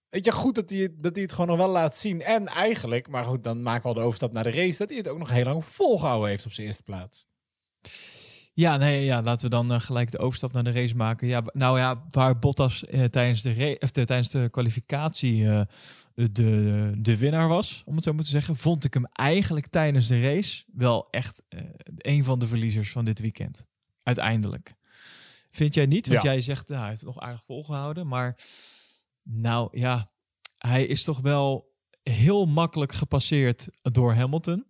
weet 0.08 0.24
je, 0.24 0.32
goed 0.32 0.54
dat 0.54 0.70
hij, 0.70 0.78
het- 0.78 1.02
dat 1.02 1.12
hij 1.14 1.22
het 1.22 1.32
gewoon 1.32 1.46
nog 1.46 1.56
wel 1.56 1.68
laat 1.68 1.96
zien. 1.98 2.22
En 2.22 2.46
eigenlijk, 2.46 3.08
maar 3.08 3.24
goed, 3.24 3.44
dan 3.44 3.62
maken 3.62 3.82
we 3.82 3.88
al 3.88 3.94
de 3.94 4.00
overstap 4.00 4.32
naar 4.32 4.42
de 4.44 4.50
race, 4.50 4.78
dat 4.78 4.88
hij 4.88 4.98
het 4.98 5.08
ook 5.08 5.18
nog 5.18 5.30
heel 5.30 5.44
lang 5.44 5.64
volgehouden 5.64 6.28
heeft 6.28 6.46
op 6.46 6.52
zijn 6.52 6.66
eerste 6.66 6.82
plaats. 6.82 7.26
Ja, 8.52 8.76
nee, 8.76 9.04
ja, 9.04 9.22
laten 9.22 9.44
we 9.44 9.50
dan 9.50 9.72
eh, 9.72 9.80
gelijk 9.80 10.10
de 10.10 10.18
overstap 10.18 10.52
naar 10.52 10.64
de 10.64 10.72
race 10.72 10.96
maken. 10.96 11.26
Ja, 11.26 11.42
nou 11.52 11.78
ja, 11.78 12.02
waar 12.10 12.38
Bottas 12.38 12.84
eh, 12.84 13.04
tijdens, 13.04 13.42
de 13.42 13.76
of 13.80 13.90
tijdens 13.90 14.28
de 14.30 14.48
kwalificatie 14.50 15.48
eh, 15.48 15.60
de, 16.14 16.92
de 16.98 17.18
winnaar 17.18 17.48
was, 17.48 17.82
om 17.84 17.94
het 17.94 18.04
zo 18.04 18.12
maar 18.12 18.24
te 18.24 18.30
zeggen, 18.30 18.56
vond 18.56 18.84
ik 18.84 18.94
hem 18.94 19.04
eigenlijk 19.06 19.66
tijdens 19.66 20.06
de 20.06 20.20
race 20.20 20.64
wel 20.72 21.10
echt 21.10 21.42
eh, 21.48 21.60
een 21.86 22.24
van 22.24 22.38
de 22.38 22.46
verliezers 22.46 22.90
van 22.92 23.04
dit 23.04 23.20
weekend. 23.20 23.66
Uiteindelijk. 24.02 24.74
Vind 25.50 25.74
jij 25.74 25.86
niet? 25.86 26.06
Want 26.08 26.22
Ja. 26.22 26.32
jij 26.32 26.42
zegt, 26.42 26.68
nou, 26.68 26.80
hij 26.80 26.88
heeft 26.88 27.00
het 27.00 27.14
nog 27.14 27.20
aardig 27.22 27.44
volgehouden. 27.44 28.06
Maar 28.06 28.38
nou 29.22 29.78
ja, 29.78 30.12
hij 30.58 30.86
is 30.86 31.04
toch 31.04 31.20
wel 31.20 31.72
heel 32.02 32.46
makkelijk 32.46 32.92
gepasseerd 32.92 33.68
door 33.82 34.14
Hamilton. 34.14 34.66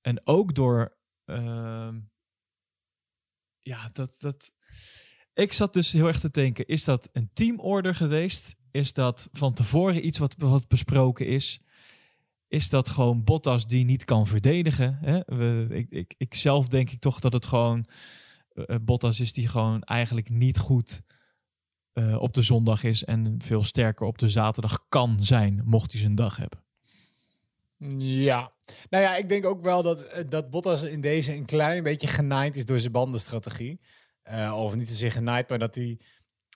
En 0.00 0.26
ook 0.26 0.54
door... 0.54 0.96
ehm, 1.24 2.00
ja, 3.60 3.88
dat, 3.92 4.16
dat. 4.18 4.52
Ik 5.34 5.52
zat 5.52 5.72
dus 5.72 5.92
heel 5.92 6.06
erg 6.06 6.20
te 6.20 6.30
denken: 6.30 6.66
is 6.66 6.84
dat 6.84 7.08
een 7.12 7.30
teamorder 7.32 7.94
geweest? 7.94 8.56
Is 8.78 8.92
dat 8.92 9.28
van 9.32 9.54
tevoren 9.54 10.06
iets 10.06 10.18
wat, 10.18 10.68
besproken 10.68 11.26
is? 11.26 11.60
Is 12.48 12.70
dat 12.70 12.88
gewoon 12.88 13.24
Bottas 13.24 13.66
die 13.66 13.84
niet 13.84 14.04
kan 14.04 14.26
verdedigen? 14.26 14.98
Hè? 15.00 15.18
Ik, 15.74 15.90
ik, 15.90 16.14
ik 16.18 16.34
zelf 16.34 16.68
denk 16.68 16.90
ik 16.90 17.00
toch 17.00 17.20
dat 17.20 17.32
het 17.32 17.46
gewoon 17.46 17.86
eh, 18.52 18.76
Bottas 18.82 19.20
is 19.20 19.32
die 19.32 19.48
gewoon 19.48 19.82
eigenlijk 19.82 20.28
niet 20.30 20.58
goed 20.58 21.02
eh, 21.92 22.16
op 22.20 22.34
de 22.34 22.42
zondag 22.42 22.82
is 22.82 23.04
en 23.04 23.34
veel 23.38 23.64
sterker 23.64 24.06
op 24.06 24.18
de 24.18 24.28
zaterdag 24.28 24.84
kan 24.88 25.24
zijn, 25.24 25.62
mocht 25.64 25.92
hij 25.92 26.00
zijn 26.00 26.14
dag 26.14 26.36
hebben. 26.36 26.64
Ja, 27.98 28.52
nou 28.90 29.02
ja, 29.02 29.16
ik 29.16 29.28
denk 29.28 29.46
ook 29.46 29.62
wel 29.62 29.82
dat, 29.82 30.02
eh, 30.02 30.24
dat 30.28 30.50
Bottas 30.50 30.82
in 30.82 31.00
deze 31.00 31.34
een 31.34 31.44
klein 31.44 31.82
beetje 31.82 32.06
genaaid 32.06 32.56
is 32.56 32.64
door 32.64 32.78
zijn 32.78 32.92
bandenstrategie. 32.92 33.80
Eh, 34.22 34.54
of 34.56 34.74
niet 34.74 34.88
zozeer 34.88 35.12
genaaid, 35.12 35.48
maar 35.48 35.58
dat 35.58 35.74
hij 35.74 35.98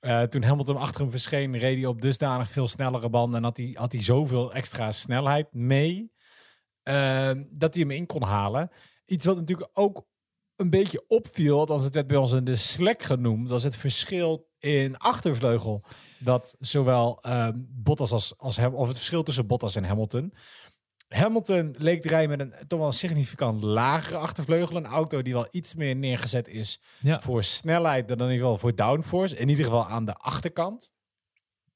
eh, 0.02 0.22
toen 0.22 0.42
Hamilton 0.42 0.76
achter 0.76 1.00
hem 1.00 1.10
verscheen, 1.10 1.58
reed 1.58 1.76
hij 1.76 1.86
op 1.86 2.00
dusdanig 2.00 2.50
veel 2.50 2.68
snellere 2.68 3.10
banden 3.10 3.38
en 3.38 3.44
had 3.44 3.56
hij, 3.56 3.70
had 3.74 3.92
hij 3.92 4.02
zoveel 4.02 4.52
extra 4.52 4.92
snelheid 4.92 5.52
mee, 5.52 6.12
eh, 6.82 7.30
dat 7.50 7.74
hij 7.74 7.82
hem 7.82 7.90
in 7.90 8.06
kon 8.06 8.22
halen. 8.22 8.70
Iets 9.04 9.26
wat 9.26 9.36
natuurlijk 9.36 9.70
ook 9.72 10.06
een 10.56 10.70
beetje 10.70 11.04
opviel, 11.08 11.58
althans 11.58 11.84
het 11.84 11.94
werd 11.94 12.06
bij 12.06 12.16
ons 12.16 12.32
in 12.32 12.44
de 12.44 12.54
Slack 12.54 13.02
genoemd, 13.02 13.48
was 13.48 13.62
het 13.62 13.76
verschil 13.76 14.48
in 14.58 14.96
achtervleugel. 14.96 15.84
Dat 16.18 16.56
zowel 16.58 17.18
eh, 17.20 17.48
Bottas 17.54 18.12
als, 18.12 18.38
als 18.38 18.56
hem, 18.56 18.74
of 18.74 18.86
het 18.86 18.96
verschil 18.96 19.22
tussen 19.22 19.46
Bottas 19.46 19.76
en 19.76 19.84
Hamilton. 19.84 20.32
Hamilton 21.14 21.74
leek 21.78 22.02
te 22.02 22.08
rijden 22.08 22.38
met 22.38 22.40
een 22.40 22.66
toch 22.66 22.78
wel 22.78 22.88
een 22.88 22.94
significant 22.94 23.62
lagere 23.62 24.16
achtervleugel. 24.16 24.76
Een 24.76 24.86
auto 24.86 25.22
die 25.22 25.32
wel 25.32 25.46
iets 25.50 25.74
meer 25.74 25.96
neergezet 25.96 26.48
is 26.48 26.80
Ja. 27.00 27.20
voor 27.20 27.44
snelheid 27.44 28.08
dan 28.08 28.16
in 28.18 28.24
ieder 28.24 28.38
geval 28.40 28.58
voor 28.58 28.74
downforce. 28.74 29.36
In 29.36 29.48
ieder 29.48 29.64
geval 29.64 29.86
aan 29.88 30.04
de 30.04 30.14
achterkant. 30.14 30.90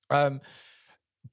Ehm 0.07 0.39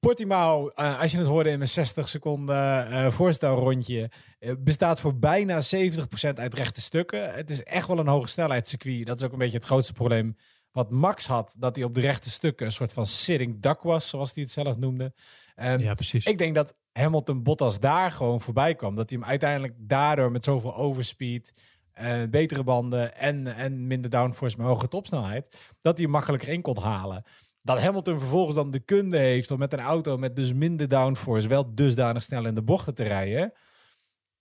Portimao, 0.00 0.68
eh, 0.68 1.00
als 1.00 1.10
je 1.12 1.18
het 1.18 1.26
hoorde 1.26 1.50
in 1.50 1.58
mijn 1.58 1.70
60 1.70 2.08
seconden 2.08 2.86
eh 2.90 3.10
voorstelrondje, 3.10 4.10
eh, 4.38 4.52
bestaat 4.58 5.00
voor 5.00 5.18
bijna 5.18 5.60
70% 5.60 6.38
uit 6.38 6.54
rechte 6.54 6.80
stukken. 6.80 7.34
Het 7.34 7.50
is 7.50 7.62
echt 7.62 7.86
wel 7.86 7.98
een 7.98 8.06
hoge 8.06 8.28
snelheidscircuit. 8.28 9.06
Dat 9.06 9.18
is 9.20 9.26
ook 9.26 9.32
een 9.32 9.38
beetje 9.38 9.56
het 9.56 9.66
grootste 9.66 9.92
probleem 9.92 10.36
wat 10.72 10.90
Max 10.90 11.26
had. 11.26 11.54
Dat 11.58 11.76
hij 11.76 11.84
op 11.84 11.94
de 11.94 12.00
rechte 12.00 12.30
stukken 12.30 12.66
een 12.66 12.72
soort 12.72 12.92
van 12.92 13.06
sitting 13.06 13.60
duck 13.60 13.82
was, 13.82 14.08
zoals 14.08 14.32
hij 14.34 14.42
het 14.42 14.52
zelf 14.52 14.78
noemde. 14.78 15.12
En 15.54 15.78
Ja, 15.78 15.94
precies. 15.94 16.24
ik 16.26 16.38
denk 16.38 16.54
dat 16.54 16.74
Hamilton 16.92 17.42
Bottas 17.42 17.80
daar 17.80 18.10
gewoon 18.10 18.40
voorbij 18.40 18.74
kwam. 18.74 18.94
Dat 18.94 19.10
hij 19.10 19.18
hem 19.18 19.28
uiteindelijk 19.28 19.74
daardoor 19.78 20.30
met 20.30 20.44
zoveel 20.44 20.74
overspeed, 20.74 21.52
eh, 21.92 22.22
betere 22.30 22.62
banden 22.64 23.16
en, 23.16 23.46
en 23.54 23.86
minder 23.86 24.10
downforce 24.10 24.56
met 24.56 24.66
hoge 24.66 24.88
topsnelheid, 24.88 25.56
dat 25.80 25.94
hij 25.96 26.02
hem 26.02 26.12
makkelijker 26.14 26.48
in 26.48 26.62
kon 26.62 26.78
halen. 26.78 27.22
Dat 27.58 27.80
Hamilton 27.80 28.18
vervolgens 28.18 28.54
dan 28.56 28.70
de 28.70 28.78
kunde 28.80 29.18
heeft 29.18 29.50
om 29.50 29.58
met 29.58 29.72
een 29.72 29.80
auto 29.80 30.16
met 30.18 30.36
dus 30.36 30.52
minder 30.52 30.88
downforce 30.88 31.48
wel 31.48 31.74
dusdanig 31.74 32.22
snel 32.22 32.46
in 32.46 32.54
de 32.54 32.62
bochten 32.62 32.94
te 32.94 33.02
rijden. 33.02 33.52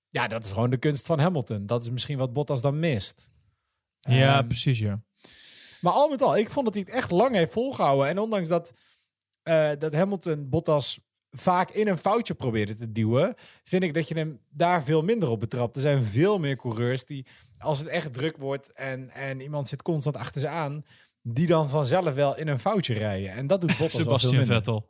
Ja, 0.10 0.28
dat 0.28 0.46
is 0.46 0.52
gewoon 0.52 0.70
de 0.70 0.78
kunst 0.78 1.06
van 1.06 1.20
Hamilton. 1.20 1.66
Dat 1.66 1.82
is 1.82 1.90
misschien 1.90 2.18
wat 2.18 2.34
Bottas 2.34 2.62
dan 2.62 2.80
mist. 2.80 3.32
ja, 4.00 4.38
Ehm, 4.38 4.48
precies, 4.48 4.80
ja. 4.80 5.02
maar 5.82 5.94
al 5.94 6.10
met 6.10 6.22
al, 6.22 6.38
ik 6.38 6.50
vond 6.50 6.66
dat 6.66 6.74
hij 6.74 6.84
het 6.86 6.94
echt 6.94 7.12
lang 7.12 7.36
heeft 7.36 7.52
volgehouden. 7.54 8.08
En 8.08 8.20
ondanks 8.20 8.50
dat, 8.50 8.74
eh, 9.44 9.70
dat 9.80 9.94
Hamilton 9.94 10.50
Bottas 10.50 11.00
vaak 11.32 11.72
in 11.72 11.88
een 11.88 11.98
foutje 11.98 12.34
probeerde 12.34 12.76
te 12.76 12.92
duwen, 12.92 13.36
vind 13.64 13.84
ik 13.84 13.94
dat 13.94 14.08
je 14.08 14.16
hem 14.16 14.40
daar 14.50 14.84
veel 14.84 15.02
minder 15.02 15.30
op 15.30 15.40
betrapt. 15.40 15.76
Er 15.76 15.82
zijn 15.82 16.04
veel 16.04 16.40
meer 16.40 16.56
coureurs 16.56 17.06
die, 17.06 17.26
als 17.58 17.80
het 17.80 17.88
echt 17.88 18.14
druk 18.14 18.38
wordt 18.38 18.74
en, 18.74 19.10
en 19.10 19.42
iemand 19.42 19.68
zit 19.68 19.82
constant 19.82 20.18
achter 20.18 20.42
ze 20.42 20.48
aan, 20.48 20.86
die 21.22 21.48
dan 21.48 21.70
vanzelf 21.70 22.14
wel 22.14 22.38
in 22.38 22.48
een 22.48 22.60
foutje 22.60 22.94
rijden. 22.94 23.30
En 23.30 23.48
dat 23.48 23.62
doet 23.62 23.78
Bottas 23.78 24.02
Sebastian. 24.02 24.46
Vettel. 24.46 24.90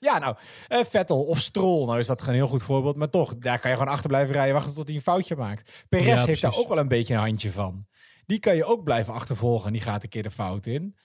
Ja, 0.00 0.18
nou, 0.18 0.36
eh, 0.68 0.84
Vettel 0.84 1.24
of 1.24 1.40
Stroll, 1.40 1.86
nou 1.86 1.98
is 1.98 2.06
dat 2.06 2.22
geen 2.22 2.34
heel 2.34 2.46
goed 2.46 2.62
voorbeeld. 2.62 2.96
Maar 2.96 3.10
toch, 3.10 3.36
daar 3.38 3.58
kan 3.58 3.70
je 3.70 3.76
gewoon 3.76 3.92
achter 3.92 4.08
blijven 4.08 4.34
rijden, 4.34 4.54
wachten 4.54 4.74
tot 4.74 4.86
hij 4.86 4.96
een 4.96 5.02
foutje 5.02 5.36
maakt. 5.36 5.84
Perez 5.88 6.04
Ja, 6.06 6.10
heeft 6.12 6.24
precies. 6.24 6.42
daar 6.42 6.56
ook 6.56 6.68
wel 6.68 6.78
een 6.78 6.88
beetje 6.88 7.14
een 7.14 7.20
handje 7.20 7.52
van. 7.52 7.86
Die 8.26 8.38
kan 8.38 8.56
je 8.56 8.64
ook 8.64 8.84
blijven 8.84 9.12
achtervolgen 9.14 9.66
en 9.66 9.72
die 9.72 9.82
gaat 9.82 10.02
een 10.02 10.08
keer 10.08 10.22
de 10.22 10.30
fout 10.30 10.66
in. 10.66 10.96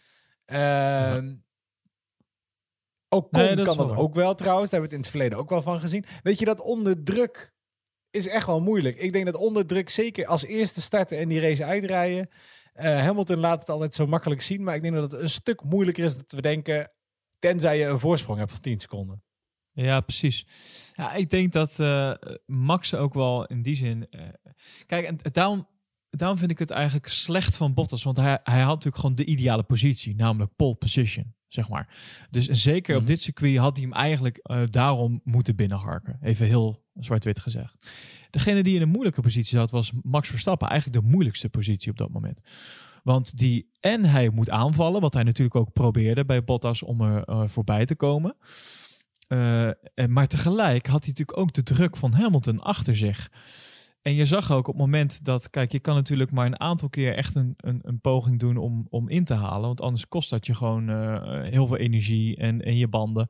Ehm 0.45 1.33
Ocon 3.13 3.41
Nee, 3.41 3.49
dat 3.55 3.57
is 3.57 3.63
kan 3.75 3.77
dat 3.77 3.89
waar. 3.89 3.97
ook 4.03 4.15
wel 4.15 4.35
trouwens. 4.35 4.69
Daar 4.69 4.79
hebben 4.79 4.89
we 4.89 4.95
het 4.95 5.05
in 5.05 5.11
het 5.11 5.21
verleden 5.21 5.37
ook 5.37 5.49
wel 5.49 5.61
van 5.61 5.79
gezien. 5.79 6.05
Weet 6.23 6.39
je, 6.39 6.45
dat 6.45 6.61
onder 6.61 7.03
druk 7.03 7.53
is 8.09 8.27
echt 8.27 8.45
wel 8.45 8.61
moeilijk. 8.61 8.95
Ik 8.97 9.13
denk 9.13 9.25
dat 9.25 9.35
onder 9.35 9.65
druk 9.65 9.89
zeker 9.89 10.25
als 10.25 10.45
eerste 10.45 10.81
starten 10.81 11.17
en 11.17 11.29
die 11.29 11.39
race 11.39 11.65
uitrijden. 11.65 12.29
eh, 12.73 12.85
Hamilton 13.01 13.37
laat 13.37 13.59
het 13.59 13.69
altijd 13.69 13.93
zo 13.93 14.07
makkelijk 14.07 14.41
zien. 14.41 14.63
Maar 14.63 14.75
ik 14.75 14.81
denk 14.81 14.93
dat 14.93 15.11
het 15.11 15.21
een 15.21 15.29
stuk 15.29 15.63
moeilijker 15.63 16.03
is 16.03 16.15
dat 16.17 16.31
we 16.31 16.41
denken... 16.41 16.91
tenzij 17.39 17.77
je 17.77 17.85
een 17.85 17.99
voorsprong 17.99 18.39
hebt 18.39 18.51
van 18.51 18.59
10 18.61 18.79
seconden. 18.79 19.23
Ja, 19.73 20.01
precies. 20.01 20.45
Ja, 20.91 21.13
ik 21.13 21.29
denk 21.29 21.51
dat 21.51 21.79
eh, 21.79 22.11
Max 22.45 22.93
ook 22.93 23.13
wel 23.13 23.45
in 23.45 23.61
die 23.61 23.75
zin. 23.75 24.09
eh, 24.09 24.21
kijk, 24.85 25.05
en 25.05 25.17
daarom, 25.31 25.67
daarom 26.09 26.37
vind 26.37 26.51
ik 26.51 26.59
het 26.59 26.69
eigenlijk 26.69 27.07
slecht 27.07 27.57
van 27.57 27.73
Bottas. 27.73 28.03
Want 28.03 28.17
hij, 28.17 28.39
hij 28.43 28.59
had 28.59 28.67
natuurlijk 28.69 28.95
gewoon 28.95 29.15
de 29.15 29.25
ideale 29.25 29.63
positie, 29.63 30.15
namelijk 30.15 30.55
pole 30.55 30.75
position, 30.75 31.35
zeg 31.53 31.69
maar. 31.69 31.87
Dus 32.29 32.45
zeker 32.47 32.95
op 32.95 33.01
Mhm. 33.01 33.09
dit 33.11 33.21
circuit 33.21 33.57
had 33.57 33.77
hij 33.77 33.85
hem 33.85 33.95
eigenlijk 33.95 34.37
eh, 34.37 34.61
daarom 34.69 35.21
moeten 35.23 35.55
binnenharken. 35.55 36.17
Even 36.21 36.45
heel 36.47 36.83
zwart-wit 36.95 37.39
gezegd. 37.39 37.85
Degene 38.29 38.63
die 38.63 38.75
in 38.75 38.81
een 38.81 38.89
moeilijke 38.89 39.21
positie 39.21 39.57
zat, 39.57 39.71
was 39.71 39.91
Max 40.01 40.29
Verstappen. 40.29 40.67
Eigenlijk 40.69 41.03
de 41.03 41.09
moeilijkste 41.11 41.49
positie 41.49 41.91
op 41.91 41.97
dat 41.97 42.09
moment. 42.11 42.41
Want 43.03 43.37
die 43.37 43.69
en 43.79 44.05
hij 44.05 44.29
moet 44.29 44.49
aanvallen, 44.49 45.01
wat 45.01 45.13
hij 45.13 45.23
natuurlijk 45.23 45.55
ook 45.55 45.73
probeerde 45.73 46.25
bij 46.25 46.43
Bottas 46.43 46.83
om 46.83 47.01
er 47.01 47.23
eh, 47.23 47.43
voorbij 47.47 47.85
te 47.85 47.95
komen. 47.95 48.35
Eh, 49.27 49.67
en- 49.67 50.11
maar 50.13 50.27
tegelijk 50.27 50.85
had 50.87 50.99
hij 51.03 51.09
natuurlijk 51.09 51.37
ook 51.37 51.53
de 51.53 51.63
druk 51.63 51.97
van 51.97 52.13
Hamilton 52.13 52.59
achter 52.59 52.95
zich. 52.97 53.29
En 54.01 54.13
je 54.13 54.25
zag 54.25 54.51
ook 54.51 54.67
op 54.67 54.73
het 54.73 54.83
moment 54.83 55.25
dat, 55.25 55.49
kijk, 55.49 55.71
je 55.71 55.79
kan 55.79 55.95
natuurlijk 55.95 56.31
maar 56.31 56.45
een 56.45 56.59
aantal 56.59 56.89
keer 56.89 57.15
echt 57.15 57.35
een, 57.35 57.53
een, 57.57 57.79
een 57.83 57.99
poging 57.99 58.39
doen 58.39 58.57
om, 58.57 58.87
om 58.89 59.09
in 59.09 59.25
te 59.25 59.33
halen. 59.33 59.67
Want 59.67 59.81
anders 59.81 60.07
kost 60.07 60.29
dat 60.29 60.45
je 60.45 60.53
gewoon 60.53 60.89
eh, 60.89 61.41
heel 61.43 61.67
veel 61.67 61.77
energie 61.77 62.37
en, 62.37 62.61
en 62.61 62.77
je 62.77 62.87
banden. 62.87 63.27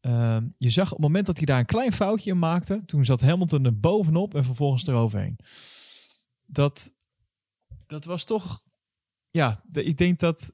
Ehm, 0.00 0.46
je 0.58 0.70
zag 0.70 0.86
op 0.86 0.96
het 0.96 1.06
moment 1.06 1.26
dat 1.26 1.36
hij 1.36 1.46
daar 1.46 1.58
een 1.58 1.66
klein 1.66 1.92
foutje 1.92 2.30
in 2.30 2.38
maakte, 2.38 2.82
toen 2.86 3.04
zat 3.04 3.20
Hamilton 3.20 3.64
er 3.64 3.80
bovenop 3.80 4.34
en 4.34 4.44
vervolgens 4.44 4.86
eroverheen. 4.86 5.38
Dat, 6.46 6.94
dat 7.86 8.04
was 8.04 8.24
toch, 8.24 8.62
ja, 9.30 9.62
ik 9.72 9.96
denk 9.96 10.18
dat 10.18 10.52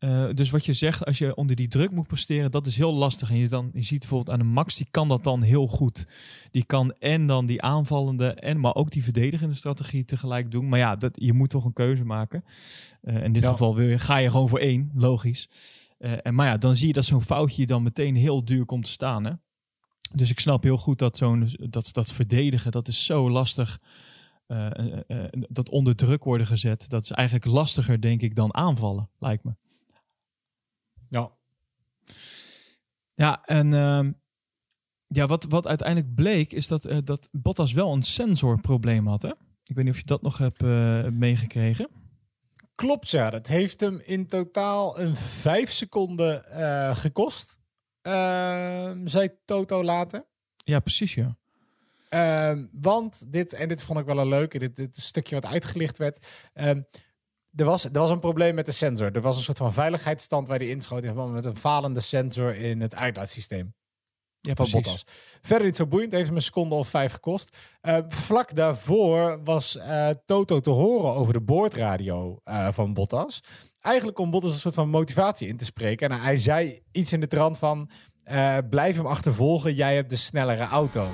eh, 0.00 0.28
dus 0.34 0.50
wat 0.50 0.64
je 0.64 0.72
zegt, 0.72 1.04
als 1.04 1.18
je 1.18 1.34
onder 1.34 1.56
die 1.56 1.68
druk 1.68 1.90
moet 1.90 2.06
presteren, 2.06 2.50
dat 2.50 2.66
is 2.66 2.76
heel 2.76 2.92
lastig. 2.94 3.30
En 3.30 3.36
je, 3.36 3.48
dan, 3.48 3.70
je 3.72 3.82
ziet 3.82 3.98
bijvoorbeeld 4.00 4.30
aan 4.30 4.40
een 4.46 4.52
Max, 4.52 4.76
die 4.76 4.86
kan 4.90 5.08
dat 5.08 5.24
dan 5.24 5.42
heel 5.42 5.66
goed. 5.66 6.06
Die 6.50 6.64
kan 6.64 6.94
en 6.98 7.26
dan 7.26 7.46
die 7.46 7.62
aanvallende, 7.62 8.34
en 8.34 8.60
maar 8.60 8.74
ook 8.74 8.90
die 8.90 9.04
verdedigende 9.04 9.54
strategie 9.54 10.04
tegelijk 10.04 10.50
doen. 10.50 10.68
Maar 10.68 10.78
ja, 10.78 10.96
dat, 10.96 11.12
je 11.14 11.32
moet 11.32 11.50
toch 11.50 11.64
een 11.64 11.72
keuze 11.72 12.04
maken. 12.04 12.44
Eh, 13.02 13.22
in 13.24 13.32
dit 13.32 13.42
Ja. 13.42 13.50
geval 13.50 13.74
wil 13.74 13.88
je, 13.88 13.98
ga 13.98 14.16
je 14.16 14.30
gewoon 14.30 14.48
voor 14.48 14.58
één, 14.58 14.90
logisch. 14.94 15.48
Eh, 15.98 16.12
en, 16.22 16.34
maar 16.34 16.46
ja, 16.46 16.56
dan 16.56 16.76
zie 16.76 16.86
je 16.86 16.92
dat 16.92 17.04
zo'n 17.04 17.22
foutje 17.22 17.66
dan 17.66 17.82
meteen 17.82 18.16
heel 18.16 18.44
duur 18.44 18.64
komt 18.64 18.84
te 18.84 18.90
staan. 18.90 19.24
Hè? 19.24 19.32
Dus 20.14 20.30
ik 20.30 20.40
snap 20.40 20.62
heel 20.62 20.78
goed 20.78 20.98
dat 20.98 21.16
zo'n 21.16 21.48
dat, 21.70 21.88
dat 21.92 22.12
verdedigen, 22.12 22.70
dat 22.70 22.88
is 22.88 23.04
zo 23.04 23.30
lastig. 23.30 23.78
Dat 25.48 25.68
onder 25.70 25.96
druk 25.96 26.24
worden 26.24 26.46
gezet, 26.46 26.88
dat 26.90 27.02
is 27.02 27.10
eigenlijk 27.10 27.46
lastiger, 27.46 28.00
denk 28.00 28.22
ik, 28.22 28.34
dan 28.34 28.54
aanvallen, 28.54 29.08
lijkt 29.18 29.44
me. 29.44 29.52
Ja. 31.10 31.30
Ja, 33.14 33.44
en 33.44 33.72
ehm, 33.72 34.12
ja, 35.06 35.26
wat, 35.26 35.44
wat 35.44 35.66
uiteindelijk 35.68 36.14
bleek 36.14 36.52
is 36.52 36.66
dat, 36.66 36.84
eh, 36.84 36.98
dat 37.04 37.28
Bottas 37.32 37.72
wel 37.72 37.92
een 37.92 38.02
sensorprobleem 38.02 39.06
had. 39.06 39.22
Hè? 39.22 39.32
Ik 39.64 39.76
weet 39.76 39.84
niet 39.84 39.94
of 39.94 40.00
je 40.00 40.06
dat 40.06 40.22
nog 40.22 40.38
hebt 40.38 40.62
eh, 40.62 41.06
meegekregen. 41.06 41.88
Klopt, 42.74 43.10
ja. 43.10 43.30
Dat 43.30 43.46
heeft 43.46 43.80
hem 43.80 44.00
in 44.04 44.26
totaal 44.26 45.00
een 45.00 45.16
vijf 45.16 45.70
seconden 45.70 46.44
eh, 46.44 46.94
gekost. 46.96 47.58
Ehm 48.02 49.06
zei 49.06 49.28
Toto 49.44 49.84
later. 49.84 50.26
Ja, 50.56 50.80
precies, 50.80 51.14
ja. 51.14 51.36
Ehm, 52.08 52.66
want 52.72 53.32
dit, 53.32 53.52
en 53.52 53.68
dit 53.68 53.82
vond 53.82 53.98
ik 53.98 54.04
wel 54.04 54.18
een 54.18 54.28
leuke, 54.28 54.58
dit, 54.58 54.76
dit 54.76 54.96
stukje 54.96 55.34
wat 55.34 55.46
uitgelicht 55.46 55.98
werd. 55.98 56.26
Er, 57.56 57.64
was, 57.64 57.84
er 57.84 57.90
was 57.92 58.10
een 58.10 58.18
probleem 58.20 58.54
met 58.54 58.66
de 58.66 58.72
sensor. 58.72 59.10
Er 59.12 59.20
was 59.20 59.36
een 59.36 59.42
soort 59.42 59.58
van 59.58 59.72
veiligheidsstand 59.72 60.48
waar 60.48 60.58
die 60.58 60.70
inschoot 60.70 61.02
in 61.02 61.08
verband 61.08 61.32
met 61.32 61.44
een 61.44 61.56
falende 61.56 62.00
sensor 62.00 62.54
in 62.56 62.80
het 62.80 62.94
uitlaatsysteem 62.94 63.74
Ja, 64.38 64.54
van. 64.54 64.70
Bottas. 64.70 65.04
Verder 65.42 65.66
niet 65.66 65.76
zo 65.76 65.86
boeiend, 65.86 66.12
heeft 66.12 66.26
hem 66.26 66.36
een 66.36 66.42
seconde 66.42 66.74
of 66.74 66.88
vijf 66.88 67.12
gekost. 67.12 67.56
Eh, 67.80 67.96
vlak 68.08 68.54
daarvoor 68.54 69.40
was 69.44 69.76
eh, 69.76 70.08
Toto 70.26 70.60
te 70.60 70.70
horen 70.70 71.14
over 71.14 71.32
de 71.32 71.40
boordradio 71.40 72.40
eh, 72.44 72.68
van 72.72 72.94
Bottas. 72.94 73.42
Eigenlijk 73.80 74.18
om 74.18 74.30
Bottas 74.30 74.50
een 74.52 74.58
soort 74.58 74.74
van 74.74 74.88
motivatie 74.88 75.48
in 75.48 75.56
te 75.56 75.64
spreken. 75.64 76.10
En 76.10 76.20
hij 76.20 76.36
zei 76.36 76.80
iets 76.92 77.12
in 77.12 77.20
de 77.20 77.26
trant 77.28 77.58
van... 77.58 77.90
eh, 78.24 78.56
blijf 78.70 78.96
hem 78.96 79.06
achtervolgen, 79.06 79.74
jij 79.74 79.94
hebt 79.94 80.10
de 80.10 80.16
snellere 80.16 80.64
auto. 80.64 81.08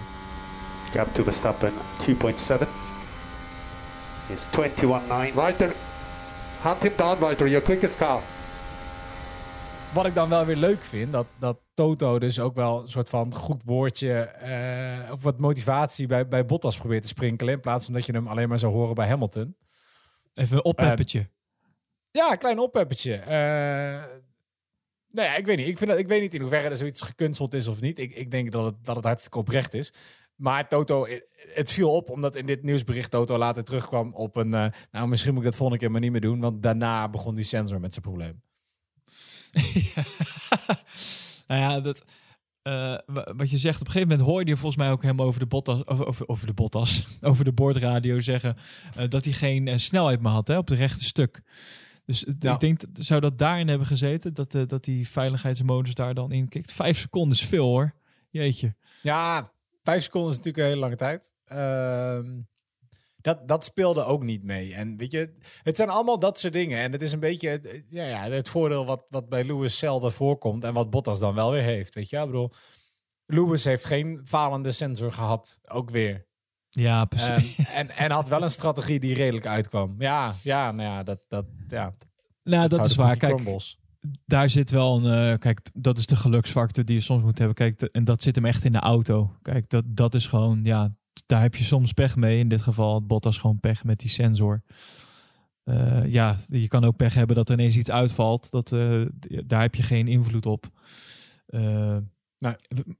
Gap 0.92 1.14
to 1.14 1.22
Verstappen 1.22 1.72
2.7 2.06 2.66
is 4.28 4.40
21.9. 5.30 5.34
Walter, 5.34 5.74
hunt 6.66 6.82
him 6.82 6.92
down, 6.96 7.18
Walter, 7.18 7.48
your 7.48 7.64
quickest 7.64 7.96
car. 7.96 8.22
Wat 9.94 10.06
ik 10.06 10.14
dan 10.14 10.28
wel 10.28 10.44
weer 10.44 10.56
leuk 10.56 10.82
vind, 10.82 11.12
dat, 11.12 11.26
dat 11.38 11.58
Toto 11.74 12.18
dus 12.18 12.40
ook 12.40 12.54
wel 12.54 12.82
een 12.82 12.90
soort 12.90 13.08
van 13.08 13.34
goed 13.34 13.62
woordje 13.64 14.12
eh, 14.20 15.12
of 15.12 15.22
wat 15.22 15.40
motivatie 15.40 16.06
bij, 16.06 16.28
bij 16.28 16.44
Bottas 16.44 16.76
probeert 16.76 17.02
te 17.02 17.08
sprinkelen. 17.08 17.54
In 17.54 17.60
plaats 17.60 17.84
van 17.84 17.94
dat 17.94 18.06
je 18.06 18.12
hem 18.12 18.28
alleen 18.28 18.48
maar 18.48 18.58
zou 18.58 18.72
horen 18.72 18.94
bij 18.94 19.08
Hamilton. 19.08 19.56
Even 20.34 20.56
een 20.56 20.64
oppeppertje. 20.64 21.30
Ja, 22.10 22.30
een 22.32 22.38
klein 22.38 22.58
oppeppertje. 22.58 23.14
Eh 23.14 24.24
nou 25.16 25.28
ja, 25.28 25.36
ik 25.36 25.46
weet 25.46 25.56
niet. 25.56 25.68
Ik, 25.68 25.78
vind 25.78 25.90
dat, 25.90 25.98
ik 25.98 26.08
weet 26.08 26.20
niet 26.20 26.34
in 26.34 26.40
hoeverre 26.40 26.68
er 26.68 26.76
zoiets 26.76 27.02
gekunsteld 27.02 27.54
is 27.54 27.68
of 27.68 27.80
niet. 27.80 27.98
Ik, 27.98 28.14
ik 28.14 28.30
denk 28.30 28.52
dat 28.52 28.64
het, 28.64 28.84
dat 28.84 28.96
het 28.96 29.04
hartstikke 29.04 29.38
oprecht 29.38 29.74
is. 29.74 29.92
Maar 30.36 30.68
Toto, 30.68 31.06
het 31.54 31.72
viel 31.72 31.90
op 31.94 32.10
omdat 32.10 32.36
in 32.36 32.46
dit 32.46 32.62
nieuwsbericht 32.62 33.10
Toto 33.10 33.38
later 33.38 33.64
terugkwam 33.64 34.14
op 34.14 34.36
een... 34.36 34.54
eh, 34.54 34.66
nou, 34.90 35.08
misschien 35.08 35.32
moet 35.34 35.42
ik 35.42 35.48
dat 35.48 35.56
volgende 35.58 35.80
keer 35.82 35.90
maar 35.90 36.00
niet 36.00 36.10
meer 36.12 36.20
doen. 36.20 36.40
Want 36.40 36.62
daarna 36.62 37.08
begon 37.08 37.34
die 37.34 37.44
sensor 37.44 37.80
met 37.80 37.92
zijn 37.92 38.04
probleem. 38.04 38.40
Ja. 39.74 40.04
nou 41.46 41.60
ja, 41.60 41.80
dat, 41.80 42.04
eh, 42.62 42.72
wa- 43.06 43.32
wat 43.36 43.50
je 43.50 43.58
zegt, 43.58 43.80
op 43.80 43.86
een 43.86 43.92
gegeven 43.92 44.08
moment 44.08 44.28
hoorde 44.28 44.50
je 44.50 44.56
volgens 44.56 44.82
mij 44.82 44.90
ook 44.90 45.02
hem 45.02 45.22
over 45.22 45.40
de 45.40 45.46
Bottas, 45.46 45.86
over, 45.86 46.06
over, 46.06 46.28
over 46.28 46.46
de 46.46 46.52
Bottas, 46.54 47.04
over 47.20 47.44
de 47.44 47.52
boordradio 47.52 48.20
zeggen 48.20 48.56
eh, 48.96 49.08
dat 49.08 49.24
hij 49.24 49.32
geen 49.32 49.80
snelheid 49.80 50.20
meer 50.20 50.32
had 50.32 50.48
hè, 50.48 50.58
op 50.58 50.68
het 50.68 50.78
rechte 50.78 51.04
stuk. 51.04 51.42
Dus 52.04 52.26
Ja. 52.38 52.52
ik 52.54 52.60
denk, 52.60 52.80
zou 52.92 53.20
dat 53.20 53.38
daarin 53.38 53.68
hebben 53.68 53.86
gezeten, 53.86 54.34
dat, 54.34 54.50
dat 54.66 54.84
die 54.84 55.08
veiligheidsmodus 55.08 55.94
daar 55.94 56.14
dan 56.14 56.32
in 56.32 56.48
kikt. 56.48 56.72
Vijf 56.72 56.98
seconden 56.98 57.38
is 57.38 57.44
veel 57.44 57.64
hoor. 57.66 57.94
Jeetje. 58.30 58.74
Ja, 59.02 59.50
vijf 59.86 60.02
seconden 60.02 60.30
is 60.30 60.36
natuurlijk 60.36 60.64
een 60.64 60.70
hele 60.70 60.80
lange 60.80 60.96
tijd. 60.96 61.34
Ehm, 61.44 62.40
dat, 63.16 63.48
dat 63.48 63.64
speelde 63.64 64.04
ook 64.04 64.22
niet 64.22 64.42
mee. 64.42 64.74
En 64.74 64.96
weet 64.96 65.12
je, 65.12 65.34
het 65.62 65.76
zijn 65.76 65.88
allemaal 65.88 66.18
dat 66.18 66.38
soort 66.38 66.52
dingen. 66.52 66.78
En 66.78 66.92
het 66.92 67.02
is 67.02 67.12
een 67.12 67.20
beetje 67.20 67.48
het, 67.48 67.84
ja, 67.88 68.04
ja, 68.04 68.30
het 68.30 68.48
voordeel 68.48 68.86
wat, 68.86 69.06
wat 69.08 69.28
bij 69.28 69.44
Lewis 69.44 69.78
zelden 69.78 70.12
voorkomt. 70.12 70.64
En 70.64 70.74
wat 70.74 70.90
Bottas 70.90 71.18
dan 71.18 71.34
wel 71.34 71.50
weer 71.50 71.62
heeft. 71.62 71.94
Weet 71.94 72.10
je, 72.10 72.16
ik 72.18 72.26
bedoel, 72.26 72.52
Lewis 73.26 73.64
heeft 73.64 73.84
geen 73.84 74.20
falende 74.24 74.72
sensor 74.72 75.12
gehad. 75.12 75.60
Ook 75.64 75.90
weer. 75.90 76.26
Ja, 76.70 77.04
precies. 77.04 77.56
Ehm, 77.58 77.70
en, 77.76 77.90
en 77.90 78.10
had 78.10 78.28
wel 78.28 78.42
een 78.42 78.50
strategie 78.50 79.00
die 79.00 79.14
redelijk 79.14 79.46
uitkwam. 79.46 79.94
Ja, 79.98 80.34
ja, 80.42 80.72
nou 80.72 80.88
ja, 80.88 81.02
dat, 81.02 81.24
dat, 81.28 81.46
ja, 81.68 81.94
nou, 82.42 82.68
dat 82.68 82.78
zou 82.78 82.88
is 82.88 82.94
de 82.94 83.02
waar. 83.02 83.16
Kijk. 83.16 83.76
Daar 84.26 84.50
zit 84.50 84.70
wel 84.70 84.96
een. 85.04 85.32
eh, 85.32 85.38
kijk, 85.38 85.60
dat 85.72 85.98
is 85.98 86.06
de 86.06 86.16
geluksfactor 86.16 86.84
die 86.84 86.94
je 86.94 87.00
soms 87.00 87.22
moet 87.22 87.38
hebben. 87.38 87.56
Kijk, 87.56 87.82
en 87.82 88.04
dat 88.04 88.22
zit 88.22 88.34
hem 88.34 88.44
echt 88.44 88.64
in 88.64 88.72
de 88.72 88.78
auto. 88.78 89.32
Kijk, 89.42 89.70
dat, 89.70 89.84
dat 89.86 90.14
is 90.14 90.26
gewoon. 90.26 90.60
Ja, 90.62 90.90
daar 91.26 91.42
heb 91.42 91.54
je 91.54 91.64
soms 91.64 91.92
pech 91.92 92.16
mee. 92.16 92.38
In 92.38 92.48
dit 92.48 92.62
geval 92.62 92.92
had 92.92 93.06
Bottas 93.06 93.38
gewoon 93.38 93.60
pech 93.60 93.84
met 93.84 93.98
die 93.98 94.10
sensor. 94.10 94.62
Eh, 95.64 96.12
ja, 96.12 96.36
je 96.48 96.68
kan 96.68 96.84
ook 96.84 96.96
pech 96.96 97.14
hebben 97.14 97.36
dat 97.36 97.48
er 97.48 97.58
ineens 97.58 97.76
iets 97.76 97.90
uitvalt. 97.90 98.50
Dat, 98.50 98.72
eh, 98.72 99.02
daar 99.46 99.60
heb 99.60 99.74
je 99.74 99.82
geen 99.82 100.08
invloed 100.08 100.46
op. 100.46 100.66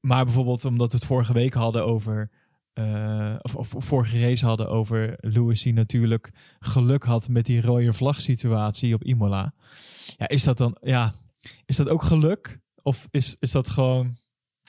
Maar 0.00 0.24
bijvoorbeeld 0.24 0.64
omdat 0.64 0.92
we 0.92 0.98
het 0.98 1.06
vorige 1.06 1.32
week 1.32 1.54
hadden 1.54 1.84
over. 1.84 2.30
Eh, 2.76 3.34
of, 3.42 3.54
of 3.56 3.74
vorige 3.78 4.20
race 4.20 4.44
hadden 4.46 4.68
over 4.68 5.16
Lewis 5.20 5.62
die 5.62 5.72
natuurlijk 5.72 6.30
geluk 6.58 7.02
had 7.04 7.28
met 7.28 7.46
die 7.46 7.60
rode 7.60 7.92
vlag 7.92 8.20
situatie 8.20 8.94
op 8.94 9.04
Imola. 9.04 9.54
Ja, 10.16 10.28
is 10.28 10.42
dat 10.44 10.58
dan, 10.58 10.76
ja, 10.82 11.14
is 11.66 11.76
dat 11.76 11.88
ook 11.88 12.02
geluk? 12.02 12.58
Of 12.82 13.06
is, 13.10 13.36
is 13.40 13.50
dat 13.50 13.68
gewoon, 13.70 14.16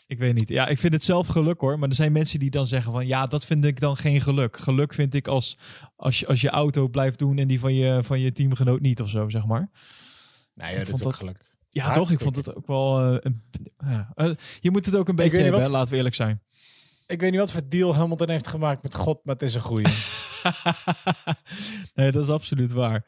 Ik 0.08 0.18
weet 0.20 0.34
niet. 0.34 0.50
Ja, 0.50 0.68
ik 0.68 0.78
vind 0.80 0.94
het 0.94 1.04
zelf 1.04 1.28
geluk 1.28 1.60
hoor. 1.62 1.80
Maar 1.80 1.90
er 1.90 1.96
zijn 1.96 2.12
mensen 2.12 2.40
die 2.40 2.50
dan 2.50 2.68
zeggen 2.68 2.92
van 2.92 3.08
ja, 3.08 3.26
dat 3.26 3.46
vind 3.46 3.66
ik 3.66 3.80
dan 3.80 3.98
geen 3.98 4.22
geluk. 4.22 4.58
Geluk 4.58 4.94
vind 4.94 5.14
ik 5.14 5.28
als, 5.28 5.58
als, 5.96 6.20
je, 6.20 6.28
als 6.28 6.42
je 6.42 6.50
auto 6.50 6.88
blijft 6.88 7.20
doen 7.20 7.38
en 7.38 7.48
die 7.48 7.60
van 7.60 7.74
je, 7.74 8.04
van 8.04 8.20
je 8.20 8.32
teamgenoot 8.32 8.80
niet 8.82 9.02
of 9.02 9.10
zo, 9.10 9.30
zeg 9.30 9.46
maar. 9.46 9.70
Nee, 10.54 10.72
Ik 10.72 10.78
dat 10.78 10.88
is 10.88 10.94
ook 10.94 11.02
dat- 11.04 11.16
geluk. 11.16 11.46
Ja, 11.70 11.84
Hartstikke. 11.84 12.24
toch? 12.24 12.28
Ik 12.28 12.34
vond 12.34 12.46
het 12.46 12.56
ook 12.56 12.68
wel. 12.68 13.02
eh, 13.02 13.18
een- 13.20 13.44
ja. 13.78 14.12
Eh, 14.16 14.32
je 14.60 14.72
moet 14.72 14.86
het 14.86 14.96
ook 14.96 15.08
een 15.10 15.16
beetje 15.16 15.38
hebben, 15.38 15.62
wat- 15.62 15.70
laten 15.70 15.90
we 15.92 15.96
eerlijk 15.98 16.16
zijn. 16.16 16.42
Ik 17.08 17.22
weet 17.22 17.32
niet 17.32 17.40
wat 17.40 17.52
voor 17.52 17.70
deal 17.70 17.96
Hamilton 17.96 18.30
heeft 18.30 18.48
gemaakt 18.48 18.84
met 18.84 18.96
God, 18.96 19.20
maar 19.24 19.34
het 19.34 19.44
is 19.44 19.56
een 19.56 19.62
goeie. 19.62 19.86
nee, 21.96 22.12
dat 22.12 22.24
is 22.24 22.30
absoluut 22.30 22.72
waar. 22.72 23.06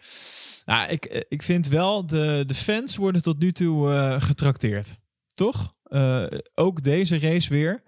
Nou, 0.65 0.89
ik, 0.89 1.25
ik 1.29 1.43
vind 1.43 1.67
wel, 1.67 2.05
de, 2.05 2.43
de 2.47 2.53
fans 2.53 2.95
worden 2.95 3.21
tot 3.21 3.39
nu 3.39 3.51
toe 3.51 3.91
eh, 3.91 4.21
getrakteerd. 4.21 4.97
Toch? 5.33 5.75
Eh, 5.83 6.25
ook 6.55 6.83
deze 6.83 7.19
race 7.19 7.49
weer. 7.49 7.83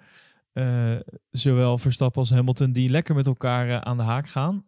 Eh, 0.54 0.96
zowel 1.32 1.78
Verstappen 1.78 2.22
als 2.22 2.30
Hamilton 2.30 2.72
die 2.72 2.90
lekker 2.90 3.16
met 3.16 3.26
elkaar 3.26 3.84
aan 3.84 3.98
de 3.98 4.04
haak 4.04 4.28
gaan. 4.28 4.64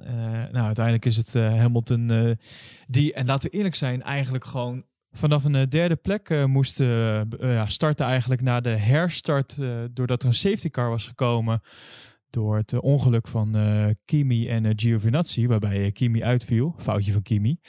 Nou, 0.51 0.65
uiteindelijk 0.65 1.05
is 1.05 1.15
het 1.15 1.33
Hamilton 1.33 2.37
die, 2.87 3.13
en 3.13 3.25
laten 3.25 3.49
we 3.49 3.57
eerlijk 3.57 3.75
zijn, 3.75 4.01
eigenlijk 4.01 4.45
gewoon 4.45 4.85
vanaf 5.13 5.43
een 5.43 5.55
eh, 5.55 5.67
derde 5.67 5.95
plek 5.95 6.29
eh, 6.29 6.45
moest 6.45 6.79
eh, 6.79 7.67
starten 7.67 8.05
eigenlijk 8.05 8.41
na 8.41 8.59
de 8.59 8.69
herstart, 8.69 9.57
doordat 9.91 10.21
er 10.21 10.27
een 10.27 10.33
safety 10.33 10.69
car 10.69 10.89
was 10.89 11.07
gekomen 11.07 11.61
door 12.29 12.57
het 12.57 12.79
ongeluk 12.79 13.27
van 13.27 13.55
Kimi 14.05 14.47
en 14.47 14.79
Giovinazzi, 14.79 15.47
waarbij 15.47 15.91
Kimi 15.91 16.23
uitviel. 16.23 16.75
Foutje 16.77 17.11
van 17.11 17.21
Kimi. 17.21 17.59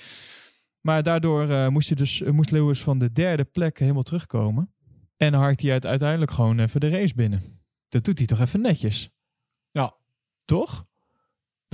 Maar 0.81 1.03
daardoor 1.03 1.73
moest, 1.73 1.89
hij 1.89 1.97
dus, 1.97 2.23
moest 2.23 2.51
Lewis 2.51 2.83
van 2.83 2.99
de 2.99 3.13
derde 3.13 3.45
plek 3.45 3.79
helemaal 3.79 4.03
terugkomen. 4.03 4.75
En 5.17 5.35
harkt 5.35 5.61
hij 5.61 5.73
uit, 5.73 5.87
uiteindelijk 5.87 6.31
gewoon 6.31 6.59
even 6.59 6.81
de 6.81 6.89
race 6.89 7.15
binnen. 7.15 7.43
Dat 7.89 8.05
doet 8.05 8.19
hij 8.19 8.27
toch 8.27 8.41
even 8.41 8.61
netjes? 8.61 9.11
Ja. 9.71 9.97
Toch? 10.45 10.87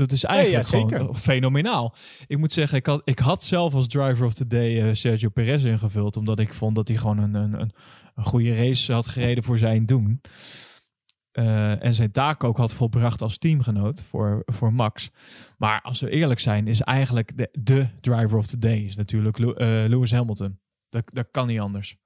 Dat 0.01 0.13
is 0.13 0.25
eigenlijk 0.25 0.65
ja, 0.65 0.71
zeker. 0.71 0.99
gewoon 0.99 1.17
fenomenaal. 1.17 1.95
Ik 2.27 2.39
moet 2.39 2.53
zeggen, 2.53 2.79
ik 2.79 2.87
had, 2.87 3.03
ik 3.05 3.19
had 3.19 3.43
zelf 3.43 3.75
als 3.75 3.87
driver 3.87 4.27
of 4.27 4.35
the 4.35 4.47
day 4.47 4.83
eh, 4.83 4.95
Sergio 4.95 5.29
Perez 5.29 5.65
ingevuld. 5.65 6.17
Omdat 6.17 6.39
ik 6.39 6.55
vond 6.55 6.75
dat 6.75 6.89
hij 6.89 6.97
gewoon 6.97 7.19
een, 7.19 7.35
een, 7.35 7.61
een, 7.61 7.73
een 8.15 8.25
goede 8.25 8.57
race 8.57 8.93
had 8.93 9.07
gereden 9.07 9.45
voor 9.45 9.59
zijn 9.59 9.87
doen. 9.87 10.21
Eh, 11.31 11.85
en 11.85 11.95
zijn 11.95 12.11
taak 12.11 12.45
ook 12.45 12.57
had 12.57 12.75
volbracht 12.75 13.23
als 13.23 13.39
teamgenoot 13.39 14.03
voor, 14.03 14.43
voor 14.47 14.73
Max. 14.73 15.11
Maar 15.57 15.83
als 15.83 16.01
we 16.01 16.11
eerlijk 16.11 16.41
zijn, 16.41 16.67
is 16.67 16.81
eigenlijk 16.81 17.37
de, 17.37 17.49
de 17.53 17.89
driver 18.01 18.39
of 18.39 18.47
the 18.47 18.59
day 18.59 18.79
is 18.79 18.97
natuurlijk 18.97 19.39
eh, 19.39 19.67
Lewis 19.67 20.11
Hamilton. 20.11 20.61
Dat, 20.89 21.11
dat 21.13 21.29
kan 21.31 21.47
niet 21.47 21.61
anders. 21.61 21.97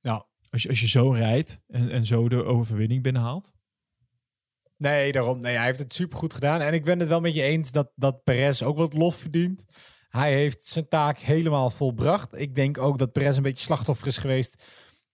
Ja. 0.00 0.28
Als 0.50 0.62
je, 0.62 0.68
als 0.68 0.80
je 0.80 0.88
zo 0.88 1.10
rijdt 1.10 1.60
en, 1.66 1.90
en 1.90 2.06
zo 2.06 2.28
de 2.28 2.44
overwinning 2.44 3.02
binnenhaalt. 3.02 3.52
Nee, 4.80 5.12
daarom. 5.12 5.40
Nee, 5.40 5.56
hij 5.56 5.64
heeft 5.64 5.78
het 5.78 5.92
supergoed 5.92 6.34
gedaan. 6.34 6.60
En 6.60 6.74
ik 6.74 6.84
ben 6.84 6.98
het 6.98 7.08
wel 7.08 7.20
met 7.20 7.34
je 7.34 7.42
eens 7.42 7.70
dat, 7.70 7.92
dat 7.94 8.24
Perez 8.24 8.62
ook 8.62 8.76
wat 8.76 8.94
lof 8.94 9.16
verdient. 9.16 9.64
Hij 10.08 10.34
heeft 10.34 10.66
zijn 10.66 10.88
taak 10.88 11.18
helemaal 11.18 11.70
volbracht. 11.70 12.38
Ik 12.38 12.54
denk 12.54 12.78
ook 12.78 12.98
dat 12.98 13.12
Perez 13.12 13.36
een 13.36 13.42
beetje 13.42 13.64
slachtoffer 13.64 14.06
is 14.06 14.18
geweest 14.18 14.64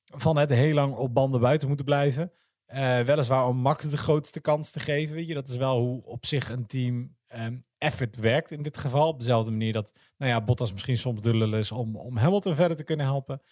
van 0.05 0.37
het 0.37 0.50
heel 0.50 0.74
lang 0.74 0.96
op 0.96 1.14
banden 1.14 1.40
buiten 1.40 1.68
moeten 1.68 1.87
blijven. 1.87 2.33
Eh, 2.66 3.00
weliswaar 3.00 3.46
om 3.46 3.57
Max 3.57 3.85
de 3.85 3.96
grootste 3.96 4.40
kans 4.40 4.70
te 4.70 4.81
geven. 4.81 5.14
Weet 5.14 5.26
je, 5.26 5.35
dat 5.35 5.48
is 5.48 5.57
wel 5.57 5.81
hoe 5.81 6.05
op 6.05 6.26
zich 6.26 6.48
een 6.48 6.66
team 6.66 7.16
ehm, 7.26 7.59
effort 7.79 8.16
werkt 8.16 8.50
in 8.50 8.62
dit 8.62 8.79
geval. 8.79 9.09
Op 9.09 9.20
dezelfde 9.20 9.50
manier 9.50 9.72
dat, 9.72 9.98
nou 10.16 10.33
ja, 10.33 10.44
Bottas 10.44 10.72
misschien 10.72 10.96
soms 10.96 11.20
de 11.20 11.59
is 11.59 11.72
om, 11.72 11.96
om 11.96 12.16
Hamilton 12.16 12.55
verder 12.55 12.76
te 12.76 12.85
kunnen 12.85 13.07
helpen. 13.07 13.42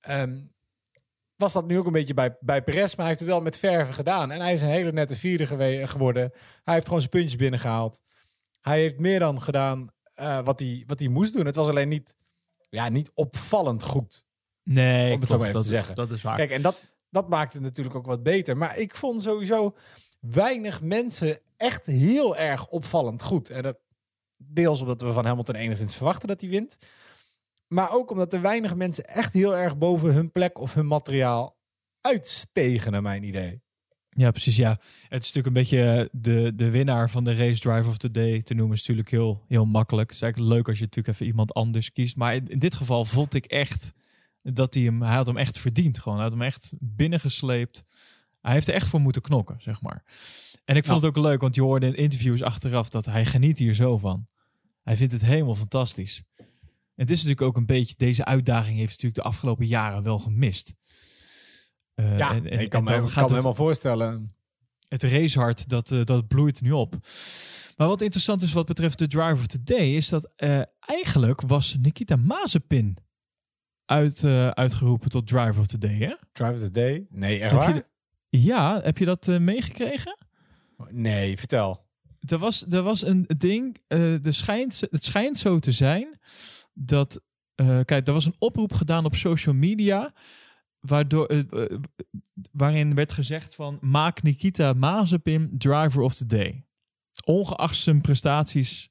Ehm, 0.00 0.42
was 1.36 1.52
dat 1.52 1.66
nu 1.66 1.78
ook 1.78 1.86
een 1.86 1.92
beetje 1.92 2.14
bij, 2.14 2.36
bij 2.40 2.62
Perez, 2.62 2.88
maar 2.88 2.96
hij 2.96 3.06
heeft 3.06 3.20
het 3.20 3.28
wel 3.28 3.40
met 3.40 3.58
verven 3.58 3.94
gedaan. 3.94 4.30
En 4.30 4.40
hij 4.40 4.54
is 4.54 4.62
een 4.62 4.68
hele 4.68 4.92
nette 4.92 5.16
vierde 5.16 5.46
gewe- 5.46 5.86
geworden. 5.86 6.32
Hij 6.62 6.74
heeft 6.74 6.86
gewoon 6.86 7.00
zijn 7.00 7.12
puntjes 7.12 7.36
binnengehaald. 7.36 8.00
Hij 8.60 8.80
heeft 8.80 8.98
meer 8.98 9.18
dan 9.18 9.42
gedaan 9.42 9.88
eh, 10.14 10.40
wat, 10.44 10.60
hij, 10.60 10.84
wat 10.86 10.98
hij 10.98 11.08
moest 11.08 11.32
doen. 11.32 11.46
Het 11.46 11.54
was 11.54 11.68
alleen 11.68 11.88
niet, 11.88 12.16
ja, 12.70 12.88
niet 12.88 13.10
opvallend 13.14 13.82
goed. 13.82 14.24
Nee, 14.62 15.14
Om 15.14 15.20
het 15.20 15.28
zo 15.28 15.34
maar 15.34 15.42
even 15.42 15.54
dat, 15.54 15.64
te 15.64 15.70
zeggen. 15.70 15.94
Dat 15.94 16.10
is 16.10 16.22
waar. 16.22 16.36
Kijk, 16.36 16.50
en 16.50 16.62
dat, 16.62 16.92
dat 17.10 17.28
maakt 17.28 17.52
het 17.52 17.62
natuurlijk 17.62 17.96
ook 17.96 18.06
wat 18.06 18.22
beter. 18.22 18.56
Maar 18.56 18.78
ik 18.78 18.94
vond 18.94 19.22
sowieso 19.22 19.76
weinig 20.20 20.82
mensen 20.82 21.40
echt 21.56 21.86
heel 21.86 22.36
erg 22.36 22.68
opvallend 22.68 23.22
goed. 23.22 23.50
En 23.50 23.62
dat 23.62 23.76
deels 24.36 24.80
omdat 24.80 25.00
we 25.00 25.12
van 25.12 25.26
Hamilton 25.26 25.54
enigszins 25.54 25.96
verwachten 25.96 26.28
dat 26.28 26.40
hij 26.40 26.50
wint. 26.50 26.78
Maar 27.74 27.92
ook 27.92 28.10
omdat 28.10 28.32
er 28.32 28.40
weinig 28.40 28.74
mensen 28.74 29.04
echt 29.04 29.32
heel 29.32 29.56
erg 29.56 29.78
boven 29.78 30.12
hun 30.12 30.30
plek 30.30 30.58
of 30.58 30.74
hun 30.74 30.86
materiaal 30.86 31.56
uitstegen, 32.00 32.92
naar 32.92 33.02
mijn 33.02 33.22
idee. 33.22 33.62
Ja, 34.10 34.30
precies. 34.30 34.56
Ja. 34.56 34.70
Het 35.08 35.22
is 35.22 35.32
natuurlijk 35.32 35.46
een 35.46 35.52
beetje 35.52 35.82
eh, 35.82 36.06
de, 36.12 36.52
de 36.54 36.70
winnaar 36.70 37.10
van 37.10 37.24
de 37.24 37.34
race 37.34 37.60
drive 37.60 37.88
of 37.88 37.96
the 37.96 38.10
day 38.10 38.42
te 38.42 38.54
noemen. 38.54 38.74
Is 38.74 38.80
natuurlijk 38.80 39.10
heel, 39.10 39.44
heel 39.48 39.64
makkelijk. 39.64 40.06
Het 40.06 40.16
is 40.16 40.22
eigenlijk 40.22 40.54
leuk 40.54 40.68
als 40.68 40.78
je 40.78 40.84
natuurlijk 40.84 41.14
even 41.14 41.26
iemand 41.26 41.54
anders 41.54 41.92
kiest. 41.92 42.16
Maar 42.16 42.34
in, 42.34 42.48
in 42.48 42.58
dit 42.58 42.74
geval 42.74 43.04
vond 43.04 43.34
ik 43.34 43.44
echt 43.44 43.92
dat 44.42 44.74
hij 44.74 44.82
hem, 44.82 45.02
hij 45.02 45.14
had 45.14 45.26
hem 45.26 45.36
echt 45.36 45.58
verdiend. 45.58 45.98
Gewoon, 45.98 46.18
hij 46.18 46.26
had 46.26 46.36
hem 46.36 46.46
echt 46.46 46.72
binnengesleept. 46.78 47.84
Hij 48.40 48.52
heeft 48.52 48.68
er 48.68 48.74
echt 48.74 48.88
voor 48.88 49.00
moeten 49.00 49.22
knokken, 49.22 49.56
zeg 49.60 49.82
maar. 49.82 50.04
En 50.64 50.76
ik 50.76 50.84
vond 50.84 51.02
het 51.02 51.16
ook 51.16 51.24
leuk, 51.24 51.40
want 51.40 51.54
je 51.54 51.62
hoorde 51.62 51.86
in 51.86 51.96
interviews 51.96 52.42
achteraf 52.42 52.88
dat 52.88 53.04
hij 53.04 53.24
geniet 53.24 53.58
hier 53.58 53.74
zo 53.74 53.98
van. 53.98 54.26
Hij 54.82 54.96
vindt 54.96 55.12
het 55.12 55.24
helemaal 55.24 55.54
fantastisch. 55.54 56.22
En 56.94 57.02
het 57.02 57.10
is 57.10 57.16
natuurlijk 57.22 57.48
ook 57.48 57.56
een 57.56 57.66
beetje, 57.66 57.94
deze 57.96 58.24
uitdaging 58.24 58.76
heeft 58.78 58.90
natuurlijk 58.90 59.14
de 59.14 59.22
afgelopen 59.22 59.66
jaren 59.66 60.02
wel 60.02 60.18
gemist. 60.18 60.72
Eh, 61.94 62.18
Ja, 62.18 62.30
en- 62.34 62.50
en- 62.50 62.60
ik 62.60 62.68
kan 62.70 62.84
me, 62.84 62.90
ik 62.94 63.12
kan 63.14 63.22
me 63.24 63.28
helemaal 63.28 63.54
voorstellen. 63.54 64.34
het 64.88 65.02
racehart, 65.02 65.68
dat, 65.68 65.90
eh, 65.90 66.04
dat 66.04 66.28
bloeit 66.28 66.60
nu 66.60 66.70
op. 66.72 66.96
Maar 67.76 67.88
wat 67.88 68.00
interessant 68.00 68.42
is 68.42 68.52
wat 68.52 68.66
betreft 68.66 68.98
de 68.98 69.06
driver 69.06 69.32
of 69.38 69.46
the 69.46 69.62
day, 69.62 69.94
is 69.96 70.08
dat 70.08 70.32
eh, 70.36 70.60
eigenlijk 70.80 71.40
was 71.40 71.76
Nikita 71.80 72.16
Mazepin 72.16 72.96
uit, 73.84 74.24
uitgeroepen 74.54 75.10
tot 75.10 75.26
driver 75.26 75.58
of 75.60 75.66
the 75.66 75.78
day. 75.78 75.96
Hè? 75.98 76.14
Drive 76.32 76.52
of 76.52 76.58
the 76.60 76.70
day? 76.70 77.06
Nee, 77.10 77.40
echt 77.40 77.50
Heb 77.50 77.60
je 77.60 77.66
waar? 77.66 77.74
de- 77.74 78.38
ja, 78.38 78.80
heb 78.82 78.98
je 78.98 79.04
dat 79.04 79.26
meegekregen? 79.26 80.16
Nee, 80.88 81.38
vertel. 81.38 81.82
Er 82.20 82.38
was, 82.38 82.64
er 82.70 82.82
was 82.82 83.02
een 83.06 83.24
ding, 83.26 83.78
er 83.88 84.34
schijnt, 84.34 84.80
het 84.90 85.04
schijnt 85.04 85.38
zo 85.38 85.58
te 85.58 85.72
zijn 85.72 86.18
dat, 86.74 87.20
eh, 87.54 87.80
kijk, 87.84 88.06
er 88.06 88.12
was 88.12 88.24
een 88.24 88.34
oproep 88.38 88.72
gedaan 88.72 89.04
op 89.04 89.14
social 89.14 89.54
media, 89.54 90.12
waardoor, 90.80 91.26
eh, 91.26 91.38
eh, 91.38 91.78
waarin 92.52 92.94
werd 92.94 93.12
gezegd 93.12 93.54
van, 93.54 93.78
maak 93.80 94.22
Nikita 94.22 94.72
Mazepin 94.72 95.54
driver 95.58 96.02
of 96.02 96.14
the 96.14 96.26
day. 96.26 96.64
Ongeacht 97.24 97.76
zijn 97.76 98.00
prestaties 98.00 98.88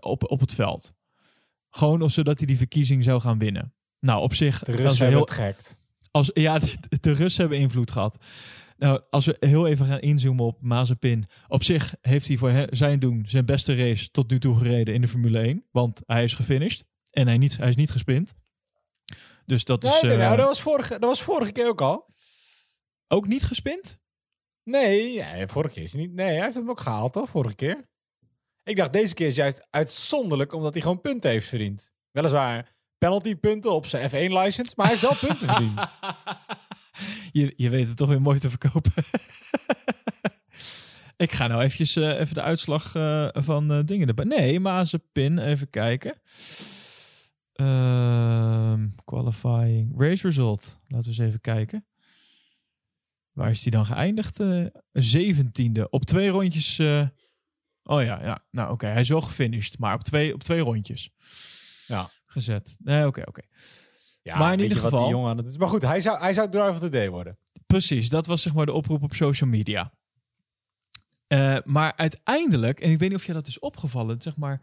op, 0.00 0.30
op 0.30 0.40
het 0.40 0.54
veld. 0.54 0.94
Gewoon 1.70 2.10
zodat 2.10 2.38
hij 2.38 2.46
die 2.46 2.56
verkiezing 2.56 3.04
zou 3.04 3.20
gaan 3.20 3.38
winnen. 3.38 3.74
Nou, 4.00 4.22
op 4.22 4.34
zich... 4.34 4.58
De 4.58 4.72
Russen 4.72 4.88
hebben 4.88 5.08
heel- 5.08 5.20
het 5.20 5.30
gehakt. 5.30 5.76
als, 6.10 6.30
ja, 6.32 6.58
de, 6.58 6.74
de 7.00 7.12
Russen 7.12 7.40
hebben 7.40 7.58
invloed 7.58 7.90
gehad. 7.90 8.16
Nou, 8.84 9.02
als 9.10 9.26
we 9.26 9.36
heel 9.40 9.66
even 9.66 9.86
gaan 9.86 10.00
inzoomen 10.00 10.44
op 10.44 10.62
Mazepin. 10.62 11.26
Op 11.48 11.62
zich 11.62 11.94
heeft 12.00 12.26
hij 12.28 12.36
voor 12.36 12.66
zijn 12.70 12.98
doen 12.98 13.24
zijn 13.26 13.44
beste 13.44 13.76
race 13.76 14.10
tot 14.10 14.30
nu 14.30 14.38
toe 14.38 14.54
gereden 14.54 14.94
in 14.94 15.00
de 15.00 15.08
Formule 15.08 15.38
1. 15.38 15.64
Want 15.70 16.00
hij 16.06 16.24
is 16.24 16.34
gefinished. 16.34 16.84
En 17.10 17.26
hij, 17.26 17.38
niet, 17.38 17.56
hij 17.56 17.68
is 17.68 17.76
niet 17.76 17.90
gesprint. 17.90 18.34
Dus 19.44 19.64
dat 19.64 19.82
Nee, 19.82 19.92
is 19.92 20.00
nee, 20.00 20.16
nou, 20.16 20.36
dat, 20.36 20.46
was 20.46 20.60
vorige, 20.62 20.88
dat 20.88 21.08
was 21.08 21.22
vorige 21.22 21.52
keer 21.52 21.68
ook 21.68 21.80
al. 21.80 22.06
ook 23.08 23.26
niet 23.26 23.44
gespint. 23.44 23.98
Nee, 24.62 25.12
ja, 25.12 25.46
vorige 25.46 25.74
keer 25.74 25.82
is 25.82 25.92
hij 25.92 26.00
niet. 26.00 26.12
Nee, 26.12 26.34
hij 26.34 26.42
heeft 26.42 26.54
hem 26.54 26.70
ook 26.70 26.80
gehaald, 26.80 27.12
toch? 27.12 27.30
Vorige 27.30 27.54
keer. 27.54 27.88
Ik 28.62 28.76
dacht, 28.76 28.92
deze 28.92 29.14
keer 29.14 29.26
is 29.26 29.36
juist 29.36 29.66
uitzonderlijk 29.70 30.52
omdat 30.52 30.72
hij 30.72 30.82
gewoon 30.82 31.00
punten 31.00 31.30
heeft 31.30 31.48
verdiend. 31.48 31.92
Weliswaar 32.10 32.74
penaltypunten 32.98 33.72
op 33.72 33.86
zijn 33.86 34.10
F1-license, 34.10 34.72
maar 34.76 34.86
hij 34.86 34.96
heeft 34.96 35.20
wel 35.20 35.28
punten 35.28 35.48
verdiend. 35.54 35.80
Je, 37.32 37.52
je 37.56 37.68
weet 37.68 37.88
het 37.88 37.96
toch 37.96 38.08
weer 38.08 38.22
mooi 38.22 38.38
te 38.38 38.50
verkopen. 38.50 38.92
Ik 41.16 41.32
ga 41.32 41.46
nou 41.46 41.62
eventjes, 41.62 41.96
eh, 41.96 42.20
even 42.20 42.34
de 42.34 42.42
uitslag 42.42 42.94
eh, 42.94 43.28
van 43.32 43.72
eh, 43.72 43.80
dingen 43.84 44.08
erbij. 44.08 44.24
Nee, 44.24 44.60
Mazepin, 44.60 45.38
even 45.38 45.70
kijken. 45.70 46.20
Ehm, 47.52 48.88
qualifying 49.04 50.00
race 50.00 50.26
result. 50.26 50.80
Laten 50.86 51.10
we 51.10 51.16
eens 51.16 51.28
even 51.28 51.40
kijken. 51.40 51.86
Waar 53.32 53.50
is 53.50 53.62
hij 53.62 53.70
dan 53.70 53.86
geëindigd? 53.86 54.40
Zeventiende. 54.92 55.90
op 55.90 56.04
twee 56.04 56.28
rondjes. 56.28 56.78
Oh 57.82 58.02
ja, 58.02 58.22
ja. 58.22 58.44
Nou 58.50 58.72
oké, 58.72 58.86
hij 58.86 59.00
is 59.00 59.08
wel 59.08 59.20
gefinished, 59.20 59.78
maar 59.78 59.94
op 59.94 60.02
twee, 60.02 60.34
op 60.34 60.42
twee 60.42 60.60
rondjes. 60.60 61.10
Ja. 61.86 62.08
Gezet. 62.26 62.76
Nee, 62.78 63.06
oké, 63.06 63.22
oké. 63.24 63.42
Ja, 64.24 64.38
Maar 64.38 64.52
in 64.52 64.60
ieder 64.60 64.76
wat 64.76 64.84
geval- 64.86 65.04
die 65.04 65.14
jongen 65.14 65.30
aan 65.30 65.36
het 65.36 65.46
is. 65.48 65.56
Maar 65.58 65.68
goed, 65.68 65.82
hij 65.82 66.00
zou, 66.00 66.18
hij 66.18 66.32
zou 66.32 66.48
driver 66.50 66.70
of 66.70 66.78
the 66.78 66.88
day 66.88 67.10
worden. 67.10 67.38
Precies, 67.66 68.08
dat 68.08 68.26
was 68.26 68.42
zeg 68.42 68.54
maar 68.54 68.66
de 68.66 68.72
oproep 68.72 69.02
op 69.02 69.14
social 69.14 69.50
media. 69.50 69.92
Eh, 71.26 71.56
maar 71.64 71.92
uiteindelijk, 71.96 72.80
en 72.80 72.90
ik 72.90 72.98
weet 72.98 73.08
niet 73.08 73.18
of 73.18 73.26
je 73.26 73.32
dat 73.32 73.46
is 73.46 73.58
opgevallen, 73.58 74.20
zeg 74.22 74.36
maar, 74.36 74.60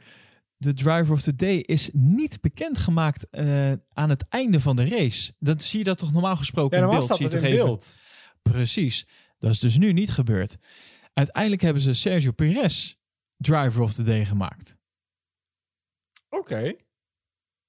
de 0.57 0.73
driver 0.73 1.11
of 1.11 1.21
the 1.21 1.35
day 1.35 1.55
is 1.57 1.89
niet 1.93 2.41
bekendgemaakt 2.41 3.29
eh 3.29 3.71
aan 3.89 4.09
het 4.09 4.25
einde 4.29 4.59
van 4.59 4.75
de 4.75 4.87
race. 4.87 5.33
Dan 5.39 5.59
zie 5.59 5.79
je 5.79 5.85
dat 5.85 5.97
toch 5.97 6.11
normaal 6.11 6.35
gesproken 6.35 6.77
Ja, 6.77 6.83
in 6.83 6.89
beeld. 6.89 6.99
was 6.99 7.09
dat 7.09 7.17
zie 7.17 7.25
je 7.25 7.31
toch 7.31 7.41
in 7.49 7.53
even- 7.53 7.65
beeld. 7.65 7.99
Precies. 8.41 9.07
Dat 9.39 9.51
is 9.51 9.59
dus 9.59 9.77
nu 9.77 9.93
niet 9.93 10.11
gebeurd. 10.11 10.57
Uiteindelijk 11.13 11.61
hebben 11.61 11.81
ze 11.81 11.93
Sergio 11.93 12.31
Perez 12.31 12.95
driver 13.37 13.81
of 13.81 13.93
the 13.93 14.03
day 14.03 14.25
gemaakt. 14.25 14.77
Oké. 16.29 16.73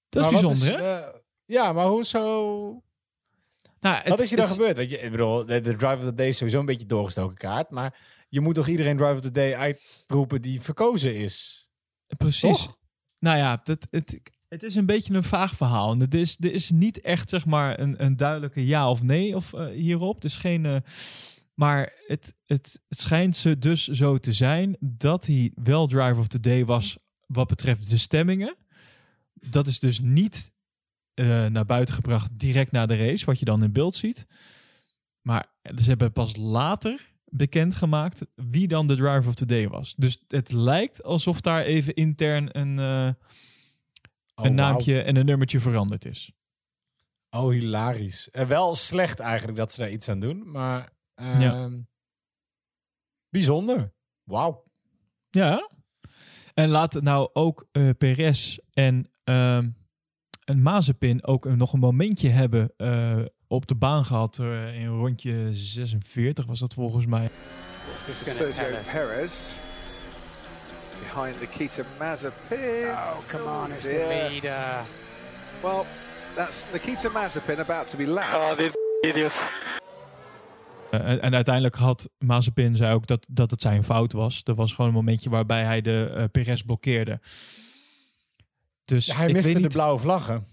Dat 0.09 0.25
is 0.25 0.31
Maar 0.31 0.43
wat 0.43 0.51
bijzonder, 0.51 0.79
hè? 0.85 0.99
eh, 0.99 1.21
ja, 1.45 1.73
maar 1.73 1.87
hoezo... 1.87 2.21
Nou, 3.81 3.97
het- 3.97 4.09
Wat 4.09 4.21
is 4.21 4.29
hier 4.29 4.39
dan 4.39 4.49
gebeurd? 4.49 4.77
Weet 4.77 4.91
je, 4.91 4.99
ik 4.99 5.11
bedoel, 5.11 5.47
de, 5.47 5.61
de 5.61 5.77
driver 5.77 5.99
of 5.99 6.05
the 6.05 6.15
day 6.15 6.29
is 6.29 6.37
sowieso 6.37 6.61
een 6.61 6.67
beetje 6.67 6.87
doorgestoken 6.87 7.37
kaart. 7.37 7.71
Maar 7.71 7.99
je 8.29 8.41
moet 8.41 8.55
toch 8.55 8.69
iedereen 8.69 8.97
driver 8.97 9.15
of 9.15 9.21
the 9.21 9.31
day 9.31 9.55
uitroepen 9.55 10.43
die 10.43 10.61
verkozen 10.61 11.15
is? 11.17 11.67
Precies. 12.17 12.41
Toch? 12.63 12.77
Nou 13.19 13.37
ja, 13.39 13.61
het, 13.65 13.87
het, 13.91 14.21
het 14.49 14.63
is 14.63 14.75
een 14.75 14.87
beetje 14.87 15.15
een 15.15 15.23
vaag 15.23 15.57
verhaal. 15.57 15.93
En 15.93 16.01
het 16.01 16.15
is, 16.15 16.37
er 16.41 16.53
is 16.53 16.71
niet 16.71 17.01
echt 17.01 17.31
zeg 17.31 17.47
maar 17.47 17.79
een, 17.81 18.05
een 18.05 18.17
duidelijke 18.17 18.67
ja 18.67 18.91
of 18.91 19.03
nee 19.03 19.37
of, 19.37 19.53
eh, 19.53 19.67
hierop. 19.67 20.21
Dus 20.21 20.37
geen. 20.37 20.67
eh, 20.67 20.77
maar 21.55 21.93
het, 22.07 22.35
het, 22.45 22.81
het 22.89 22.99
schijnt 23.01 23.37
ze 23.37 23.59
dus 23.59 23.87
zo 23.89 24.19
te 24.19 24.33
zijn 24.33 24.77
dat 24.81 25.27
hij 25.27 25.53
wel 25.55 25.87
driver 25.87 26.19
of 26.19 26.29
the 26.29 26.41
day 26.41 26.65
was 26.65 26.97
wat 27.27 27.47
betreft 27.49 27.91
de 27.91 27.99
stemmingen. 27.99 28.57
Dat 29.35 29.67
is 29.67 29.79
dus 29.79 30.01
niet 30.01 30.51
eh, 31.15 31.47
naar 31.47 31.67
buiten 31.67 31.95
gebracht 31.95 32.39
direct 32.39 32.73
na 32.73 32.87
de 32.87 32.97
race, 32.97 33.25
wat 33.25 33.39
je 33.39 33.45
dan 33.45 33.63
in 33.63 33.73
beeld 33.73 33.95
ziet. 33.97 34.27
Maar 35.21 35.47
ze 35.77 35.89
hebben 35.89 36.13
pas 36.13 36.37
later 36.37 37.11
bekendgemaakt 37.25 38.27
wie 38.35 38.69
dan 38.69 38.87
de 38.87 38.95
driver 38.97 39.29
of 39.29 39.35
the 39.35 39.47
day 39.47 39.69
was. 39.69 39.95
Dus 39.97 40.25
het 40.29 40.53
lijkt 40.53 41.03
alsof 41.03 41.41
daar 41.41 41.63
even 41.63 41.95
intern 41.95 42.59
een, 42.59 42.79
eh, 42.79 43.15
Oh, 44.35 44.45
een 44.45 44.57
wauw. 44.57 44.71
naamje 44.73 45.03
en 45.03 45.17
een 45.17 45.27
nummertje 45.27 45.61
veranderd 45.61 46.05
is. 46.05 46.33
Oh, 47.31 47.51
hilarisch. 47.51 48.31
En 48.31 48.49
wel 48.49 48.75
slecht 48.75 49.19
eigenlijk 49.19 49.59
dat 49.59 49.73
ze 49.73 49.81
daar 49.81 49.91
iets 49.91 50.09
aan 50.09 50.21
doen, 50.21 50.51
maar 50.51 50.93
ehm, 51.15 51.41
Ja. 51.41 51.71
bijzonder. 53.29 53.93
Wauw. 54.25 54.65
Ja. 55.31 55.71
En 56.55 56.69
laat 56.69 56.93
het 56.93 57.05
nou 57.05 57.31
ook 57.33 57.69
eh 57.73 57.89
Perez 57.99 58.59
en 58.73 59.11
ehm 59.25 59.71
een 60.53 60.63
Mazepin 60.63 61.25
ook 61.27 61.45
een- 61.45 61.59
nog 61.59 61.73
een 61.73 61.79
momentje 61.79 62.29
hebben 62.29 62.73
eh, 62.77 63.17
op 63.47 63.67
de 63.67 63.75
baan 63.75 64.05
gehad. 64.05 64.39
eh, 64.39 64.81
in 64.81 64.87
rondje 64.87 65.49
46 65.53 66.47
was 66.47 66.59
dat 66.59 66.75
volgens 66.75 67.07
mij. 67.07 67.29
This 68.05 68.21
is 68.21 68.35
Sergio 68.35 68.77
Perez 68.93 69.59
behind 71.01 71.41
Nikita 71.41 71.83
Mazepin. 71.99 72.89
Oh, 72.91 73.17
come 73.29 73.45
on, 73.65 73.71
it's 73.73 73.83
the 73.83 74.29
leader. 74.31 74.85
Well, 75.63 75.83
that's 76.35 76.67
Nikita 76.73 77.09
Mazepin 77.11 77.59
about 77.59 77.91
to 77.91 77.97
be 77.99 78.07
lapped. 78.07 78.35
Oh, 78.51 78.57
this 78.57 78.73
idiot. 79.11 79.33
Eh, 80.91 81.01
en, 81.11 81.21
en 81.23 81.35
uiteindelijk 81.35 81.75
had 81.75 82.09
Mazepin 82.19 82.77
zei 82.77 82.95
ook 82.95 83.07
dat, 83.07 83.27
dat 83.31 83.51
het 83.51 83.63
zijn 83.63 83.85
fout 83.85 84.13
was. 84.13 84.41
Er 84.45 84.55
was 84.55 84.73
gewoon 84.73 84.87
een 84.91 84.97
momentje 84.97 85.31
waarbij 85.31 85.63
hij 85.65 85.81
de 85.81 86.29
Perez 86.33 86.61
blokkeerde. 86.63 87.21
Dus 88.95 89.07
Ja, 89.07 89.15
hij 89.17 89.27
ik 89.27 89.33
miste 89.33 89.47
weet 89.49 89.57
de 89.57 89.63
niet, 89.63 89.73
blauwe 89.73 89.99
vlaggen. 90.01 90.47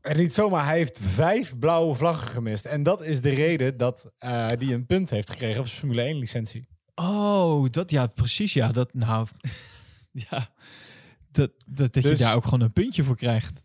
En 0.00 0.16
niet 0.16 0.34
zomaar, 0.34 0.64
hij 0.64 0.76
heeft 0.76 0.98
vijf 1.02 1.58
blauwe 1.58 1.94
vlaggen 1.94 2.28
gemist. 2.28 2.64
En 2.64 2.82
dat 2.82 3.02
is 3.02 3.20
de 3.20 3.30
reden 3.30 3.76
dat 3.76 4.12
eh 4.18 4.30
hij 4.30 4.58
een 4.60 4.86
punt 4.86 5.10
heeft 5.10 5.30
gekregen 5.30 5.60
op 5.60 5.66
zijn 5.66 5.78
Formule 5.78 6.02
1 6.02 6.16
licentie. 6.18 6.66
Oh, 6.94 7.70
dat 7.70 7.90
ja, 7.90 8.06
precies. 8.06 8.52
Ja, 8.52 8.72
dat 8.72 8.94
nou. 8.94 9.26
ja, 10.30 10.48
dat, 11.30 11.50
dat, 11.66 11.92
dat 11.92 12.02
Dus- 12.02 12.18
je 12.18 12.24
daar 12.24 12.34
ook 12.36 12.44
gewoon 12.44 12.60
een 12.60 12.72
puntje 12.72 13.02
voor 13.04 13.16
krijgt. 13.16 13.60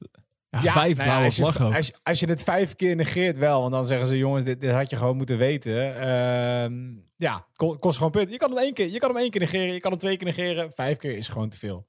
Ja, 0.48 0.62
Ja, 0.62 0.72
vijf 0.72 0.76
nou 0.76 0.88
ja, 0.98 1.04
blauwe 1.04 1.24
als 1.26 1.36
je, 1.36 1.42
vlaggen. 1.42 1.74
Als, 1.76 1.88
je- 1.88 1.96
als 2.04 2.20
je 2.20 2.26
het 2.28 2.44
vijf 2.44 2.76
keer 2.76 2.96
negeert 2.96 3.38
wel, 3.38 3.60
want 3.62 3.72
dan 3.72 3.86
zeggen 3.86 4.08
ze 4.08 4.18
jongens, 4.18 4.44
dit, 4.46 4.62
dit 4.62 4.72
had 4.72 4.90
je 4.90 4.96
gewoon 4.96 5.18
moeten 5.18 5.38
weten. 5.38 5.96
Ehm, 6.00 6.98
ja, 7.16 7.46
ko- 7.54 7.78
kost 7.78 7.98
gewoon 7.98 8.12
punten. 8.12 8.32
Je 8.32 8.38
kan 8.38 8.50
hem 8.50 8.60
één 8.60 8.74
keer, 8.74 8.90
je 8.90 9.00
kan 9.00 9.10
hem 9.10 9.18
één 9.18 9.30
keer 9.30 9.40
negeren, 9.42 9.74
je 9.74 9.80
kan 9.80 9.92
hem 9.92 10.00
twee 10.00 10.18
keer 10.18 10.28
negeren. 10.28 10.72
Vijf 10.72 10.98
keer 10.98 11.18
is 11.18 11.28
gewoon 11.28 11.50
te 11.50 11.58
veel. 11.58 11.88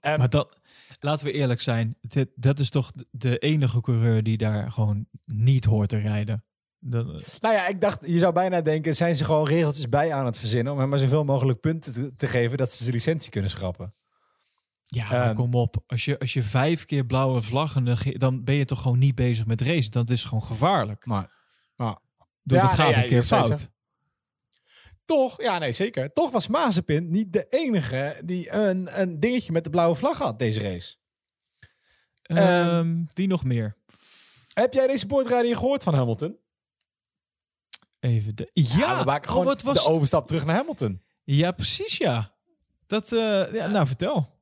Ehm, 0.00 0.18
Maar 0.18 0.28
dat, 0.30 0.56
laten 1.00 1.26
we 1.26 1.32
eerlijk 1.32 1.60
zijn. 1.60 1.96
Dit, 2.00 2.28
dat 2.34 2.58
is 2.58 2.70
toch 2.70 2.92
de 3.10 3.38
enige 3.38 3.80
coureur 3.80 4.22
die 4.22 4.36
daar 4.36 4.72
gewoon 4.72 5.06
niet 5.24 5.64
hoort 5.64 5.88
te 5.88 5.96
rijden. 5.96 6.44
Dat, 6.78 7.38
Nou 7.40 7.54
ja, 7.54 7.66
ik 7.66 7.80
dacht, 7.80 8.06
je 8.06 8.18
zou 8.18 8.32
bijna 8.32 8.60
denken, 8.60 8.94
zijn 8.96 9.16
ze 9.16 9.24
gewoon 9.24 9.46
regeltjes 9.46 9.88
bij 9.88 10.12
aan 10.12 10.26
het 10.26 10.38
verzinnen 10.38 10.72
om 10.72 10.78
hem 10.78 10.88
maar 10.88 10.98
zoveel 10.98 11.24
mogelijk 11.24 11.60
punten 11.60 11.92
te, 11.92 12.14
te 12.16 12.26
geven 12.26 12.56
dat 12.58 12.72
ze 12.72 12.82
zijn 12.82 12.94
licentie 12.94 13.30
kunnen 13.30 13.50
schrappen. 13.50 13.94
ja, 14.82 15.10
Ehm, 15.10 15.34
kom 15.34 15.54
op. 15.54 15.82
Als 15.86 16.04
je, 16.04 16.18
als 16.18 16.32
je 16.32 16.42
vijf 16.42 16.84
keer 16.84 17.06
blauwe 17.06 17.42
vlaggen, 17.42 17.82
negeert, 17.82 18.20
dan 18.20 18.44
ben 18.44 18.54
je 18.54 18.64
toch 18.64 18.82
gewoon 18.82 18.98
niet 18.98 19.14
bezig 19.14 19.46
met 19.46 19.60
racen. 19.60 19.90
Dat 19.90 20.10
is 20.10 20.24
gewoon 20.24 20.42
gevaarlijk. 20.42 21.06
Maar, 21.06 21.30
maar 21.76 21.98
Doe 22.46 22.58
Ja, 22.58 22.64
dat 22.64 22.74
gaat 22.74 22.86
nee, 22.86 22.96
ja, 22.96 23.02
een 23.02 23.08
keer 23.08 23.22
fout. 23.22 23.70
Toch, 25.06 25.42
ja 25.42 25.58
nee 25.58 25.72
zeker, 25.72 26.12
toch 26.12 26.30
was 26.30 26.48
Mazepin 26.48 27.10
niet 27.10 27.32
de 27.32 27.46
enige 27.48 28.20
die 28.24 28.52
een, 28.52 29.00
een 29.00 29.20
dingetje 29.20 29.52
met 29.52 29.64
de 29.64 29.70
blauwe 29.70 29.94
vlag 29.94 30.18
had 30.18 30.38
deze 30.38 30.60
race. 30.60 30.96
Ehm, 32.22 33.04
wie 33.14 33.26
nog 33.26 33.44
meer? 33.44 33.76
Heb 34.52 34.74
jij 34.74 34.86
deze 34.86 35.06
boordradio 35.06 35.54
gehoord 35.54 35.82
van 35.82 35.94
Hamilton? 35.94 36.38
Even 38.00 38.36
de. 38.36 38.50
Ja, 38.52 38.98
we 38.98 39.04
maken 39.04 39.28
oh, 39.28 39.30
gewoon 39.30 39.44
wat 39.44 39.62
was 39.62 39.84
de 39.84 39.90
overstap 39.90 40.26
terug 40.26 40.44
naar 40.44 40.56
Hamilton. 40.56 41.02
Ja, 41.24 41.52
precies 41.52 41.96
ja. 41.96 42.34
Dat, 42.86 43.12
eh, 43.12 43.52
ja, 43.52 43.66
nou 43.66 43.86
vertel. 43.86 44.34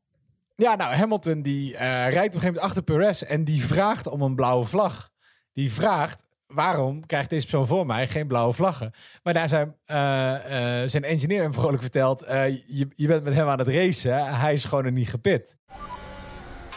Ja, 0.56 0.74
nou, 0.74 0.94
Hamilton 0.94 1.42
die 1.42 1.76
eh, 1.76 1.80
rijdt 1.88 2.14
op 2.14 2.14
een 2.16 2.22
gegeven 2.22 2.46
moment 2.46 2.64
achter 2.64 2.82
Perez 2.82 3.22
en 3.22 3.44
die 3.44 3.64
vraagt 3.64 4.06
om 4.06 4.22
een 4.22 4.34
blauwe 4.34 4.64
vlag. 4.64 5.12
Die 5.52 5.72
vraagt, 5.72 6.26
waarom 6.54 7.06
krijgt 7.06 7.30
deze 7.30 7.46
persoon 7.46 7.66
voor 7.66 7.86
mij 7.86 8.06
geen 8.06 8.26
blauwe 8.26 8.52
vlaggen? 8.52 8.92
Maar 9.22 9.32
daar 9.32 9.48
zijn, 9.48 9.76
eh, 9.84 10.82
eh, 10.82 10.88
zijn 10.88 11.04
engineer 11.04 11.42
hem 11.42 11.52
vrolijk 11.54 11.82
verteld, 11.82 12.22
eh, 12.22 12.46
je, 12.56 12.88
je 12.94 13.06
bent 13.06 13.24
met 13.24 13.34
hem 13.34 13.48
aan 13.48 13.58
het 13.58 13.68
racen, 13.68 14.34
hij 14.36 14.52
is 14.52 14.64
gewoon 14.64 14.84
er 14.84 14.92
niet 14.92 15.08
gepit. 15.08 15.58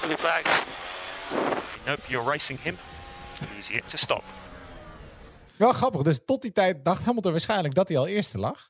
In 0.10 0.18
fact, 0.18 0.64
nope, 1.86 2.02
you're 2.08 2.30
racing 2.32 2.60
him. 2.62 2.76
He's 3.56 3.68
yet 3.68 3.90
to 3.90 3.98
stop. 3.98 4.24
Wel 5.56 5.72
grappig, 5.72 6.02
dus 6.02 6.20
tot 6.26 6.42
die 6.42 6.52
tijd 6.52 6.86
dacht 6.86 7.04
Hamilton 7.04 7.32
waarschijnlijk 7.32 7.74
dat 7.74 7.88
hij 7.88 7.98
al 7.98 8.08
eerste 8.08 8.38
lag. 8.38 8.70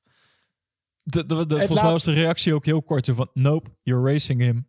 De, 1.03 1.25
de, 1.25 1.45
de- 1.45 1.55
Het 1.55 1.65
volgens 1.65 1.81
mij 1.81 1.91
was 1.91 2.03
de 2.03 2.13
reactie 2.13 2.53
ook 2.53 2.65
heel 2.65 2.83
kort. 2.83 3.09
Van, 3.15 3.29
nope, 3.33 3.69
you're 3.83 4.11
racing 4.11 4.41
him. 4.41 4.67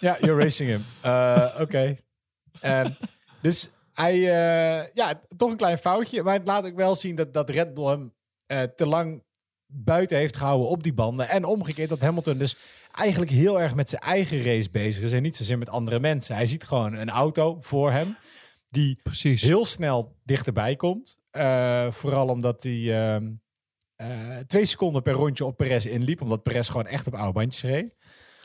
Ja, 0.00 0.16
you're 0.20 0.42
racing 0.42 0.68
him. 0.70 0.84
Eh, 1.02 1.56
Oké. 1.60 1.96
Ehm, 2.60 2.90
dus 3.42 3.70
hij, 4.00 4.14
eh, 4.14 4.88
ja, 4.94 5.20
toch 5.36 5.50
een 5.50 5.56
klein 5.56 5.78
foutje. 5.78 6.22
Maar 6.22 6.34
het 6.34 6.46
laat 6.46 6.66
ook 6.66 6.76
wel 6.76 6.94
zien 6.94 7.14
dat, 7.14 7.34
dat 7.34 7.50
Red 7.50 7.74
Bull 7.74 7.86
hem 7.86 8.12
eh, 8.46 8.62
te 8.62 8.86
lang 8.86 9.22
buiten 9.66 10.16
heeft 10.16 10.36
gehouden 10.36 10.68
op 10.68 10.82
die 10.82 10.92
banden. 10.92 11.28
En 11.28 11.44
omgekeerd 11.44 11.88
dat 11.88 12.00
Hamilton 12.00 12.38
dus 12.38 12.56
eigenlijk 12.92 13.30
heel 13.30 13.60
erg 13.60 13.74
met 13.74 13.90
zijn 13.90 14.02
eigen 14.02 14.42
race 14.42 14.70
bezig 14.70 15.04
is. 15.04 15.12
En 15.12 15.22
niet 15.22 15.36
zozeer 15.36 15.58
met 15.58 15.68
andere 15.68 16.00
mensen. 16.00 16.34
Hij 16.34 16.46
ziet 16.46 16.64
gewoon 16.64 16.94
een 16.94 17.10
auto 17.10 17.56
voor 17.60 17.92
hem. 17.92 18.16
Die 18.68 19.00
Precies. 19.02 19.42
heel 19.42 19.64
snel 19.64 20.16
dichterbij 20.24 20.76
komt. 20.76 21.18
Eh, 21.30 21.90
vooral 21.90 22.28
omdat 22.28 22.62
hij 22.62 23.04
ehm, 23.04 23.30
eh, 23.96 24.38
twee 24.38 24.64
seconden 24.64 25.02
per 25.02 25.12
rondje 25.12 25.44
op 25.44 25.56
Perez 25.56 25.84
inliep. 25.84 26.22
Omdat 26.22 26.42
Perez 26.42 26.66
gewoon 26.66 26.86
echt 26.86 27.06
op 27.06 27.14
oude 27.14 27.32
bandjes 27.32 27.62
reed. 27.62 27.94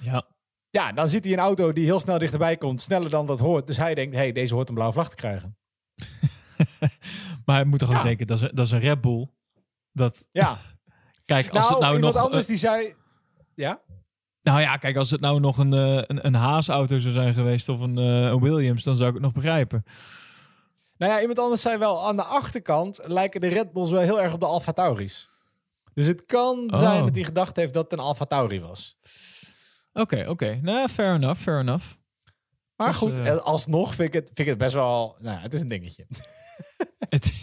Ja. 0.03 0.27
Ja, 0.75 0.91
dan 0.91 1.09
ziet 1.09 1.23
hij 1.23 1.33
een 1.33 1.39
auto 1.39 1.73
die 1.73 1.85
heel 1.85 1.99
snel 1.99 2.17
dichterbij 2.17 2.57
komt, 2.57 2.81
sneller 2.81 3.09
dan 3.09 3.25
dat 3.25 3.39
hoort. 3.39 3.67
Dus 3.67 3.77
hij 3.77 3.95
denkt, 3.95 4.15
hey, 4.15 4.31
deze 4.31 4.53
hoort 4.53 4.67
een 4.67 4.73
blauwe 4.73 4.93
vlag 4.93 5.09
te 5.09 5.15
krijgen. 5.15 5.57
Maar 7.45 7.55
hij 7.55 7.65
moet 7.65 7.79
toch 7.79 7.89
ook 7.89 7.95
Ja. 7.95 8.03
denken, 8.03 8.27
dat 8.27 8.41
is, 8.41 8.49
dat 8.53 8.65
is 8.65 8.71
een 8.71 8.79
Red 8.79 9.01
Bull. 9.01 9.27
Dat, 9.91 10.25
Ja, 10.31 10.57
kijk, 11.25 11.49
als 11.49 11.59
nou, 11.59 11.71
het 11.73 11.81
nou 11.81 11.95
iemand 11.95 12.13
nog... 12.13 12.23
anders 12.23 12.41
eh, 12.41 12.47
die 12.47 12.57
zei... 12.57 12.93
Ja? 13.53 13.81
nou 14.41 14.59
ja, 14.61 14.77
kijk, 14.77 14.95
als 14.97 15.11
het 15.11 15.21
nou 15.21 15.39
nog 15.39 15.57
een, 15.57 15.73
eh, 15.73 15.95
een, 15.95 16.25
een 16.25 16.33
Haas-auto 16.35 16.99
zou 16.99 17.13
zijn 17.13 17.33
geweest 17.33 17.69
of 17.69 17.79
een, 17.79 17.97
eh, 17.97 18.05
een 18.25 18.39
Williams, 18.41 18.83
dan 18.83 18.95
zou 18.95 19.07
ik 19.07 19.13
het 19.13 19.23
nog 19.23 19.33
begrijpen. 19.33 19.83
Nou 20.97 21.11
ja, 21.11 21.19
iemand 21.19 21.39
anders 21.39 21.61
zei 21.61 21.77
wel, 21.77 22.07
aan 22.07 22.15
de 22.15 22.23
achterkant 22.23 22.99
lijken 23.03 23.41
de 23.41 23.47
Red 23.47 23.71
Bulls 23.73 23.91
wel 23.91 24.01
heel 24.01 24.21
erg 24.21 24.33
op 24.33 24.39
de 24.39 24.45
Alfa 24.45 24.71
Tauris. 24.71 25.27
Dus 25.93 26.07
het 26.07 26.25
kan 26.25 26.69
Oh. 26.73 26.79
zijn 26.79 27.05
dat 27.05 27.15
hij 27.15 27.23
gedacht 27.23 27.55
heeft 27.55 27.73
dat 27.73 27.83
het 27.83 27.93
een 27.93 28.05
Alfa 28.05 28.25
Tauri 28.25 28.59
was. 28.61 28.97
Oké, 29.97 30.25
oké. 30.27 30.60
Nou, 30.62 30.88
fair 30.89 31.13
enough, 31.13 31.41
fair 31.41 31.60
enough. 31.60 31.85
Maar 32.75 32.87
Dus, 32.87 32.98
goed, 32.98 33.17
eh, 33.17 33.27
eh, 33.27 33.37
alsnog 33.37 33.96
vind 33.96 34.08
ik, 34.08 34.13
het, 34.13 34.25
vind 34.25 34.39
ik 34.39 34.48
het 34.48 34.58
best 34.58 34.73
wel... 34.73 35.17
Nou, 35.19 35.39
het 35.39 35.54
is 35.54 35.62
een 35.62 35.67
dingetje. 35.67 36.08
het, 37.15 37.33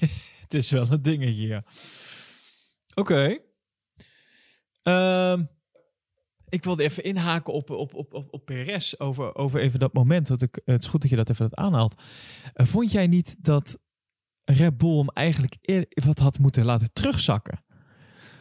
het 0.41 0.55
is 0.55 0.71
wel 0.71 0.91
een 0.91 1.03
dingetje, 1.03 1.47
ja. 1.47 1.63
Oké. 2.95 3.39
Ehm, 4.83 5.45
ik 6.49 6.65
wilde 6.65 6.83
even 6.83 7.05
inhaken 7.05 7.53
op, 7.53 7.71
op, 7.71 7.95
op, 7.95 8.15
op, 8.15 8.29
op 8.31 8.45
PRS 8.45 9.01
over, 9.01 9.35
over 9.35 9.61
even 9.61 9.79
dat 9.79 9.93
moment. 9.93 10.27
Dat 10.27 10.43
ik, 10.43 10.61
het 10.65 10.83
is 10.83 10.89
goed 10.89 11.01
dat 11.01 11.11
je 11.11 11.17
dat 11.17 11.31
even 11.31 11.49
dat 11.49 11.59
aanhaalt. 11.59 12.03
Eh, 12.53 12.67
vond 12.67 12.93
jij 12.93 13.07
niet 13.07 13.37
dat 13.45 13.79
Red 14.45 14.77
Bull 14.77 14.97
hem 14.97 15.09
eigenlijk 15.09 15.57
eer- 15.61 15.87
wat 16.07 16.19
had 16.19 16.39
moeten 16.39 16.65
laten 16.65 16.93
terugzakken? 16.93 17.65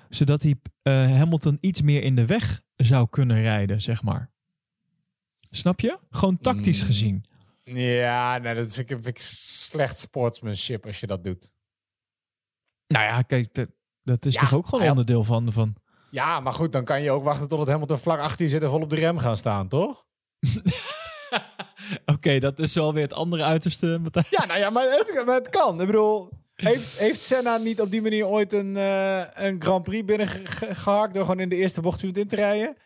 Zodat 0.09 0.41
hij 0.41 0.55
Hamilton 1.07 1.57
iets 1.61 1.81
meer 1.81 2.03
in 2.03 2.15
de 2.15 2.25
weg 2.25 2.61
zou 2.83 3.07
kunnen 3.09 3.41
rijden, 3.41 3.81
zeg 3.81 4.03
maar. 4.03 4.31
Snap 5.49 5.79
je? 5.79 5.99
Gewoon 6.09 6.37
tactisch 6.37 6.79
Mm. 6.81 6.85
gezien. 6.85 7.25
Ja, 7.63 8.37
nou, 8.37 8.55
dat 8.55 8.73
vind 8.73 8.89
ik, 8.91 8.95
vind 9.03 9.07
ik 9.17 9.19
slecht 9.21 9.97
sportsmanship 9.99 10.85
als 10.85 10.99
je 10.99 11.07
dat 11.07 11.23
doet. 11.23 11.51
Nou 12.87 13.05
ja, 13.05 13.21
kijk, 13.21 13.67
Dat 14.03 14.25
is 14.25 14.33
Ja, 14.33 14.39
toch 14.39 14.53
ook 14.53 14.67
gewoon 14.67 14.89
onderdeel 14.89 15.23
van... 15.23 15.51
van... 15.51 15.75
Ja, 16.11 16.39
maar 16.39 16.53
goed, 16.53 16.71
dan 16.71 16.83
kan 16.83 17.01
je 17.01 17.11
ook 17.11 17.23
wachten 17.23 17.47
tot 17.47 17.59
het 17.59 17.67
Hamilton 17.67 17.97
vlak 17.97 18.19
achter 18.19 18.45
je 18.45 18.51
zit 18.51 18.63
en 18.63 18.69
vol 18.69 18.81
op 18.81 18.89
de 18.89 18.95
rem 18.95 19.17
gaan 19.17 19.37
staan, 19.37 19.67
toch? 19.67 20.05
Oké, 22.05 22.39
dat 22.39 22.59
is 22.59 22.73
wel 22.73 22.93
weer 22.93 23.03
het 23.03 23.13
andere 23.13 23.43
uiterste. 23.43 24.01
Ja, 24.29 24.45
nou 24.45 24.59
ja, 24.59 24.69
maar 24.69 24.83
het, 24.83 25.23
maar 25.25 25.35
het 25.35 25.49
kan. 25.49 25.81
Ik 25.81 25.85
bedoel, 25.85 26.29
heeft, 26.61 26.99
heeft 26.99 27.21
Senna 27.21 27.57
niet 27.57 27.81
op 27.81 27.91
die 27.91 28.01
manier 28.01 28.25
ooit 28.25 28.53
een, 28.53 28.77
eh, 28.77 29.21
een 29.33 29.61
Grand 29.61 29.83
Prix 29.83 30.05
binnengehakt 30.05 31.13
door 31.13 31.23
gewoon 31.23 31.39
in 31.39 31.49
de 31.49 31.55
eerste 31.55 31.81
bocht 31.81 32.03
in 32.03 32.27
te 32.27 32.35
rijden? 32.35 32.77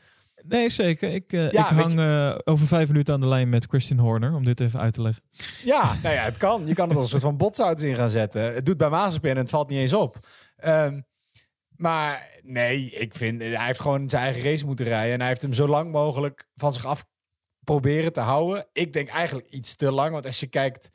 Nee, 0.47 0.69
zeker. 0.69 1.13
Ik, 1.13 1.33
eh, 1.33 1.51
Ja, 1.51 1.69
ik 1.69 1.77
hang 1.77 1.99
eh, 1.99 2.37
over 2.43 2.67
vijf 2.67 2.87
minuten 2.87 3.13
aan 3.13 3.21
de 3.21 3.27
lijn 3.27 3.49
met 3.49 3.65
Christian 3.65 3.99
Horner, 3.99 4.33
om 4.33 4.43
dit 4.43 4.59
even 4.59 4.79
uit 4.79 4.93
te 4.93 5.01
leggen. 5.01 5.23
Ja, 5.63 5.95
nou 6.03 6.15
ja, 6.15 6.23
het 6.23 6.37
kan. 6.37 6.67
Je 6.67 6.73
kan 6.73 6.87
het 6.87 6.97
als 6.97 7.05
een 7.05 7.11
soort 7.11 7.21
van 7.21 7.37
botsauto's 7.37 7.83
in 7.83 7.95
gaan 7.95 8.09
zetten. 8.09 8.53
Het 8.53 8.65
doet 8.65 8.77
bij 8.77 8.89
Mazepin 8.89 9.31
en 9.31 9.37
het 9.37 9.49
valt 9.49 9.69
niet 9.69 9.79
eens 9.79 9.93
op. 9.93 10.19
Ehm, 10.55 11.01
maar 11.75 12.29
nee, 12.43 12.89
ik 12.89 13.15
vind, 13.15 13.41
hij 13.41 13.65
heeft 13.65 13.79
gewoon 13.79 14.09
zijn 14.09 14.23
eigen 14.23 14.43
race 14.43 14.65
moeten 14.65 14.85
rijden. 14.85 15.13
En 15.13 15.19
hij 15.19 15.27
heeft 15.27 15.41
hem 15.41 15.53
zo 15.53 15.67
lang 15.67 15.91
mogelijk 15.91 16.47
van 16.55 16.73
zich 16.73 16.85
af 16.85 17.05
proberen 17.63 18.13
te 18.13 18.19
houden. 18.19 18.65
Ik 18.73 18.93
denk 18.93 19.09
eigenlijk 19.09 19.47
iets 19.47 19.75
te 19.75 19.91
lang. 19.91 20.11
Want 20.11 20.25
als 20.25 20.39
je 20.39 20.47
kijkt 20.47 20.89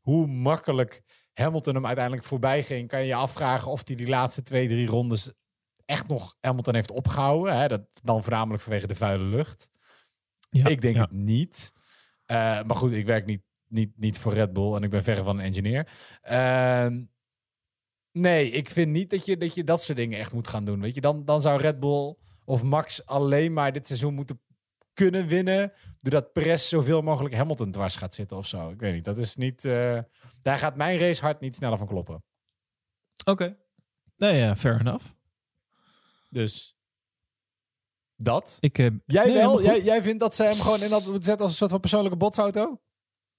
hoe 0.00 0.26
makkelijk 0.26 1.02
Hamilton 1.32 1.74
hem 1.74 1.86
uiteindelijk 1.86 2.26
voorbij 2.26 2.62
ging... 2.62 2.88
kan 2.88 3.00
je 3.00 3.06
je 3.06 3.14
afvragen 3.14 3.70
of 3.70 3.82
hij 3.86 3.96
die 3.96 4.08
laatste 4.08 4.42
twee, 4.42 4.68
drie 4.68 4.86
rondes 4.86 5.32
echt 5.84 6.08
nog 6.08 6.36
Hamilton 6.40 6.74
heeft 6.74 6.90
opgehouden. 6.90 7.56
Hè? 7.58 7.68
Dat 7.68 7.82
dan 8.02 8.22
voornamelijk 8.22 8.62
vanwege 8.62 8.86
de 8.86 8.94
vuile 8.94 9.24
lucht. 9.24 9.70
Ja, 10.50 10.66
ik 10.66 10.80
denk 10.80 10.96
ja. 10.96 11.02
het 11.02 11.12
niet. 11.12 11.72
Eh, 12.24 12.36
maar 12.36 12.76
goed, 12.76 12.92
ik 12.92 13.06
werk 13.06 13.26
niet, 13.26 13.42
niet, 13.68 13.98
niet 13.98 14.18
voor 14.18 14.32
Red 14.32 14.52
Bull 14.52 14.74
en 14.74 14.82
ik 14.82 14.90
ben 14.90 15.02
verre 15.02 15.24
van 15.24 15.38
een 15.38 15.44
engineer. 15.44 15.88
Ehm, 16.20 17.02
nee, 18.12 18.50
ik 18.50 18.70
vind 18.70 18.90
niet 18.90 19.10
dat 19.10 19.26
je, 19.26 19.36
dat 19.36 19.54
je 19.54 19.64
dat 19.64 19.82
soort 19.82 19.98
dingen 19.98 20.18
echt 20.18 20.32
moet 20.32 20.48
gaan 20.48 20.64
doen. 20.64 20.80
Weet 20.80 20.94
je, 20.94 21.00
dan, 21.00 21.24
dan 21.24 21.42
zou 21.42 21.60
Red 21.60 21.80
Bull 21.80 22.16
of 22.44 22.62
Max 22.62 23.06
alleen 23.06 23.52
maar 23.52 23.72
dit 23.72 23.86
seizoen 23.86 24.14
moeten 24.14 24.40
kunnen 24.94 25.26
winnen. 25.26 25.72
Doordat 25.98 26.32
Perez 26.32 26.68
zoveel 26.68 27.02
mogelijk 27.02 27.34
Hamilton 27.34 27.70
dwars 27.70 27.96
gaat 27.96 28.14
zitten 28.14 28.36
of 28.36 28.46
zo. 28.46 28.70
Ik 28.70 28.80
weet 28.80 28.94
niet. 28.94 29.04
Dat 29.04 29.16
is 29.18 29.36
niet. 29.36 29.64
eh, 29.64 29.98
daar 30.42 30.58
gaat 30.58 30.76
mijn 30.76 30.98
racehart 30.98 31.40
niet 31.40 31.54
sneller 31.54 31.78
van 31.78 31.86
kloppen. 31.86 32.24
Oké. 33.24 33.56
Nee, 34.16 34.36
ja, 34.38 34.56
fair 34.56 34.80
enough. 34.80 35.04
Dus 36.30 36.76
dat. 38.16 38.56
Ik, 38.60 38.78
eh, 38.78 38.86
Jij 39.06 39.24
nee, 39.26 39.34
wel? 39.34 39.62
Jij, 39.62 39.80
jij 39.80 40.02
vindt 40.02 40.20
dat 40.20 40.36
ze 40.36 40.42
hem 40.42 40.54
gewoon 40.54 40.82
in 40.82 40.90
dat 40.90 41.04
moeten 41.04 41.22
zetten 41.22 41.42
als 41.42 41.50
een 41.50 41.56
soort 41.56 41.70
van 41.70 41.80
persoonlijke 41.80 42.18
botsauto? 42.18 42.80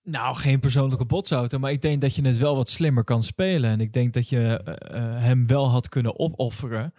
Nou, 0.02 0.36
geen 0.36 0.60
persoonlijke 0.60 1.06
botsauto, 1.06 1.60
maar 1.60 1.72
ik 1.72 1.82
denk 1.82 2.02
dat 2.02 2.16
je 2.16 2.26
het 2.28 2.38
wel 2.38 2.56
wat 2.56 2.70
slimmer 2.70 3.04
kan 3.04 3.24
spelen. 3.24 3.70
En 3.70 3.80
ik 3.82 3.94
denk 3.94 4.14
dat 4.14 4.30
je 4.30 4.58
eh, 4.64 5.02
hem 5.22 5.48
wel 5.48 5.70
had 5.70 5.90
kunnen 5.90 6.20
opofferen. 6.20 6.94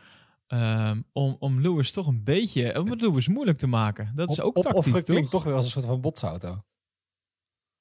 Ehm, 0.46 1.00
om, 1.12 1.36
om 1.38 1.60
Lewis 1.60 1.92
toch 1.92 2.06
een 2.06 2.24
beetje, 2.24 2.80
om 2.80 2.90
het 2.90 3.00
Lewis 3.00 3.28
moeilijk 3.28 3.58
te 3.58 3.66
maken. 3.66 4.12
Dat 4.14 4.30
is 4.30 4.38
Op- 4.40 4.44
ook 4.44 4.54
tactiek, 4.54 4.72
opofferen 4.72 5.04
toch? 5.04 5.14
klinkt 5.14 5.30
toch 5.30 5.44
weer 5.44 5.54
als 5.54 5.64
een 5.64 5.70
soort 5.70 5.84
van 5.84 6.00
botsauto. 6.00 6.62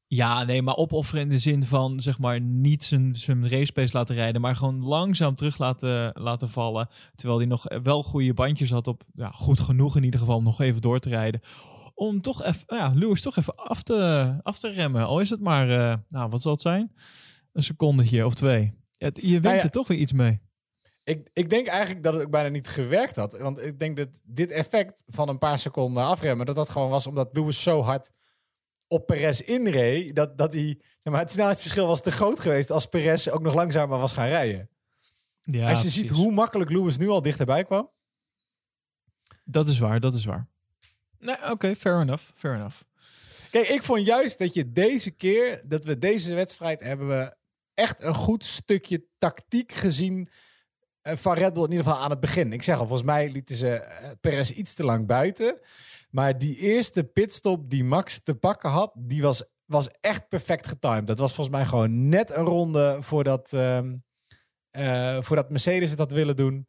Ja, 0.07 0.43
nee, 0.43 0.61
maar 0.61 0.75
opofferen 0.75 1.21
in 1.21 1.29
de 1.29 1.39
zin 1.39 1.63
van, 1.63 1.99
zeg 1.99 2.19
maar, 2.19 2.41
niet 2.41 2.83
zijn, 2.83 3.15
zijn 3.15 3.49
race 3.49 3.71
pace 3.71 3.97
laten 3.97 4.15
rijden, 4.15 4.41
maar 4.41 4.55
gewoon 4.55 4.83
langzaam 4.83 5.35
terug 5.35 5.57
laten, 5.57 6.11
laten 6.13 6.49
vallen. 6.49 6.87
Terwijl 7.15 7.39
hij 7.39 7.47
nog 7.47 7.63
wel 7.83 8.03
goede 8.03 8.33
bandjes 8.33 8.69
had 8.69 8.87
op, 8.87 9.03
ja, 9.13 9.29
goed 9.29 9.59
genoeg 9.59 9.95
in 9.95 10.03
ieder 10.03 10.19
geval, 10.19 10.35
om 10.35 10.43
nog 10.43 10.61
even 10.61 10.81
door 10.81 10.99
te 10.99 11.09
rijden. 11.09 11.41
Om 11.93 12.21
toch 12.21 12.43
even, 12.43 12.63
ja, 12.67 12.91
Lewis 12.95 13.21
toch 13.21 13.37
even 13.37 13.55
af 13.55 13.83
te, 13.83 14.39
af 14.43 14.59
te 14.59 14.69
remmen. 14.69 15.05
Al 15.05 15.19
is 15.19 15.29
het 15.29 15.39
maar, 15.39 15.69
eh, 15.69 15.97
nou, 16.09 16.29
wat 16.29 16.41
zal 16.41 16.51
het 16.51 16.61
zijn? 16.61 16.93
Een 17.53 17.63
secondetje 17.63 18.25
of 18.25 18.33
twee. 18.33 18.73
Je 18.97 19.11
wint 19.21 19.43
Nou 19.43 19.55
ja, 19.55 19.61
er 19.63 19.69
toch 19.69 19.87
weer 19.87 19.97
iets 19.97 20.13
mee. 20.13 20.41
Ik, 21.03 21.29
ik 21.33 21.49
denk 21.49 21.67
eigenlijk 21.67 22.03
dat 22.03 22.13
het 22.13 22.23
ook 22.23 22.31
bijna 22.31 22.49
niet 22.49 22.67
gewerkt 22.67 23.15
had. 23.15 23.37
Want 23.37 23.61
ik 23.61 23.79
denk 23.79 23.97
dat 23.97 24.07
dit 24.23 24.49
effect 24.51 25.03
van 25.07 25.29
een 25.29 25.37
paar 25.37 25.59
seconden 25.59 26.03
afremmen... 26.03 26.45
dat 26.45 26.55
dat 26.55 26.69
gewoon 26.69 26.89
was 26.89 27.07
omdat 27.07 27.29
Lewis 27.31 27.63
zo 27.63 27.81
hard 27.81 28.11
op 28.87 29.05
Perez 29.05 29.39
inreed... 29.39 30.15
dat, 30.15 30.37
dat 30.37 30.53
hij, 30.53 30.79
zeg 30.99 31.13
maar, 31.13 31.21
het 31.21 31.31
snelheidsverschil 31.31 31.87
was 31.87 32.01
te 32.01 32.11
groot 32.11 32.39
geweest... 32.39 32.71
als 32.71 32.85
Perez 32.85 33.27
ook 33.27 33.41
nog 33.41 33.53
langzamer 33.53 33.99
was 33.99 34.13
gaan 34.13 34.27
rijden. 34.27 34.69
Ja, 35.41 35.69
als 35.69 35.81
je 35.81 35.89
ziet 35.89 36.09
hoe 36.09 36.31
makkelijk 36.31 36.69
Lewis 36.69 36.97
nu 36.97 37.09
al 37.09 37.21
dichterbij 37.21 37.63
kwam... 37.63 37.91
Dat 39.43 39.67
is 39.67 39.79
waar, 39.79 39.99
dat 39.99 40.15
is 40.15 40.25
waar. 40.25 40.47
Nee, 41.19 41.51
oké, 41.51 41.75
fair 41.75 42.01
enough, 42.01 42.23
fair 42.35 42.55
enough. 42.55 42.81
Kijk, 43.51 43.67
ik 43.67 43.83
vond 43.83 44.05
juist 44.05 44.37
dat 44.37 44.53
je 44.53 44.71
deze 44.71 45.11
keer... 45.11 45.63
dat 45.65 45.85
we 45.85 45.99
deze 45.99 46.33
wedstrijd 46.35 46.79
hebben 46.79 47.07
we 47.07 47.35
echt 47.73 48.01
een 48.01 48.15
goed 48.15 48.45
stukje 48.45 49.05
tactiek 49.17 49.71
gezien... 49.71 50.27
eh, 51.03 51.15
van 51.15 51.33
Red 51.33 51.53
Bull 51.53 51.63
in 51.63 51.69
ieder 51.69 51.85
geval 51.85 52.01
aan 52.01 52.09
het 52.09 52.19
begin. 52.19 52.53
Ik 52.53 52.63
zeg 52.63 52.79
al, 52.79 52.87
volgens 52.87 53.07
mij 53.07 53.31
lieten 53.31 53.55
ze 53.55 53.69
eh, 53.69 54.09
Perez 54.21 54.49
iets 54.49 54.73
te 54.73 54.83
lang 54.83 55.07
buiten. 55.07 55.59
Maar 56.09 56.37
die 56.37 56.57
eerste 56.57 57.03
pitstop 57.03 57.69
die 57.69 57.83
Max 57.83 58.23
te 58.23 58.35
pakken 58.35 58.69
had, 58.69 58.93
die 58.97 59.21
was, 59.21 59.43
was 59.65 59.89
echt 59.99 60.27
perfect 60.27 60.67
getimed. 60.67 61.07
Dat 61.07 61.17
was 61.17 61.33
volgens 61.33 61.55
mij 61.55 61.65
gewoon 61.65 62.09
net 62.09 62.31
een 62.31 62.45
ronde 62.45 62.97
voordat, 62.99 63.53
ehm, 63.53 63.95
eh, 64.69 65.21
voordat 65.21 65.49
Mercedes 65.49 65.89
het 65.89 65.99
had 65.99 66.11
willen 66.11 66.35
doen. 66.35 66.67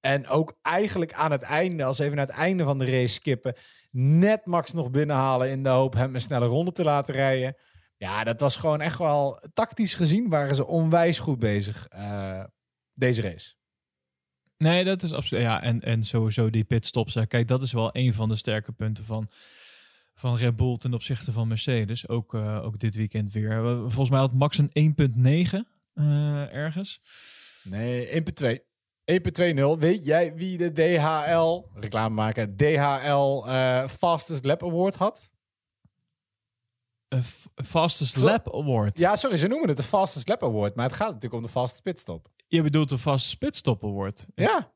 En 0.00 0.26
ook 0.26 0.58
eigenlijk 0.62 1.12
aan 1.12 1.30
het 1.30 1.42
einde, 1.42 1.84
als 1.84 1.98
even 1.98 2.16
naar 2.16 2.26
het 2.26 2.36
einde 2.36 2.64
van 2.64 2.78
de 2.78 2.84
race 2.84 3.14
skippen, 3.14 3.54
net 3.90 4.46
Max 4.46 4.72
nog 4.72 4.90
binnenhalen 4.90 5.50
in 5.50 5.62
de 5.62 5.68
hoop 5.68 5.94
hem 5.94 6.14
een 6.14 6.20
snelle 6.20 6.46
ronde 6.46 6.72
te 6.72 6.84
laten 6.84 7.14
rijden. 7.14 7.56
Ja, 7.96 8.24
dat 8.24 8.40
was 8.40 8.56
gewoon 8.56 8.80
echt 8.80 8.98
wel 8.98 9.42
tactisch 9.52 9.94
gezien 9.94 10.28
waren 10.28 10.54
ze 10.54 10.66
onwijs 10.66 11.18
goed 11.18 11.38
bezig 11.38 11.88
deze 12.94 13.22
race. 13.22 13.59
Nee, 14.62 14.84
dat 14.84 15.02
is 15.02 15.12
absoluut. 15.12 15.42
Ja, 15.44 15.62
en, 15.62 15.80
en 15.80 16.02
sowieso 16.04 16.50
die 16.50 16.64
pitstops. 16.64 17.14
hè. 17.14 17.26
Kijk, 17.26 17.48
dat 17.48 17.62
is 17.62 17.72
wel 17.72 17.90
een 17.92 18.14
van 18.14 18.28
de 18.28 18.36
sterke 18.36 18.72
punten 18.72 19.04
van, 19.04 19.28
van 20.14 20.36
Red 20.36 20.56
Bull 20.56 20.76
ten 20.76 20.94
opzichte 20.94 21.32
van 21.32 21.48
Mercedes. 21.48 22.08
Ook, 22.08 22.34
eh, 22.34 22.64
ook 22.64 22.78
dit 22.78 22.94
weekend 22.94 23.32
weer. 23.32 23.62
We- 23.62 23.78
Volgens 23.80 24.10
mij 24.10 24.18
had 24.18 24.32
Max 24.32 24.58
een 24.58 24.70
1.9 24.72 25.66
eh, 25.94 26.54
ergens. 26.54 27.00
Nee, 27.62 28.06
1.2. 28.06 28.58
1.20. 29.04 29.78
Weet 29.78 30.04
jij 30.04 30.34
wie 30.34 30.58
de 30.58 30.72
DHL, 30.72 31.64
reclame 31.80 32.14
maken, 32.14 32.56
DHL 32.56 33.46
eh, 33.46 33.88
Fastest 33.88 34.44
Lap 34.44 34.62
Award 34.64 34.94
had? 34.96 35.30
Een 37.08 37.22
Fastest 37.64 38.16
Lap 38.16 38.54
Award. 38.54 38.98
Ja, 38.98 39.16
sorry, 39.16 39.36
ze 39.36 39.46
noemen 39.46 39.68
het 39.68 39.76
de 39.76 39.82
Fastest 39.82 40.28
Lap 40.28 40.42
Award, 40.42 40.74
maar 40.74 40.84
het 40.86 40.94
gaat 40.94 41.06
natuurlijk 41.06 41.34
om 41.34 41.42
de 41.42 41.48
Fastest 41.48 41.82
Pitstop. 41.82 42.28
Je 42.50 42.62
bedoelt 42.62 43.00
Fastest 43.00 43.38
Pitstop 43.38 43.84
Award. 43.84 44.26
Ja, 44.34 44.72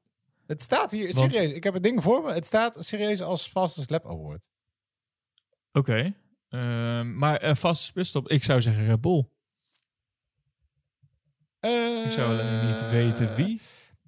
het 0.47 0.63
staat 0.63 0.91
hier, 0.91 1.13
Want- 1.15 1.35
serieus, 1.35 1.53
ik 1.53 1.65
heb 1.65 1.75
het 1.75 1.83
ding 1.83 2.03
voor 2.03 2.23
me, 2.23 2.33
het 2.33 2.47
staat 2.47 2.77
serieus 2.85 3.21
als 3.23 3.47
Fastest 3.47 3.91
Lap 3.91 4.07
Award. 4.07 4.49
Oké. 5.73 6.15
Ehm, 6.49 7.19
maar 7.19 7.37
eh 7.37 7.55
Fastest 7.55 7.93
Pitstop, 7.93 8.29
ik 8.29 8.45
zou 8.45 8.61
zeggen 8.63 8.87
Red 8.87 9.01
Bull. 9.01 9.29
ik 12.05 12.11
zou 12.13 12.39
alleen 12.39 12.71
niet 12.71 12.91
weten 12.91 13.35
wie. 13.35 13.61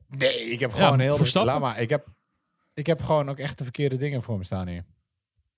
Nee, 0.08 0.40
ik 0.40 0.60
heb 0.60 0.70
Ja, 0.70 0.76
gewoon 0.84 1.00
heel... 1.00 1.16
Verstappen. 1.16 1.52
Laat 1.52 1.60
maar, 1.62 1.78
ik 1.80 1.90
heb, 1.90 2.06
ik 2.74 2.86
heb 2.86 3.02
gewoon 3.02 3.28
ook 3.28 3.38
echt 3.38 3.58
de 3.58 3.64
verkeerde 3.64 3.96
dingen 3.96 4.22
voor 4.22 4.38
me 4.38 4.44
staan 4.44 4.68
hier. 4.68 4.84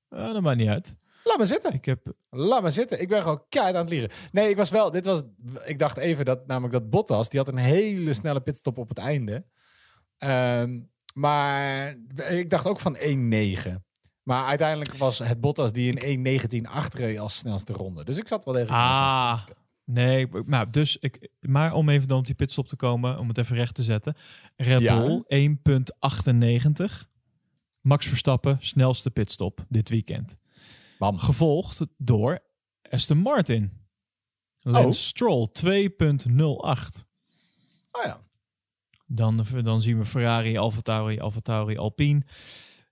Eh, 0.09 0.33
dat 0.33 0.43
maakt 0.43 0.59
niet 0.59 0.69
uit. 0.69 0.97
Laat 1.29 1.37
maar 1.37 1.47
zitten. 1.47 1.73
Ik 1.73 1.85
heb... 1.85 2.13
Laat 2.31 2.63
maar 2.63 2.71
zitten. 2.71 3.01
Ik 3.01 3.09
ben 3.09 3.23
gewoon 3.23 3.43
keihard 3.49 3.77
aan 3.77 3.83
het 3.83 3.91
liegen. 3.91 4.11
Nee, 4.33 4.51
ik 4.51 4.57
was 4.57 4.71
wel... 4.71 4.91
Dit 4.91 5.05
was... 5.05 5.23
Ik 5.67 5.79
dacht 5.79 5.97
even 5.97 6.25
dat... 6.25 6.47
Namelijk 6.47 6.73
dat 6.73 6.91
Bottas... 6.91 7.29
Die 7.29 7.39
had 7.39 7.49
een 7.49 7.57
hele 7.57 8.13
snelle 8.13 8.41
pitstop 8.41 8.79
op 8.79 8.89
het 8.89 8.99
einde. 8.99 9.45
Ehm, 10.19 10.81
maar 11.15 11.97
ik 12.29 12.51
dacht 12.51 12.67
ook 12.67 12.81
van 12.81 12.97
1.9. 12.97 13.03
Maar 14.23 14.47
uiteindelijk 14.47 14.95
was 14.95 15.19
het 15.19 15.41
Bottas 15.41 15.73
die 15.73 15.93
in 15.93 16.41
1.19 16.65 16.71
achterreed 16.71 17.19
als 17.19 17.37
snelste 17.37 17.73
ronde. 17.73 18.05
Dus 18.05 18.19
ik 18.19 18.29
zat 18.29 18.45
wel 18.45 18.57
even... 18.57 18.75
Ah, 18.75 19.43
nee. 19.85 20.29
Nou, 20.45 20.71
dus 20.71 20.97
ik, 20.97 21.31
maar 21.41 21.73
om 21.73 21.89
even 21.89 22.09
dan 22.09 22.19
op 22.19 22.27
die 22.27 22.35
pitstop 22.35 22.69
te 22.69 22.77
komen, 22.77 23.19
om 23.19 23.29
het 23.29 23.39
even 23.39 23.57
recht 23.57 23.75
te 23.75 23.83
zetten. 23.83 24.17
Red 24.57 24.81
Ja. 24.81 25.01
Bull 25.01 25.25
1.98. 25.25 27.09
Max 27.81 28.07
Verstappen, 28.07 28.57
snelste 28.61 29.11
pitstop 29.11 29.65
dit 29.69 29.89
weekend. 29.89 30.37
Gevolgd 30.99 31.81
door 31.97 32.39
Aston 32.91 33.19
Martin. 33.19 33.73
Lance 34.61 34.87
Oh. 34.87 34.93
Stroll 34.93 35.49
2.08. 35.53 37.05
Oh 37.93 38.05
ja. 38.05 38.27
Dan, 39.07 39.47
dan 39.63 39.83
zien 39.83 39.99
we 39.99 40.05
Ferrari, 40.05 40.57
Alfa 40.59 40.81
Tauri, 40.81 41.19
Alfa 41.21 41.41
Tauri, 41.41 41.77
Alpine. 41.79 42.23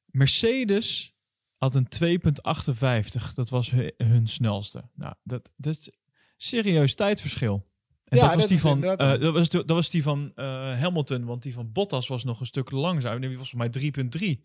Mercedes 0.06 1.14
had 1.56 1.74
een 1.74 1.88
2.58. 1.88 3.34
Dat 3.34 3.48
was 3.48 3.70
hu- 3.70 3.90
hun 3.96 4.28
snelste. 4.28 4.88
Nou, 4.94 5.14
dat, 5.22 5.50
dat 5.56 5.76
is 5.76 5.90
serieus 6.36 6.94
tijdverschil. 6.94 7.66
En 8.04 8.16
Ja, 8.16 8.22
dat, 8.24 8.32
was 8.34 8.40
dat 8.40 8.48
die 8.48 8.60
van, 8.60 8.84
eh, 8.84 8.96
dat, 9.20 9.32
was, 9.32 9.48
dat 9.48 9.68
was 9.68 9.90
die 9.90 10.02
van 10.02 10.32
eh, 10.34 10.44
Hamilton, 10.80 11.24
want 11.24 11.42
die 11.42 11.54
van 11.54 11.72
Bottas 11.72 12.06
was 12.08 12.24
nog 12.24 12.40
een 12.40 12.46
stuk 12.46 12.70
langzamer. 12.70 13.20
Die 13.20 13.38
was 13.38 13.50
voor 13.50 13.58
mij 13.58 13.70
3.3. 13.78 14.42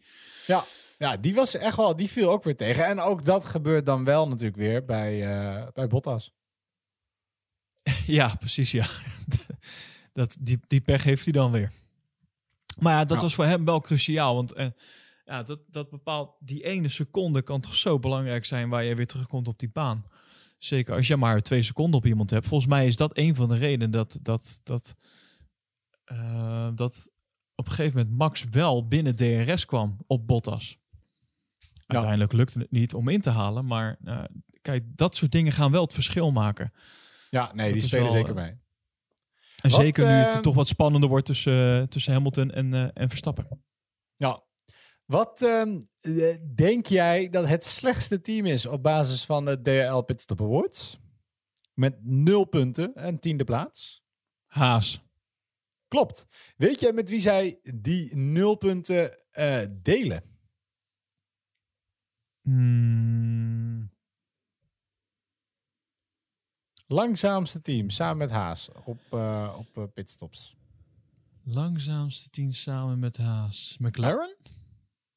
Ja, 0.48 0.64
ja, 1.02 1.18
die 1.18 1.34
was 1.36 1.56
echt 1.56 1.76
wel... 1.78 1.96
Die 1.96 2.10
viel 2.10 2.30
ook 2.32 2.44
weer 2.44 2.56
tegen. 2.56 2.86
En 2.86 3.00
ook 3.00 3.26
dat 3.26 3.46
gebeurt 3.46 3.86
dan 3.86 4.04
wel 4.04 4.28
natuurlijk 4.28 4.56
weer 4.58 4.86
bij, 4.86 5.28
eh, 5.28 5.68
bij 5.74 5.88
Bottas. 5.88 6.32
ja, 8.06 8.36
precies, 8.36 8.72
ja. 8.72 8.88
dat, 10.14 10.38
die, 10.40 10.60
die 10.68 10.82
pech 10.82 11.04
heeft 11.04 11.24
hij 11.24 11.34
dan 11.34 11.52
weer. 11.52 11.72
Maar 12.80 12.94
ja, 12.94 13.06
dat 13.06 13.18
Ja. 13.18 13.24
was 13.24 13.36
voor 13.36 13.46
hem 13.46 13.66
wel 13.66 13.82
cruciaal. 13.82 14.36
Want 14.36 14.54
eh, 14.54 14.68
ja, 15.26 15.44
dat, 15.44 15.60
dat 15.68 15.90
bepaalt 15.90 16.36
die 16.40 16.64
ene 16.64 16.90
seconde 16.90 17.42
kan 17.42 17.62
toch 17.62 17.76
zo 17.76 18.00
belangrijk 18.00 18.46
zijn 18.46 18.70
waar 18.70 18.84
je 18.84 18.96
weer 18.96 19.08
terugkomt 19.08 19.48
op 19.48 19.60
die 19.60 19.70
baan. 19.70 20.04
Zeker 20.58 20.96
als 20.96 21.08
je 21.08 21.16
maar 21.16 21.42
twee 21.42 21.64
seconden 21.64 22.00
op 22.00 22.06
iemand 22.06 22.30
hebt. 22.30 22.48
Volgens 22.48 22.70
mij 22.70 22.88
is 22.88 22.96
dat 22.98 23.18
een 23.18 23.36
van 23.36 23.48
de 23.48 23.58
redenen 23.58 23.92
dat, 23.92 24.20
dat, 24.22 24.60
dat, 24.64 24.96
eh, 26.04 26.70
dat 26.76 27.10
op 27.56 27.66
een 27.68 27.74
gegeven 27.74 27.98
moment 28.00 28.18
Max 28.18 28.44
wel 28.50 28.88
binnen 28.88 29.16
DRS 29.16 29.66
kwam 29.66 29.98
op 30.08 30.28
Bottas. 30.28 30.80
Uiteindelijk 31.92 32.34
lukte 32.34 32.60
het 32.60 32.72
niet 32.72 32.94
om 32.94 33.08
in 33.08 33.22
te 33.22 33.30
halen. 33.30 33.66
Maar 33.66 33.98
eh, 34.04 34.24
kijk, 34.62 34.84
dat 34.96 35.16
soort 35.16 35.32
dingen 35.32 35.52
gaan 35.52 35.72
wel 35.72 35.84
het 35.84 35.94
verschil 35.94 36.32
maken. 36.32 36.74
Ja, 37.30 37.52
nee, 37.54 37.66
Dat 37.66 37.74
die 37.74 37.88
spelen 37.88 38.04
wel, 38.04 38.14
zeker 38.14 38.38
eh, 38.38 38.44
mee. 38.44 38.60
En 39.62 39.70
Wat, 39.70 39.80
zeker 39.80 40.06
nu 40.06 40.22
eh, 40.22 40.34
het 40.34 40.44
toch 40.44 40.56
wat 40.56 40.68
spannender 40.68 41.10
wordt 41.10 41.26
tussen, 41.26 41.90
tussen 41.90 42.14
Hamilton 42.14 42.52
en, 42.52 42.74
eh, 42.74 42.88
en 42.94 43.10
Verstappen. 43.10 43.64
Ja. 44.16 44.44
Wat 45.06 45.42
ehm, 45.42 45.80
eh, 46.00 46.36
denk 46.56 46.86
jij 46.86 47.30
dat 47.30 47.48
het 47.48 47.64
slechtste 47.64 48.22
team 48.22 48.46
is 48.46 48.66
op 48.66 48.84
basis 48.84 49.26
van 49.26 49.46
de 49.46 49.62
DRL 49.62 50.02
Pitstop 50.02 50.42
Awards? 50.42 51.00
Met 51.74 51.96
nul 52.04 52.46
punten 52.46 52.96
en 52.96 53.20
tiende 53.20 53.44
plaats. 53.44 54.04
Haas. 54.46 55.02
Klopt. 55.88 56.28
Weet 56.58 56.80
je 56.80 56.94
met 56.94 57.10
wie 57.10 57.20
zij 57.20 57.60
die 57.76 58.16
nul 58.16 58.56
punten 58.56 59.32
eh, 59.32 59.66
delen? 59.72 60.24
Hmm. 62.42 63.90
Langzaamste 66.88 67.62
team, 67.62 67.90
samen 67.90 68.18
met 68.18 68.30
Haas 68.32 68.70
op, 68.86 69.00
eh, 69.10 69.56
op 69.58 69.78
eh, 69.78 69.84
pitstops. 69.94 70.56
Langzaamste 71.44 72.30
team 72.30 72.52
samen 72.52 73.00
met 73.00 73.18
Haas. 73.18 73.76
McLaren? 73.80 74.36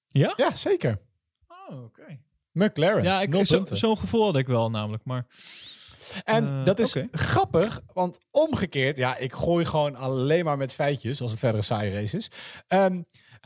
Ja? 0.09 0.33
Ja, 0.37 0.55
zeker. 0.55 1.01
Oh, 1.49 1.83
oké. 1.85 2.21
McLaren, 2.53 3.03
Ja, 3.03 3.21
ik, 3.23 3.47
zo- 3.47 3.65
zo'n 3.65 3.99
gevoel 3.99 4.25
had 4.25 4.37
ik 4.37 4.47
wel 4.47 4.71
namelijk. 4.71 5.05
Maar 5.05 5.27
En 6.25 6.45
Eh, 6.49 6.65
dat 6.65 6.79
is 6.79 6.97
grappig, 7.11 7.81
want 7.93 8.19
omgekeerd, 8.31 8.97
ja, 8.97 9.17
ik 9.17 9.33
gooi 9.33 9.65
gewoon 9.65 9.97
alleen 9.97 10.45
maar 10.45 10.57
met 10.57 10.73
feitjes 10.73 11.21
als 11.21 11.31
het 11.31 11.41
verder 11.41 11.59
een 11.59 11.65
saaie 11.67 11.93
race 11.93 12.17
is. 12.17 12.31
Ehm, 12.67 13.03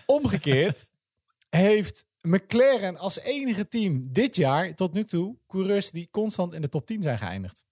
omgekeerd 0.06 0.86
heeft 1.50 2.06
McLaren 2.22 2.96
als 2.96 3.18
enige 3.20 3.68
team 3.68 4.12
dit 4.12 4.36
jaar 4.36 4.74
tot 4.74 4.92
nu 4.92 5.04
toe 5.04 5.36
coureurs 5.46 5.90
die 5.90 6.08
constant 6.10 6.54
in 6.54 6.60
de 6.60 6.68
top 6.68 6.86
10 6.86 7.02
zijn 7.02 7.18
geëindigd. 7.18 7.64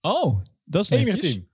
Oh, 0.00 0.40
dat 0.64 0.82
is 0.82 0.90
Enige 0.90 1.10
netjes. 1.10 1.32
team. 1.32 1.48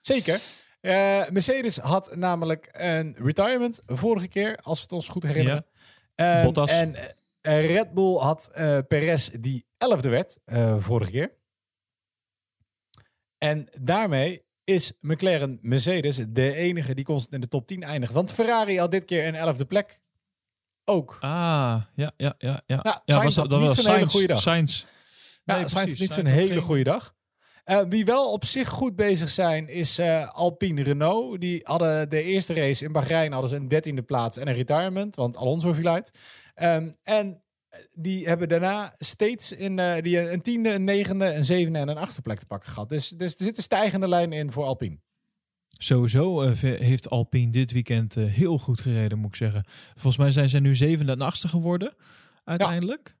Zeker. 0.00 0.40
Eh, 0.80 1.28
Mercedes 1.30 1.76
had 1.76 2.16
namelijk 2.16 2.68
een 2.72 3.16
retirement 3.18 3.80
vorige 3.86 4.28
keer, 4.28 4.56
als 4.56 4.76
we 4.76 4.82
het 4.82 4.92
ons 4.92 5.08
goed 5.08 5.22
herinneren. 5.22 5.66
Ehm, 6.14 6.44
Bottas. 6.44 6.70
En 6.70 6.94
eh, 6.94 7.66
Red 7.66 7.92
Bull 7.94 8.16
had 8.16 8.50
eh 8.52 8.78
Perez 8.88 9.28
die 9.40 9.64
elfde 9.78 10.08
werd 10.08 10.38
vorige 10.78 11.10
keer. 11.10 11.36
En 13.38 13.68
daarmee 13.80 14.42
is 14.64 14.92
McLaren 15.00 15.58
Mercedes 15.62 16.16
de 16.28 16.54
enige 16.54 16.94
die 16.94 17.04
constant 17.04 17.34
in 17.34 17.40
de 17.40 17.48
top 17.48 17.66
10 17.66 17.82
eindigt. 17.82 18.12
Want 18.12 18.32
Ferrari 18.32 18.78
had 18.78 18.90
dit 18.90 19.04
keer 19.04 19.26
een 19.26 19.34
elfde 19.34 19.64
plek. 19.64 20.00
Ook. 20.88 21.16
Ah, 21.20 21.76
ja, 21.94 22.12
ja, 22.16 22.34
ja. 22.38 22.62
ja. 22.66 22.80
Ja 22.82 23.02
Sainz 23.04 23.36
had 23.36 23.50
niet 23.50 23.72
zo'n 23.72 23.94
hele 23.94 24.06
goede 24.06 24.26
dag. 24.26 24.40
Sainz. 24.40 24.84
Ja, 25.44 25.54
Nee, 25.56 25.64
precies. 25.64 26.00
niet 26.00 26.12
zo'n 26.12 26.26
hele 26.26 26.52
geen- 26.52 26.60
goede 26.60 26.84
dag. 26.84 27.14
Eh, 27.64 27.80
wie 27.88 28.04
wel 28.04 28.32
op 28.32 28.44
zich 28.44 28.68
goed 28.68 28.96
bezig 28.96 29.28
zijn, 29.28 29.68
is 29.68 29.98
eh, 29.98 30.28
Alpine 30.32 30.82
Renault. 30.82 31.40
Die 31.40 31.60
hadden 31.62 32.08
de 32.08 32.22
eerste 32.22 32.54
race 32.54 32.84
in 32.84 32.92
Bahrein 32.92 33.32
hadden 33.32 33.50
ze 33.50 33.56
een 33.56 33.68
dertiende 33.68 34.02
plaats 34.02 34.36
en 34.36 34.48
een 34.48 34.54
retirement, 34.54 35.14
want 35.16 35.36
Alonso 35.36 35.72
viel 35.72 35.86
uit. 35.88 36.10
Ehm, 36.54 36.92
en 37.02 37.42
die 37.92 38.26
hebben 38.26 38.48
daarna 38.48 38.94
steeds 38.98 39.52
in, 39.52 39.78
eh, 39.78 40.02
die 40.02 40.30
een 40.30 40.42
tiende, 40.42 40.70
een 40.72 40.84
negende, 40.84 41.32
een 41.34 41.44
zevende 41.44 41.78
en 41.78 41.88
een 41.88 41.98
achtste 41.98 42.22
plek 42.22 42.38
te 42.38 42.46
pakken 42.46 42.70
gehad. 42.72 42.88
Dus, 42.88 43.08
dus 43.08 43.34
er 43.36 43.44
zit 43.44 43.56
een 43.56 43.62
stijgende 43.62 44.08
lijn 44.08 44.32
in 44.32 44.52
voor 44.52 44.64
Alpine. 44.64 44.98
Sowieso 45.78 46.42
eh, 46.42 46.56
heeft 46.80 47.10
Alpine 47.10 47.52
dit 47.52 47.72
weekend 47.72 48.16
eh, 48.16 48.24
heel 48.24 48.58
goed 48.58 48.80
gereden, 48.80 49.18
moet 49.18 49.30
ik 49.30 49.36
zeggen. 49.36 49.64
Volgens 49.92 50.16
mij 50.16 50.30
zijn 50.30 50.48
zij 50.48 50.60
nu 50.60 50.76
zevende 50.76 51.12
en 51.12 51.20
achtste 51.20 51.48
geworden, 51.48 51.94
uiteindelijk. 52.44 53.16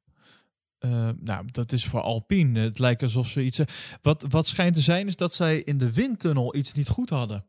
Eh, 0.78 1.08
nou, 1.20 1.46
dat 1.50 1.72
is 1.72 1.86
voor 1.86 2.00
Alpine. 2.00 2.60
Het 2.60 2.78
lijkt 2.78 3.02
alsof 3.02 3.28
ze 3.28 3.42
iets... 3.42 3.60
wat, 4.02 4.24
wat 4.28 4.46
schijnt 4.46 4.74
te 4.74 4.80
zijn, 4.80 5.06
is 5.06 5.16
dat 5.16 5.34
zij 5.34 5.58
in 5.58 5.78
de 5.78 5.92
windtunnel 5.92 6.56
iets 6.56 6.72
niet 6.72 6.88
goed 6.88 7.10
hadden. 7.10 7.46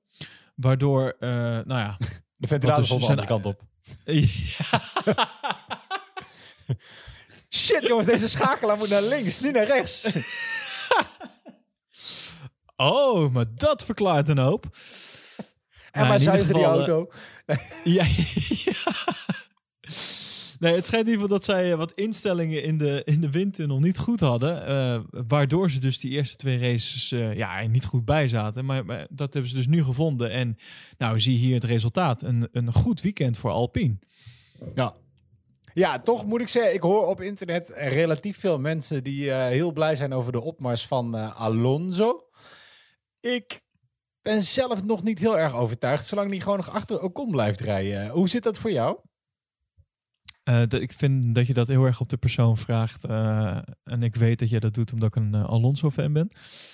Waardoor, 0.56 1.16
nou 1.20 1.68
ja... 1.68 1.98
De 2.40 2.48
ventilator 2.48 2.86
stond 2.86 3.00
de 3.00 3.06
zijn- 3.06 3.20
andere 3.20 3.42
kant 3.42 3.46
op. 3.46 3.64
Ja. 4.06 4.82
Shit 7.50 7.88
jongens, 7.88 8.08
deze 8.08 8.30
schakelaar 8.30 8.78
moet 8.78 8.90
naar 8.90 9.02
links, 9.02 9.40
niet 9.40 9.54
naar 9.54 9.68
rechts. 9.68 10.10
Oh, 12.82 13.32
maar 13.32 13.46
dat 13.56 13.86
verklaart 13.86 14.30
een 14.30 14.38
hoop. 14.38 14.66
En 15.92 16.00
Nou, 16.00 16.08
maar 16.12 16.20
zuigen 16.20 16.54
die 16.54 16.56
geval, 16.56 16.82
eh, 16.82 16.88
auto. 16.88 17.12
Ja, 17.84 18.04
ja. 18.64 18.94
Nee, 20.60 20.76
het 20.76 20.86
schijnt 20.86 21.06
in 21.06 21.12
ieder 21.12 21.24
geval 21.24 21.28
dat 21.38 21.44
zij 21.44 21.72
eh, 21.72 21.78
wat 21.78 21.92
instellingen 21.92 22.64
in 22.64 22.78
de, 22.78 23.02
in 23.06 23.22
de 23.22 23.30
windtunnel 23.32 23.80
niet 23.80 23.98
goed 23.98 24.20
hadden. 24.20 24.66
eh, 24.68 25.00
waardoor 25.28 25.70
ze 25.70 25.80
dus 25.80 26.00
die 26.00 26.12
eerste 26.12 26.36
twee 26.38 26.58
races 26.60 27.12
eh, 27.12 27.36
ja, 27.38 27.62
niet 27.68 27.86
goed 27.86 28.06
bij 28.06 28.28
zaten. 28.28 28.66
Maar, 28.66 28.86
maar 28.86 29.08
dat 29.10 29.34
hebben 29.34 29.52
ze 29.52 29.58
dus 29.58 29.68
nu 29.68 29.84
gevonden. 29.84 30.32
En 30.32 30.58
nou, 30.98 31.20
zie 31.20 31.38
hier 31.38 31.54
het 31.56 31.64
resultaat. 31.64 32.22
Een, 32.22 32.48
een 32.52 32.74
goed 32.74 33.02
weekend 33.02 33.38
voor 33.38 33.52
Alpine. 33.52 33.98
Ja. 34.76 34.94
Ja, 35.74 36.00
toch 36.00 36.26
moet 36.26 36.42
ik 36.42 36.48
zeggen, 36.48 36.74
ik 36.74 36.82
hoor 36.82 37.08
op 37.08 37.22
internet 37.22 37.72
relatief 37.76 38.40
veel 38.40 38.60
mensen 38.60 39.04
die 39.04 39.32
eh, 39.32 39.48
heel 39.48 39.72
blij 39.72 39.96
zijn 39.96 40.14
over 40.14 40.32
de 40.32 40.42
opmars 40.42 40.88
van 40.88 41.18
eh, 41.18 41.42
Alonso. 41.42 42.24
Ik 43.20 43.62
ben 44.22 44.44
zelf 44.44 44.84
nog 44.84 45.04
niet 45.04 45.20
heel 45.20 45.38
erg 45.38 45.54
overtuigd, 45.54 46.08
zolang 46.08 46.30
hij 46.30 46.40
gewoon 46.40 46.58
nog 46.58 46.70
achter 46.70 47.02
Ocon 47.02 47.32
blijft 47.32 47.60
rijden. 47.60 48.10
Hoe 48.10 48.30
zit 48.30 48.44
dat 48.44 48.58
voor 48.58 48.72
jou? 48.72 48.98
Eh, 50.44 50.64
ik 50.70 50.94
vind 50.94 51.36
dat 51.36 51.48
je 51.48 51.54
dat 51.54 51.68
heel 51.68 51.86
erg 51.86 52.00
op 52.00 52.10
de 52.10 52.18
persoon 52.18 52.58
vraagt. 52.58 53.06
eh, 53.06 53.58
en 53.84 54.04
ik 54.04 54.16
weet 54.16 54.40
dat 54.40 54.50
jij 54.50 54.60
dat 54.60 54.74
doet 54.74 54.94
omdat 54.94 55.16
ik 55.16 55.16
een 55.16 55.34
eh, 55.34 55.46
Alonso-fan 55.46 56.14
ben. 56.14 56.30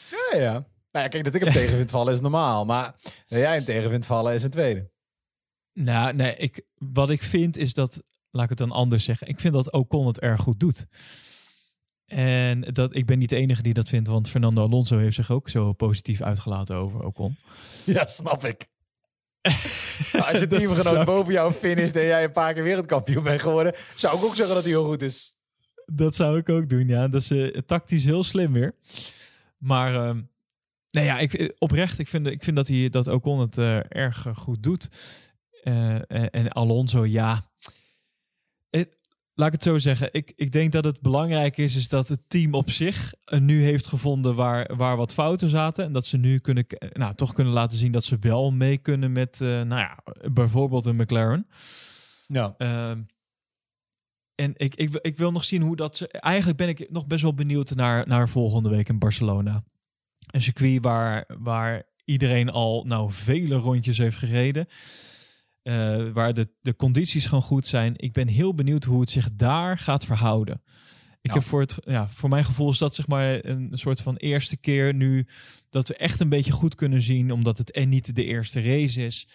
Ja, 0.09 0.39
ja. 0.39 0.51
Nou 0.91 1.05
ja, 1.05 1.07
kijk, 1.07 1.23
dat 1.23 1.35
ik 1.35 1.43
hem 1.43 1.53
tegen 1.61 1.77
vind 1.77 1.89
vallen 1.89 2.13
is 2.13 2.21
normaal, 2.21 2.65
maar 2.65 2.95
dat 3.03 3.39
jij 3.39 3.55
hem 3.55 3.63
tegen 3.63 3.89
vindt 3.89 4.05
vallen 4.05 4.33
is 4.33 4.43
een 4.43 4.49
tweede. 4.49 4.91
Nou, 5.73 6.13
nee, 6.13 6.35
ik, 6.35 6.65
wat 6.75 7.09
ik 7.09 7.23
vind 7.23 7.57
is 7.57 7.73
dat, 7.73 8.03
laat 8.29 8.43
ik 8.43 8.49
het 8.49 8.57
dan 8.57 8.71
anders 8.71 9.03
zeggen, 9.03 9.27
ik 9.27 9.39
vind 9.39 9.53
dat 9.53 9.71
Ocon 9.71 10.07
het 10.07 10.19
erg 10.19 10.41
goed 10.41 10.59
doet. 10.59 10.85
En 12.05 12.61
dat, 12.61 12.95
ik 12.95 13.05
ben 13.05 13.19
niet 13.19 13.29
de 13.29 13.35
enige 13.35 13.61
die 13.61 13.73
dat 13.73 13.89
vindt, 13.89 14.07
want 14.07 14.29
Fernando 14.29 14.61
Alonso 14.61 14.97
heeft 14.97 15.15
zich 15.15 15.31
ook 15.31 15.49
zo 15.49 15.73
positief 15.73 16.21
uitgelaten 16.21 16.75
over 16.75 17.03
Ocon. 17.03 17.35
Ja, 17.85 18.07
snap 18.07 18.45
ik. 18.45 18.67
Nou, 20.13 20.31
als 20.31 20.39
je 20.39 20.47
teamgenoot 20.47 21.05
boven 21.05 21.33
jou 21.33 21.53
finish 21.53 21.91
en 21.91 22.05
jij 22.05 22.23
een 22.23 22.31
paar 22.31 22.53
keer 22.53 22.63
wereldkampioen 22.63 23.23
bent 23.23 23.41
geworden, 23.41 23.75
zou 23.95 24.17
ik 24.17 24.23
ook 24.23 24.35
zeggen 24.35 24.55
dat 24.55 24.63
hij 24.63 24.73
heel 24.73 24.85
goed 24.85 25.01
is. 25.01 25.37
Dat 25.85 26.15
zou 26.15 26.37
ik 26.37 26.49
ook 26.49 26.69
doen, 26.69 26.87
ja. 26.87 27.07
Dat 27.07 27.21
is 27.21 27.31
eh, 27.31 27.61
tactisch 27.65 28.03
heel 28.03 28.23
slim 28.23 28.53
weer. 28.53 28.75
Maar, 29.57 29.95
ehm 29.95 30.21
nee 30.89 31.05
ja, 31.05 31.19
ik, 31.19 31.33
eh, 31.33 31.49
oprecht, 31.57 31.99
ik 31.99 32.07
vind, 32.07 32.27
ik 32.27 32.43
vind 32.43 32.55
dat, 32.55 32.67
hij, 32.67 32.89
dat 32.89 33.07
Ocon 33.07 33.39
het 33.39 33.57
eh, 33.57 33.79
erg 33.89 34.27
goed 34.33 34.63
doet. 34.63 34.89
En 36.31 36.49
Alonso, 36.49 37.05
ja. 37.05 37.49
Laat 39.37 39.47
ik 39.47 39.53
het 39.53 39.63
zo 39.63 39.77
zeggen. 39.77 40.09
Ik, 40.11 40.33
ik 40.35 40.51
denk 40.51 40.71
dat 40.71 40.83
het 40.83 41.01
belangrijk 41.01 41.57
is, 41.57 41.75
is 41.75 41.87
dat 41.87 42.07
het 42.07 42.19
team 42.27 42.53
op 42.53 42.69
zich 42.69 43.13
eh, 43.25 43.39
nu 43.39 43.63
heeft 43.63 43.87
gevonden 43.87 44.35
waar, 44.35 44.75
waar 44.75 44.97
wat 44.97 45.13
fouten 45.13 45.49
zaten. 45.49 45.85
En 45.85 45.93
dat 45.93 46.05
ze 46.05 46.17
nu 46.17 46.39
kunnen, 46.39 46.65
nou, 46.93 47.15
toch 47.15 47.33
kunnen 47.33 47.53
laten 47.53 47.77
zien 47.77 47.91
dat 47.91 48.03
ze 48.03 48.17
wel 48.19 48.51
mee 48.51 48.77
kunnen 48.77 49.11
met, 49.11 49.41
eh, 49.41 49.47
nou 49.47 49.75
ja, 49.81 49.99
bijvoorbeeld 50.31 50.85
een 50.85 50.95
McLaren. 50.95 51.47
Ja. 52.27 52.55
Ehm, 52.57 53.01
en 54.35 54.53
ik, 54.55 54.75
ik, 54.75 54.93
ik 55.01 55.17
wil 55.17 55.31
nog 55.31 55.45
zien 55.45 55.61
hoe 55.61 55.75
dat... 55.75 55.97
ze- 55.97 56.07
Eigenlijk 56.11 56.57
ben 56.57 56.67
ik 56.69 56.91
nog 56.91 57.07
best 57.07 57.21
wel 57.21 57.33
benieuwd 57.33 57.75
naar, 57.75 58.07
naar 58.07 58.29
volgende 58.29 58.69
week 58.69 58.89
in 58.89 58.99
Barcelona. 58.99 59.63
Een 60.31 60.41
circuit 60.41 60.83
waar, 60.83 61.25
waar 61.39 61.83
iedereen 62.05 62.49
al 62.49 62.83
nou 62.87 63.11
vele 63.11 63.55
rondjes 63.55 63.97
heeft 63.97 64.17
gereden. 64.17 64.67
Eh, 65.65 66.11
waar 66.13 66.33
de, 66.33 66.49
de 66.61 66.75
condities 66.75 67.25
gewoon 67.25 67.43
goed 67.43 67.67
zijn. 67.67 67.93
Ik 67.97 68.13
ben 68.13 68.27
heel 68.27 68.53
benieuwd 68.53 68.83
hoe 68.83 68.99
het 68.99 69.09
zich 69.09 69.29
daar 69.35 69.77
gaat 69.77 70.05
verhouden. 70.05 70.61
Ik 71.21 71.31
Ja. 71.31 71.33
heb 71.33 71.43
voor, 71.43 71.61
het, 71.61 71.75
ja, 71.85 72.07
voor 72.07 72.29
mijn 72.29 72.45
gevoel 72.45 72.71
is 72.71 72.77
dat 72.77 72.95
zeg 72.95 73.07
maar 73.07 73.45
een 73.45 73.69
soort 73.71 74.01
van 74.01 74.15
eerste 74.15 74.57
keer 74.57 74.93
nu 74.93 75.27
dat 75.69 75.87
we 75.87 75.95
echt 75.95 76.19
een 76.19 76.29
beetje 76.29 76.51
goed 76.51 76.75
kunnen 76.75 77.01
zien, 77.01 77.31
omdat 77.31 77.57
het 77.57 77.71
en 77.71 77.89
niet 77.89 78.15
de 78.15 78.23
eerste 78.25 78.61
race 78.61 79.05
is. 79.05 79.27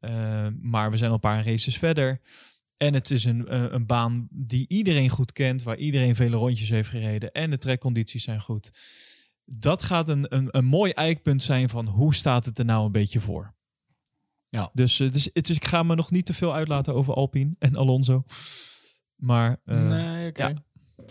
Uh, 0.00 0.46
maar 0.60 0.90
we 0.90 0.96
zijn 0.96 1.08
al 1.08 1.14
een 1.14 1.20
paar 1.20 1.44
races 1.46 1.78
verder. 1.78 2.20
En 2.76 2.94
het 2.94 3.10
is 3.10 3.24
een, 3.24 3.46
uh, 3.50 3.64
een 3.70 3.86
baan 3.86 4.28
die 4.30 4.64
iedereen 4.68 5.08
goed 5.08 5.32
kent, 5.32 5.62
waar 5.62 5.76
iedereen 5.76 6.14
vele 6.16 6.36
rondjes 6.36 6.68
heeft 6.68 6.88
gereden. 6.88 7.32
En 7.32 7.50
de 7.50 7.58
trekcondities 7.58 8.24
zijn 8.24 8.40
goed. 8.40 8.70
Dat 9.44 9.82
gaat 9.82 10.08
een, 10.08 10.34
een, 10.36 10.48
een 10.50 10.64
mooi 10.64 10.92
eikpunt 10.92 11.42
zijn 11.42 11.68
van 11.68 11.86
hoe 11.86 12.14
staat 12.14 12.44
het 12.44 12.58
er 12.58 12.64
nou 12.64 12.86
een 12.86 12.92
beetje 12.92 13.20
voor. 13.20 13.54
Ja. 14.52 14.70
Dus, 14.72 14.98
uh, 14.98 15.12
dus, 15.12 15.30
dus 15.32 15.56
ik 15.56 15.64
ga 15.64 15.82
me 15.82 15.94
nog 15.94 16.10
niet 16.10 16.26
te 16.26 16.34
veel 16.34 16.54
uitlaten 16.54 16.94
over 16.94 17.14
Alpine 17.14 17.54
en 17.58 17.76
Alonso. 17.76 18.24
Maar 19.16 19.56
uh, 19.64 19.88
nee. 19.88 20.28
Okay. 20.28 20.50
Ja. 20.50 20.64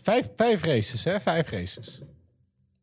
Vijf, 0.04 0.30
vijf 0.36 0.64
races, 0.64 1.04
hè? 1.04 1.20
Vijf 1.20 1.50
races. 1.50 2.02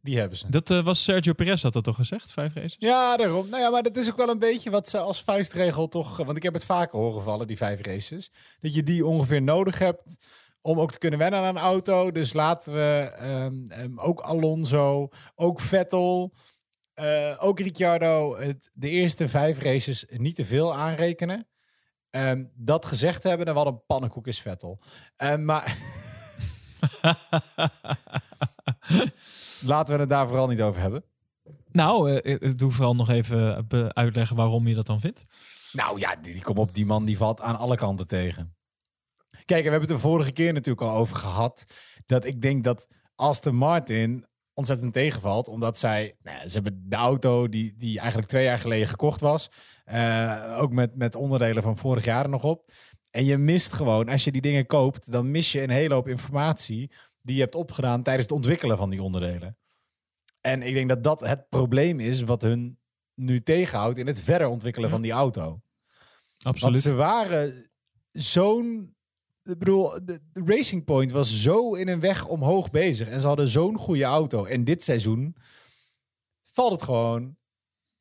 Die 0.03 0.19
hebben 0.19 0.39
ze. 0.39 0.51
Dat 0.51 0.71
uh, 0.71 0.85
was 0.85 1.03
Sergio 1.03 1.33
Perez 1.33 1.63
had 1.63 1.73
dat 1.73 1.85
toch 1.85 1.97
gezegd? 1.97 2.33
Vijf 2.33 2.55
races? 2.55 2.77
Ja, 2.79 3.17
daarom. 3.17 3.49
Nou 3.49 3.63
ja, 3.63 3.71
maar 3.71 3.83
dat 3.83 3.97
is 3.97 4.11
ook 4.11 4.17
wel 4.17 4.29
een 4.29 4.39
beetje 4.39 4.71
wat 4.71 4.89
ze 4.89 4.99
als 4.99 5.23
vuistregel 5.23 5.89
toch... 5.89 6.17
Want 6.17 6.37
ik 6.37 6.43
heb 6.43 6.55
het 6.55 6.65
vaker 6.65 6.99
horen 6.99 7.23
vallen, 7.23 7.47
die 7.47 7.57
vijf 7.57 7.81
races. 7.81 8.33
Dat 8.61 8.75
je 8.75 8.83
die 8.83 9.07
ongeveer 9.07 9.43
nodig 9.43 9.79
hebt 9.79 10.29
om 10.61 10.81
ook 10.81 10.93
te 10.93 10.99
kunnen 10.99 11.19
wennen 11.19 11.41
aan 11.41 11.57
een 11.57 11.63
auto. 11.63 12.13
Dus 12.13 12.33
laten 12.33 12.73
we 12.73 13.19
um, 13.23 13.67
um, 13.81 14.01
ook 14.01 14.21
Alonso, 14.21 15.09
ook 15.35 15.61
Vettel, 15.61 16.33
uh, 17.01 17.37
ook 17.39 17.61
Ricciardo... 17.61 18.37
Het, 18.37 18.71
de 18.75 18.89
eerste 18.89 19.29
vijf 19.29 19.59
races 19.59 20.05
niet 20.09 20.35
te 20.35 20.45
veel 20.45 20.75
aanrekenen. 20.75 21.49
Um, 22.11 22.51
dat 22.55 22.87
gezegd 22.87 23.23
hebben, 23.23 23.47
dan 23.47 23.55
wat 23.55 23.67
een 23.67 23.85
pannenkoek 23.87 24.27
is 24.27 24.41
Vettel. 24.41 24.81
maar... 25.39 25.77
Laten 29.65 29.95
we 29.95 30.01
het 30.01 30.09
daar 30.09 30.27
vooral 30.27 30.49
niet 30.49 30.63
over 30.63 30.81
hebben. 30.81 31.05
Nou, 31.73 32.21
uh, 32.23 32.51
doe 32.57 32.73
vooral 32.73 32.95
nog 32.95 33.09
even 33.09 33.67
uitleggen 33.93 34.37
waarom 34.37 34.67
je 34.69 34.75
dat 34.75 34.87
dan 34.87 35.01
vindt. 35.01 35.25
Nou 35.73 35.99
ja, 35.99 36.17
die, 36.17 36.33
die 36.33 36.43
kom 36.43 36.57
op, 36.57 36.75
die 36.75 36.87
man 36.87 37.05
die 37.05 37.17
valt 37.17 37.41
aan 37.41 37.59
alle 37.59 37.77
kanten 37.77 38.07
tegen. 38.07 38.57
Kijk, 39.45 39.65
we 39.65 39.71
hebben 39.71 39.89
het 39.89 39.99
de 39.99 39.99
vorige 39.99 40.33
keer 40.33 40.53
natuurlijk 40.53 40.87
al 40.87 40.97
over 40.97 41.17
gehad. 41.17 41.65
Dat 42.07 42.25
ik 42.25 42.43
denk 42.43 42.65
dat 42.65 42.89
Aston 43.15 43.55
Martin 43.55 44.27
ontzettend 44.59 44.93
tegenvalt. 44.93 45.49
Omdat 45.49 45.79
zij, 45.79 46.15
nou 46.23 46.39
ja, 46.39 46.49
ze 46.49 46.53
hebben 46.53 46.85
de 46.89 46.97
auto 46.97 47.49
die, 47.49 47.75
die 47.77 47.99
eigenlijk 47.99 48.29
twee 48.29 48.45
jaar 48.45 48.59
geleden 48.59 48.89
gekocht 48.89 49.21
was. 49.21 49.51
Uh, 49.87 50.57
ook 50.61 50.73
met, 50.73 50.97
met 50.97 51.15
onderdelen 51.15 51.63
van 51.63 51.77
vorig 51.77 52.05
jaar 52.05 52.25
er 52.25 52.31
nog 52.31 52.45
op. 52.45 52.71
En 53.11 53.25
je 53.25 53.37
mist 53.37 53.73
gewoon, 53.73 54.09
als 54.09 54.25
je 54.25 54.33
die 54.33 54.41
dingen 54.41 54.67
koopt, 54.67 55.13
dan 55.13 55.31
mis 55.31 55.53
je 55.53 55.63
een 55.63 55.71
hele 55.71 55.95
hoop 55.95 56.09
informatie 56.09 56.93
die 57.23 57.35
je 57.35 57.43
hebt 57.43 57.55
opgedaan 57.55 58.03
tijdens 58.03 58.27
het 58.27 58.37
ontwikkelen 58.37 58.77
van 58.77 58.91
die 58.91 59.03
onderdelen. 59.03 59.57
En 60.41 60.63
ik 60.63 60.75
denk 60.75 60.89
dat 60.89 61.05
dat 61.05 61.21
het 61.21 61.49
probleem 61.49 62.01
is 62.01 62.23
wat 62.23 62.43
hun 62.43 62.79
nu 63.15 63.43
tegenhoudt 63.43 63.99
in 63.99 64.07
het 64.07 64.23
verder 64.23 64.47
ontwikkelen 64.47 64.91
van 64.91 65.03
die 65.03 65.13
auto. 65.13 65.61
Absoluut. 66.39 66.61
Want 66.61 66.81
ze 66.81 66.95
waren 66.95 67.71
zo'n. 68.13 68.97
Ik 69.49 69.59
bedoel, 69.59 70.05
de, 70.05 70.21
de, 70.33 70.43
Racing 70.45 70.85
Point 70.85 71.11
was 71.11 71.43
zo 71.43 71.75
in 71.75 71.89
een 71.89 72.01
weg 72.01 72.27
omhoog 72.27 72.71
bezig. 72.71 73.09
En 73.09 73.21
ze 73.21 73.27
hadden 73.27 73.49
zo'n 73.49 73.77
goede 73.77 74.05
auto. 74.05 74.45
En 74.45 74.65
dit 74.65 74.83
seizoen 74.83 75.37
valt 76.43 76.73
het 76.73 76.83
gewoon 76.83 77.37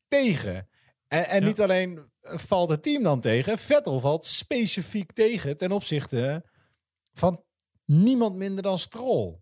tegen. 0.08 0.70
En, 1.08 1.28
en 1.28 1.40
ja. 1.40 1.46
niet 1.46 1.62
alleen 1.62 2.12
valt 2.22 2.70
het 2.70 2.84
team 2.84 3.04
dan 3.04 3.20
tegen. 3.20 3.58
Vettel 3.58 4.00
valt 4.00 4.26
specifiek 4.26 5.12
tegen 5.12 5.58
ten 5.58 5.72
opzichte 5.72 6.46
van 7.14 7.44
niemand 7.86 8.36
minder 8.36 8.64
dan 8.64 8.78
Stroll. 8.78 9.40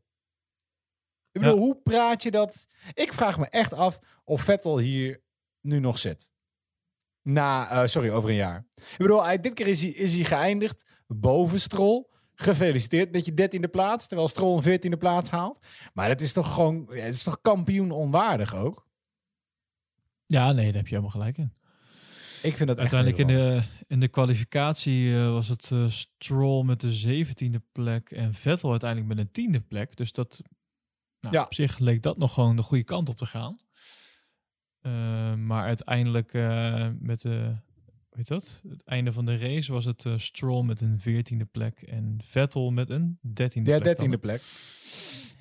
Ik 1.31 1.41
bedoel, 1.41 1.55
ja. 1.55 1.61
hoe 1.61 1.81
praat 1.81 2.23
je 2.23 2.31
dat? 2.31 2.67
Ik 2.93 3.13
vraag 3.13 3.39
me 3.39 3.49
echt 3.49 3.73
af 3.73 3.99
of 4.23 4.41
Vettel 4.41 4.77
hier 4.77 5.21
nu 5.61 5.79
nog 5.79 5.97
zit. 5.97 6.31
Na, 7.21 7.71
uh, 7.81 7.87
sorry, 7.87 8.09
over 8.09 8.29
een 8.29 8.35
jaar. 8.35 8.65
Ik 8.75 8.97
bedoel, 8.97 9.23
hij, 9.23 9.39
dit 9.39 9.53
keer 9.53 9.67
is 9.67 9.81
hij, 9.81 9.91
is 9.91 10.15
hij 10.15 10.23
geëindigd 10.23 10.83
boven 11.07 11.59
Stroll. 11.59 12.05
Gefeliciteerd 12.37 13.13
dat 13.13 13.25
je 13.25 13.33
dertiende 13.33 13.67
plaats, 13.67 14.07
terwijl 14.07 14.29
Stroll 14.29 14.55
een 14.55 14.61
veertiende 14.61 14.97
plaats 14.97 15.29
haalt. 15.29 15.65
Maar 15.93 16.09
het 16.09 16.21
is 16.21 16.33
toch 16.33 16.53
gewoon, 16.53 16.85
het 16.89 17.15
is 17.15 17.23
toch 17.23 17.41
kampioen 17.41 17.91
onwaardig 17.91 18.55
ook? 18.55 18.87
Ja, 20.25 20.51
nee, 20.51 20.65
daar 20.65 20.75
heb 20.75 20.87
je 20.87 20.95
helemaal 20.95 21.09
gelijk 21.09 21.37
in. 21.37 21.53
Ik 22.41 22.55
vind 22.55 22.67
dat 22.67 22.79
Uiteindelijk 22.79 23.19
in 23.19 23.27
de, 23.27 23.61
in 23.87 23.99
de 23.99 24.07
kwalificatie 24.07 25.05
uh, 25.05 25.31
was 25.31 25.47
het 25.47 25.69
uh, 25.73 25.89
Stroll 25.89 26.63
met 26.63 26.81
de 26.81 26.91
zeventiende 26.91 27.61
plek 27.71 28.11
en 28.11 28.33
Vettel 28.33 28.69
uiteindelijk 28.69 29.09
met 29.09 29.17
een 29.25 29.31
tiende 29.31 29.61
plek. 29.61 29.95
Dus 29.95 30.11
dat, 30.11 30.41
nou, 31.19 31.35
ja. 31.35 31.43
op 31.43 31.53
zich 31.53 31.79
leek 31.79 32.01
dat 32.01 32.17
nog 32.17 32.33
gewoon 32.33 32.55
de 32.55 32.61
goede 32.61 32.83
kant 32.83 33.09
op 33.09 33.17
te 33.17 33.25
gaan. 33.25 33.59
Uh, 34.81 35.33
maar 35.33 35.65
uiteindelijk 35.65 36.33
met 36.99 37.21
de, 37.21 37.55
weet 38.15 38.27
dat? 38.27 38.61
Het 38.69 38.83
einde 38.83 39.11
van 39.11 39.25
de 39.25 39.37
race 39.37 39.73
was 39.73 39.85
het 39.85 40.05
Stroll 40.15 40.63
met 40.63 40.81
een 40.81 40.99
veertiende 40.99 41.45
plek 41.45 41.81
en 41.81 42.17
Vettel 42.23 42.71
met 42.71 42.89
een 42.89 43.19
dertiende 43.21 43.69
ja, 43.69 43.77
plek. 43.77 43.87
dertiende 43.87 44.17
plek. 44.17 44.41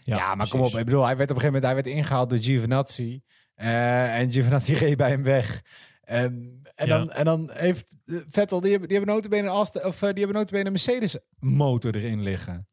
Ja, 0.03 0.17
ja 0.17 0.35
maar 0.35 0.49
kom 0.49 0.61
op. 0.61 0.75
Ik 0.75 0.85
bedoel, 0.85 1.05
hij 1.05 1.17
werd 1.17 1.31
op 1.31 1.37
een 1.37 1.43
gegeven 1.43 1.63
moment 1.63 1.65
hij 1.65 1.75
werd 1.75 1.87
ingehaald 1.87 2.31
door 2.31 2.43
Giovinazzi. 2.43 3.23
en 3.55 4.33
Giovinazzi 4.33 4.75
reed 4.85 4.97
bij 4.97 5.11
hem 5.11 5.23
weg. 5.23 5.63
En, 6.01 6.63
ja. 6.77 6.87
dan, 6.87 7.11
en 7.11 7.25
dan 7.25 7.51
heeft 7.53 7.95
Vettel, 8.07 8.61
die 8.61 8.71
hebben, 8.71 8.89
die 8.89 8.97
hebben 8.97 9.15
notabene, 9.15 9.49
Aston, 9.49 9.85
of, 9.85 9.99
die 9.99 10.25
hebben 10.25 10.57
een 10.67 10.73
Mercedes 10.73 11.19
motor 11.39 11.95
erin 11.95 12.23
liggen. 12.23 12.69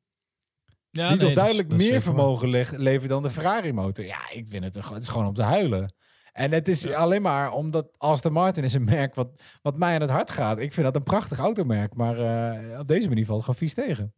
Ja, 0.89 1.07
die 1.07 1.17
nee, 1.17 1.25
toch 1.25 1.35
duidelijk 1.35 1.69
dat 1.69 1.79
is, 1.79 1.85
dat 1.85 1.93
meer 1.93 2.01
vermogen 2.01 2.49
le 2.49 2.65
levert 2.71 3.09
dan 3.09 3.23
de 3.23 3.29
Ferrari 3.29 3.73
motor. 3.73 4.05
Ja, 4.05 4.29
ik 4.31 4.45
vind 4.49 4.63
het, 4.63 4.73
het 4.89 5.01
is 5.01 5.07
gewoon 5.07 5.27
om 5.27 5.33
te 5.33 5.41
huilen. 5.41 5.93
En 6.31 6.51
het 6.51 6.67
is 6.67 6.81
ja. 6.81 6.97
alleen 6.97 7.21
maar 7.21 7.51
omdat 7.51 7.87
Aston 7.97 8.33
Martin 8.33 8.63
is 8.63 8.73
een 8.73 8.83
merk 8.83 9.15
wat, 9.15 9.43
wat 9.61 9.77
mij 9.77 9.93
aan 9.93 10.01
het 10.01 10.09
hart 10.09 10.29
gaat. 10.29 10.59
Ik 10.59 10.73
vind 10.73 10.85
dat 10.85 10.95
een 10.95 11.03
prachtig 11.03 11.37
automerk, 11.37 11.95
maar 11.95 12.19
uh, 12.19 12.79
op 12.79 12.87
deze 12.87 13.07
manier 13.07 13.25
valt 13.25 13.45
het 13.45 13.45
gewoon 13.45 13.69
vies 13.69 13.73
tegen. 13.73 14.13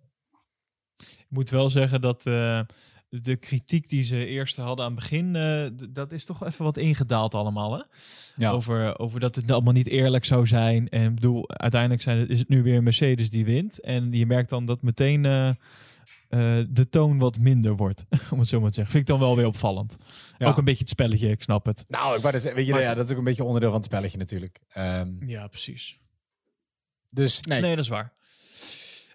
Ik 0.97 1.25
moet 1.29 1.49
wel 1.49 1.69
zeggen 1.69 2.01
dat 2.01 2.25
uh, 2.25 2.61
de 3.09 3.35
kritiek 3.35 3.89
die 3.89 4.03
ze 4.03 4.25
eerst 4.25 4.55
hadden 4.55 4.85
aan 4.85 4.91
het 4.91 4.99
begin, 4.99 5.35
uh, 5.35 5.87
dat 5.89 6.11
is 6.11 6.25
toch 6.25 6.45
even 6.45 6.65
wat 6.65 6.77
ingedaald 6.77 7.35
allemaal. 7.35 7.73
Hè? 7.73 7.83
Ja. 8.35 8.51
Over, 8.51 8.99
over 8.99 9.19
dat 9.19 9.35
het 9.35 9.51
allemaal 9.51 9.73
niet 9.73 9.87
eerlijk 9.87 10.25
zou 10.25 10.47
zijn. 10.47 10.89
En 10.89 11.15
bedoel, 11.15 11.49
uiteindelijk 11.49 12.01
zijn 12.01 12.17
het, 12.17 12.29
is 12.29 12.39
het 12.39 12.49
nu 12.49 12.63
weer 12.63 12.83
Mercedes 12.83 13.29
die 13.29 13.45
wint. 13.45 13.81
En 13.81 14.11
je 14.11 14.25
merkt 14.25 14.49
dan 14.49 14.65
dat 14.65 14.81
meteen 14.81 15.25
uh, 16.33 16.57
uh, 16.57 16.65
de 16.69 16.89
toon 16.89 17.17
wat 17.17 17.39
minder 17.39 17.75
wordt. 17.75 18.05
om 18.31 18.39
het 18.39 18.47
zo 18.47 18.59
maar 18.59 18.69
te 18.69 18.75
zeggen. 18.75 18.93
Vind 18.93 19.09
ik 19.09 19.15
dan 19.15 19.19
wel 19.19 19.35
weer 19.35 19.45
opvallend. 19.45 19.97
Ja. 20.37 20.47
Ook 20.47 20.57
een 20.57 20.65
beetje 20.65 20.79
het 20.79 20.89
spelletje, 20.89 21.29
ik 21.29 21.43
snap 21.43 21.65
het. 21.65 21.85
Nou, 21.87 22.15
ik 22.15 22.21
wou 22.21 22.33
dat, 22.33 22.53
weet 22.53 22.65
je, 22.65 22.73
ja, 22.73 22.93
dat 22.93 23.05
is 23.05 23.11
ook 23.11 23.17
een 23.17 23.23
beetje 23.23 23.43
onderdeel 23.43 23.69
van 23.69 23.77
het 23.77 23.87
spelletje 23.87 24.17
natuurlijk. 24.17 24.59
Um, 24.77 25.17
ja, 25.25 25.47
precies. 25.47 25.99
Dus 27.09 27.41
nee. 27.41 27.61
Nee, 27.61 27.75
dat 27.75 27.83
is 27.83 27.89
waar. 27.89 28.13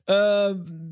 Uh, 0.07 0.17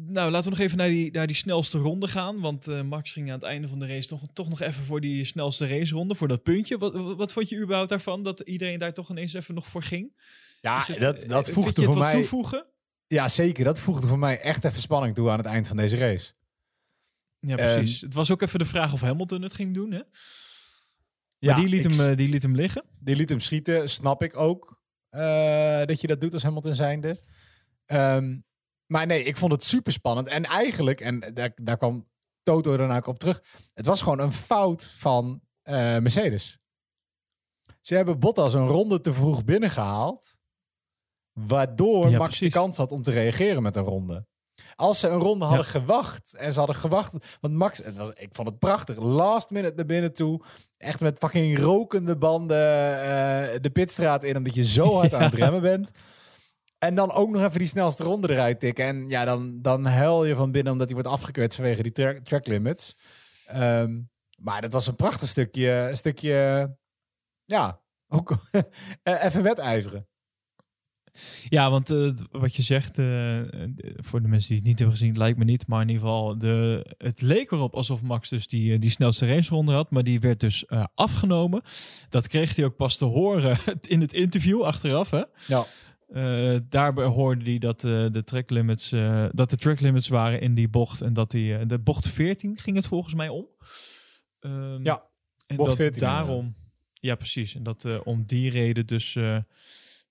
nou, 0.06 0.30
laten 0.30 0.50
we 0.50 0.56
nog 0.56 0.58
even 0.58 0.78
naar 0.78 0.88
die, 0.88 1.12
naar 1.12 1.26
die 1.26 1.36
snelste 1.36 1.78
ronde 1.78 2.08
gaan. 2.08 2.40
Want 2.40 2.68
uh, 2.68 2.82
Max 2.82 3.12
ging 3.12 3.28
aan 3.28 3.34
het 3.34 3.42
einde 3.42 3.68
van 3.68 3.78
de 3.78 3.86
race 3.86 4.08
toch, 4.08 4.22
toch 4.32 4.48
nog 4.48 4.60
even 4.60 4.84
voor 4.84 5.00
die 5.00 5.24
snelste 5.24 5.66
raceronde, 5.66 6.14
voor 6.14 6.28
dat 6.28 6.42
puntje. 6.42 6.78
Wat, 6.78 6.92
wat, 6.92 7.16
wat 7.16 7.32
vond 7.32 7.48
je 7.48 7.58
überhaupt 7.58 7.88
daarvan, 7.88 8.22
dat 8.22 8.40
iedereen 8.40 8.78
daar 8.78 8.92
toch 8.92 9.10
ineens 9.10 9.32
even 9.32 9.54
nog 9.54 9.66
voor 9.66 9.82
ging? 9.82 10.12
Ja, 10.60 10.82
het, 10.86 11.00
dat, 11.00 11.24
dat 11.28 11.50
voegde 11.50 11.82
voor 11.82 11.98
mij... 11.98 12.12
toevoegen? 12.12 12.66
Ja, 13.06 13.28
zeker. 13.28 13.64
Dat 13.64 13.80
voegde 13.80 14.06
voor 14.06 14.18
mij 14.18 14.40
echt 14.40 14.64
even 14.64 14.80
spanning 14.80 15.14
toe 15.14 15.30
aan 15.30 15.38
het 15.38 15.46
eind 15.46 15.68
van 15.68 15.76
deze 15.76 15.96
race. 15.96 16.32
Ja, 17.38 17.54
precies. 17.54 18.02
Um, 18.02 18.08
het 18.08 18.16
was 18.16 18.30
ook 18.30 18.42
even 18.42 18.58
de 18.58 18.64
vraag 18.64 18.92
of 18.92 19.00
Hamilton 19.00 19.42
het 19.42 19.54
ging 19.54 19.74
doen, 19.74 19.90
hè? 19.90 20.00
Ja, 21.38 21.54
die 21.54 21.68
liet, 21.68 21.84
ik, 21.84 21.94
hem, 21.94 22.16
die 22.16 22.28
liet 22.28 22.42
hem 22.42 22.54
liggen. 22.54 22.84
Die 22.98 23.16
liet 23.16 23.28
hem 23.28 23.40
schieten, 23.40 23.88
snap 23.88 24.22
ik 24.22 24.36
ook. 24.36 24.80
Uh, 25.10 25.84
dat 25.84 26.00
je 26.00 26.06
dat 26.06 26.20
doet 26.20 26.32
als 26.32 26.42
Hamilton 26.42 26.74
zijnde. 26.74 27.22
Um, 27.86 28.44
maar 28.86 29.06
nee, 29.06 29.22
ik 29.22 29.36
vond 29.36 29.52
het 29.52 29.64
super 29.64 29.92
spannend. 29.92 30.26
En 30.26 30.44
eigenlijk, 30.44 31.00
en 31.00 31.34
daar, 31.34 31.52
daar 31.54 31.76
kwam 31.76 32.08
Toto 32.42 32.76
dan 32.76 32.92
ook 32.92 33.06
op 33.06 33.18
terug. 33.18 33.42
Het 33.74 33.86
was 33.86 34.02
gewoon 34.02 34.20
een 34.20 34.32
fout 34.32 34.84
van 34.84 35.40
uh, 35.64 35.74
Mercedes. 35.74 36.58
Ze 37.80 37.94
hebben 37.94 38.18
Bottas 38.18 38.54
een 38.54 38.66
ronde 38.66 39.00
te 39.00 39.12
vroeg 39.12 39.44
binnengehaald. 39.44 40.38
Waardoor 41.38 42.10
ja, 42.10 42.18
Max 42.18 42.28
precies. 42.28 42.52
de 42.52 42.58
kans 42.58 42.76
had 42.76 42.92
om 42.92 43.02
te 43.02 43.10
reageren 43.10 43.62
met 43.62 43.76
een 43.76 43.82
ronde. 43.82 44.26
Als 44.74 45.00
ze 45.00 45.08
een 45.08 45.20
ronde 45.20 45.44
hadden 45.44 45.64
ja. 45.64 45.70
gewacht. 45.70 46.34
En 46.34 46.52
ze 46.52 46.58
hadden 46.58 46.76
gewacht. 46.76 47.36
Want 47.40 47.54
Max, 47.54 47.80
was, 47.96 48.10
ik 48.14 48.28
vond 48.32 48.48
het 48.48 48.58
prachtig. 48.58 48.96
Last 48.96 49.50
minute 49.50 49.74
naar 49.76 49.86
binnen 49.86 50.12
toe. 50.12 50.42
Echt 50.76 51.00
met 51.00 51.18
fucking 51.18 51.58
rokende 51.58 52.16
banden 52.16 52.58
uh, 52.58 53.60
de 53.60 53.70
pitstraat 53.72 54.24
in. 54.24 54.36
Omdat 54.36 54.54
je 54.54 54.64
zo 54.64 54.94
hard 54.96 55.14
aan 55.14 55.22
het 55.22 55.34
remmen 55.34 55.60
bent. 55.60 55.90
En 56.78 56.94
dan 56.94 57.12
ook 57.12 57.30
nog 57.30 57.42
even 57.42 57.58
die 57.58 57.68
snelste 57.68 58.02
ronde 58.02 58.30
eruit 58.30 58.60
tikken. 58.60 58.84
En 58.84 59.08
ja, 59.08 59.24
dan, 59.24 59.62
dan 59.62 59.86
huil 59.86 60.24
je 60.24 60.34
van 60.34 60.50
binnen 60.50 60.72
omdat 60.72 60.86
hij 60.86 60.96
wordt 60.96 61.12
afgekeurd 61.12 61.54
vanwege 61.54 61.82
die 61.82 61.92
track, 61.92 62.18
track 62.18 62.46
limits. 62.46 62.96
Um, 63.54 64.10
maar 64.38 64.60
dat 64.60 64.72
was 64.72 64.86
een 64.86 64.96
prachtig 64.96 65.28
stukje, 65.28 65.90
stukje 65.92 66.76
ja, 67.44 67.80
ook 68.08 68.36
even 69.02 69.42
wedijveren. 69.42 70.08
Ja, 71.48 71.70
want 71.70 71.90
uh, 71.90 72.10
wat 72.30 72.56
je 72.56 72.62
zegt, 72.62 72.98
uh, 72.98 73.40
voor 73.96 74.22
de 74.22 74.28
mensen 74.28 74.48
die 74.48 74.58
het 74.58 74.66
niet 74.66 74.78
hebben 74.78 74.96
gezien, 74.96 75.16
lijkt 75.16 75.38
me 75.38 75.44
niet. 75.44 75.66
Maar 75.66 75.82
in 75.82 75.88
ieder 75.88 76.02
geval, 76.02 76.38
de, 76.38 76.86
het 76.98 77.20
leek 77.20 77.50
erop 77.50 77.74
alsof 77.74 78.02
Max 78.02 78.28
dus 78.28 78.46
die, 78.46 78.78
die 78.78 78.90
snelste 78.90 79.26
raceronde 79.26 79.72
had. 79.72 79.90
Maar 79.90 80.04
die 80.04 80.20
werd 80.20 80.40
dus 80.40 80.64
uh, 80.68 80.84
afgenomen. 80.94 81.62
Dat 82.08 82.28
kreeg 82.28 82.56
hij 82.56 82.64
ook 82.64 82.76
pas 82.76 82.96
te 82.96 83.04
horen 83.04 83.58
in 83.88 84.00
het 84.00 84.12
interview 84.12 84.62
achteraf. 84.62 85.10
Hè? 85.10 85.22
Ja. 85.46 85.64
Uh, 86.08 86.56
daarbij 86.68 87.04
hoorde 87.04 87.44
hij 87.44 87.58
dat, 87.58 87.84
uh, 87.84 88.06
de 88.12 88.24
track 88.24 88.50
limits, 88.50 88.92
uh, 88.92 89.26
dat 89.32 89.50
de 89.50 89.56
track 89.56 89.80
limits 89.80 90.08
waren 90.08 90.40
in 90.40 90.54
die 90.54 90.68
bocht. 90.68 91.00
En 91.00 91.12
dat 91.12 91.30
die, 91.30 91.66
de 91.66 91.78
bocht 91.78 92.08
14 92.08 92.58
ging 92.58 92.76
het 92.76 92.86
volgens 92.86 93.14
mij 93.14 93.28
om. 93.28 93.46
Um, 94.40 94.84
ja, 94.84 95.08
en 95.46 95.56
dat 95.56 95.94
daarom. 95.94 96.44
Ja. 96.44 97.10
ja. 97.10 97.14
precies. 97.14 97.54
En 97.54 97.62
dat 97.62 98.04
om 98.04 98.24
die 98.26 98.50
reden 98.50 98.86
dus 98.86 99.18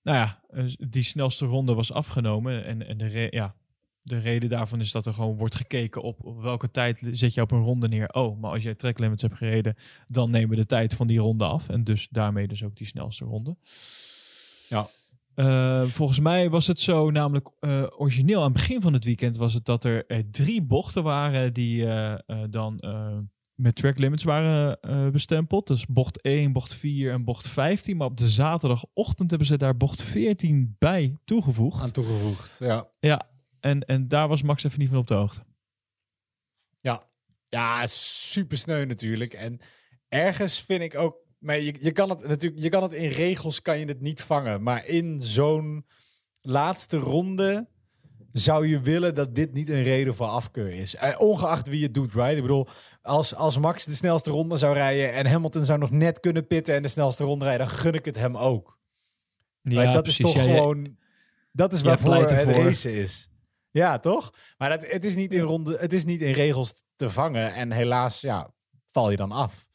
nou 0.06 0.18
ja, 0.18 0.40
eh, 0.48 0.64
die 0.88 1.02
snelste 1.02 1.46
ronde 1.46 1.74
was 1.74 1.92
afgenomen. 1.92 2.64
En, 2.64 2.86
en 2.86 2.98
de, 2.98 3.06
re- 3.06 3.28
ja, 3.30 3.54
de 4.02 4.18
reden 4.18 4.48
daarvan 4.48 4.80
is 4.80 4.92
dat 4.92 5.06
er 5.06 5.14
gewoon 5.14 5.36
wordt 5.36 5.54
gekeken 5.54 6.02
op, 6.02 6.24
op 6.24 6.42
welke 6.42 6.70
tijd 6.70 7.00
zet 7.12 7.34
je 7.34 7.40
op 7.40 7.50
een 7.50 7.62
ronde 7.62 7.88
neer. 7.88 8.08
Oh, 8.08 8.40
maar 8.40 8.50
als 8.50 8.62
jij 8.62 8.74
track 8.74 8.98
limits 8.98 9.22
hebt 9.22 9.36
gereden, 9.36 9.76
dan 10.06 10.30
nemen 10.30 10.50
we 10.50 10.56
de 10.56 10.66
tijd 10.66 10.94
van 10.94 11.06
die 11.06 11.18
ronde 11.18 11.44
af. 11.44 11.68
En 11.68 11.84
dus 11.84 12.08
daarmee 12.10 12.48
dus 12.48 12.64
ook 12.64 12.76
die 12.76 12.86
snelste 12.86 13.24
ronde. 13.24 13.56
Ja. 14.68 14.86
Eh, 15.34 15.82
volgens 15.82 16.20
mij 16.20 16.50
was 16.50 16.66
het 16.66 16.80
zo, 16.80 17.10
namelijk 17.10 17.50
eh, 17.60 17.86
origineel 17.96 18.38
aan 18.38 18.44
het 18.44 18.52
begin 18.52 18.80
van 18.80 18.92
het 18.92 19.04
weekend 19.04 19.36
was 19.36 19.54
het 19.54 19.64
dat 19.64 19.84
er 19.84 20.06
eh, 20.06 20.18
drie 20.30 20.62
bochten 20.62 21.02
waren 21.02 21.52
die 21.52 21.86
dan 22.50 22.80
met 23.56 23.76
track 23.76 23.98
limits 23.98 24.24
waren 24.24 24.80
eh, 24.80 25.08
bestempeld. 25.08 25.66
Dus 25.66 25.86
bocht 25.86 26.20
1, 26.20 26.52
bocht 26.52 26.74
4 26.74 27.12
en 27.12 27.24
bocht 27.24 27.48
15. 27.48 27.96
Maar 27.96 28.06
op 28.06 28.16
de 28.16 28.30
zaterdagochtend 28.30 29.30
hebben 29.30 29.48
ze 29.48 29.56
daar 29.56 29.76
bocht 29.76 30.02
14 30.02 30.76
bij 30.78 31.16
toegevoegd. 31.24 31.82
Aan 31.82 31.90
toegevoegd, 31.90 32.58
ja. 32.58 32.88
Ja, 33.00 33.30
en, 33.60 33.80
en 33.80 34.08
daar 34.08 34.28
was 34.28 34.42
Max 34.42 34.64
even 34.64 34.78
niet 34.78 34.88
van 34.88 34.98
op 34.98 35.06
de 35.06 35.14
hoogte. 35.14 35.44
Ja, 36.78 37.02
ja 37.44 37.86
super 37.86 38.58
sneu 38.58 38.84
natuurlijk. 38.84 39.32
En 39.32 39.60
ergens 40.08 40.60
vind 40.60 40.82
ik 40.82 40.94
ook. 40.94 41.16
Maar 41.38 41.60
je, 41.60 41.74
je 41.80 41.92
kan 41.92 42.10
het 42.10 42.28
natuurlijk, 42.28 42.62
je 42.62 42.68
kan 42.68 42.82
het 42.82 42.92
in 42.92 43.08
regels 43.08 43.62
kan 43.62 43.78
je 43.78 43.86
het 43.86 44.00
niet 44.00 44.22
vangen. 44.22 44.62
Maar 44.62 44.86
in 44.86 45.20
zo'n 45.20 45.86
laatste 46.40 46.96
ronde 46.96 47.68
zou 48.38 48.66
je 48.66 48.80
willen 48.80 49.14
dat 49.14 49.34
dit 49.34 49.52
niet 49.52 49.68
een 49.68 49.82
reden 49.82 50.14
voor 50.14 50.26
afkeur 50.26 50.68
is. 50.70 50.94
Eh, 50.94 51.20
ongeacht 51.20 51.68
wie 51.68 51.82
het 51.82 51.94
doet, 51.94 52.12
right? 52.12 52.36
Ik 52.36 52.42
bedoel, 52.42 52.66
als, 53.02 53.34
als 53.34 53.58
Max 53.58 53.84
de 53.84 53.94
snelste 53.94 54.30
ronde 54.30 54.56
zou 54.56 54.74
rijden 54.74 55.12
en 55.12 55.26
Hamilton 55.26 55.64
zou 55.64 55.78
nog 55.78 55.90
net 55.90 56.20
kunnen 56.20 56.46
pitten 56.46 56.74
en 56.74 56.82
de 56.82 56.88
snelste 56.88 57.24
ronde 57.24 57.44
rijden, 57.44 57.66
dan 57.66 57.76
gun 57.76 57.94
ik 57.94 58.04
het 58.04 58.16
hem 58.16 58.36
ook. 58.36 58.78
Ja, 59.62 59.74
Maar 59.84 59.92
dat 59.92 60.02
precies. 60.02 60.24
is 60.24 60.32
toch 60.32 60.44
Ja, 60.44 60.54
gewoon. 60.54 60.96
Dat 61.52 61.72
is 61.72 61.82
waarvoor 61.82 62.14
het 62.14 62.30
ervoor. 62.30 62.64
racen 62.64 62.94
is. 62.94 63.28
Ja, 63.70 63.98
toch? 63.98 64.30
Maar 64.58 64.68
dat, 64.68 64.86
het, 64.90 65.04
is 65.04 65.14
niet 65.14 65.32
in 65.32 65.40
ronde, 65.40 65.76
het 65.78 65.92
is 65.92 66.04
niet 66.04 66.20
in 66.20 66.32
regels 66.32 66.74
te 66.96 67.10
vangen. 67.10 67.54
En 67.54 67.72
helaas, 67.72 68.20
ja, 68.20 68.50
val 68.86 69.10
je 69.10 69.16
dan 69.16 69.32
af. 69.32 69.66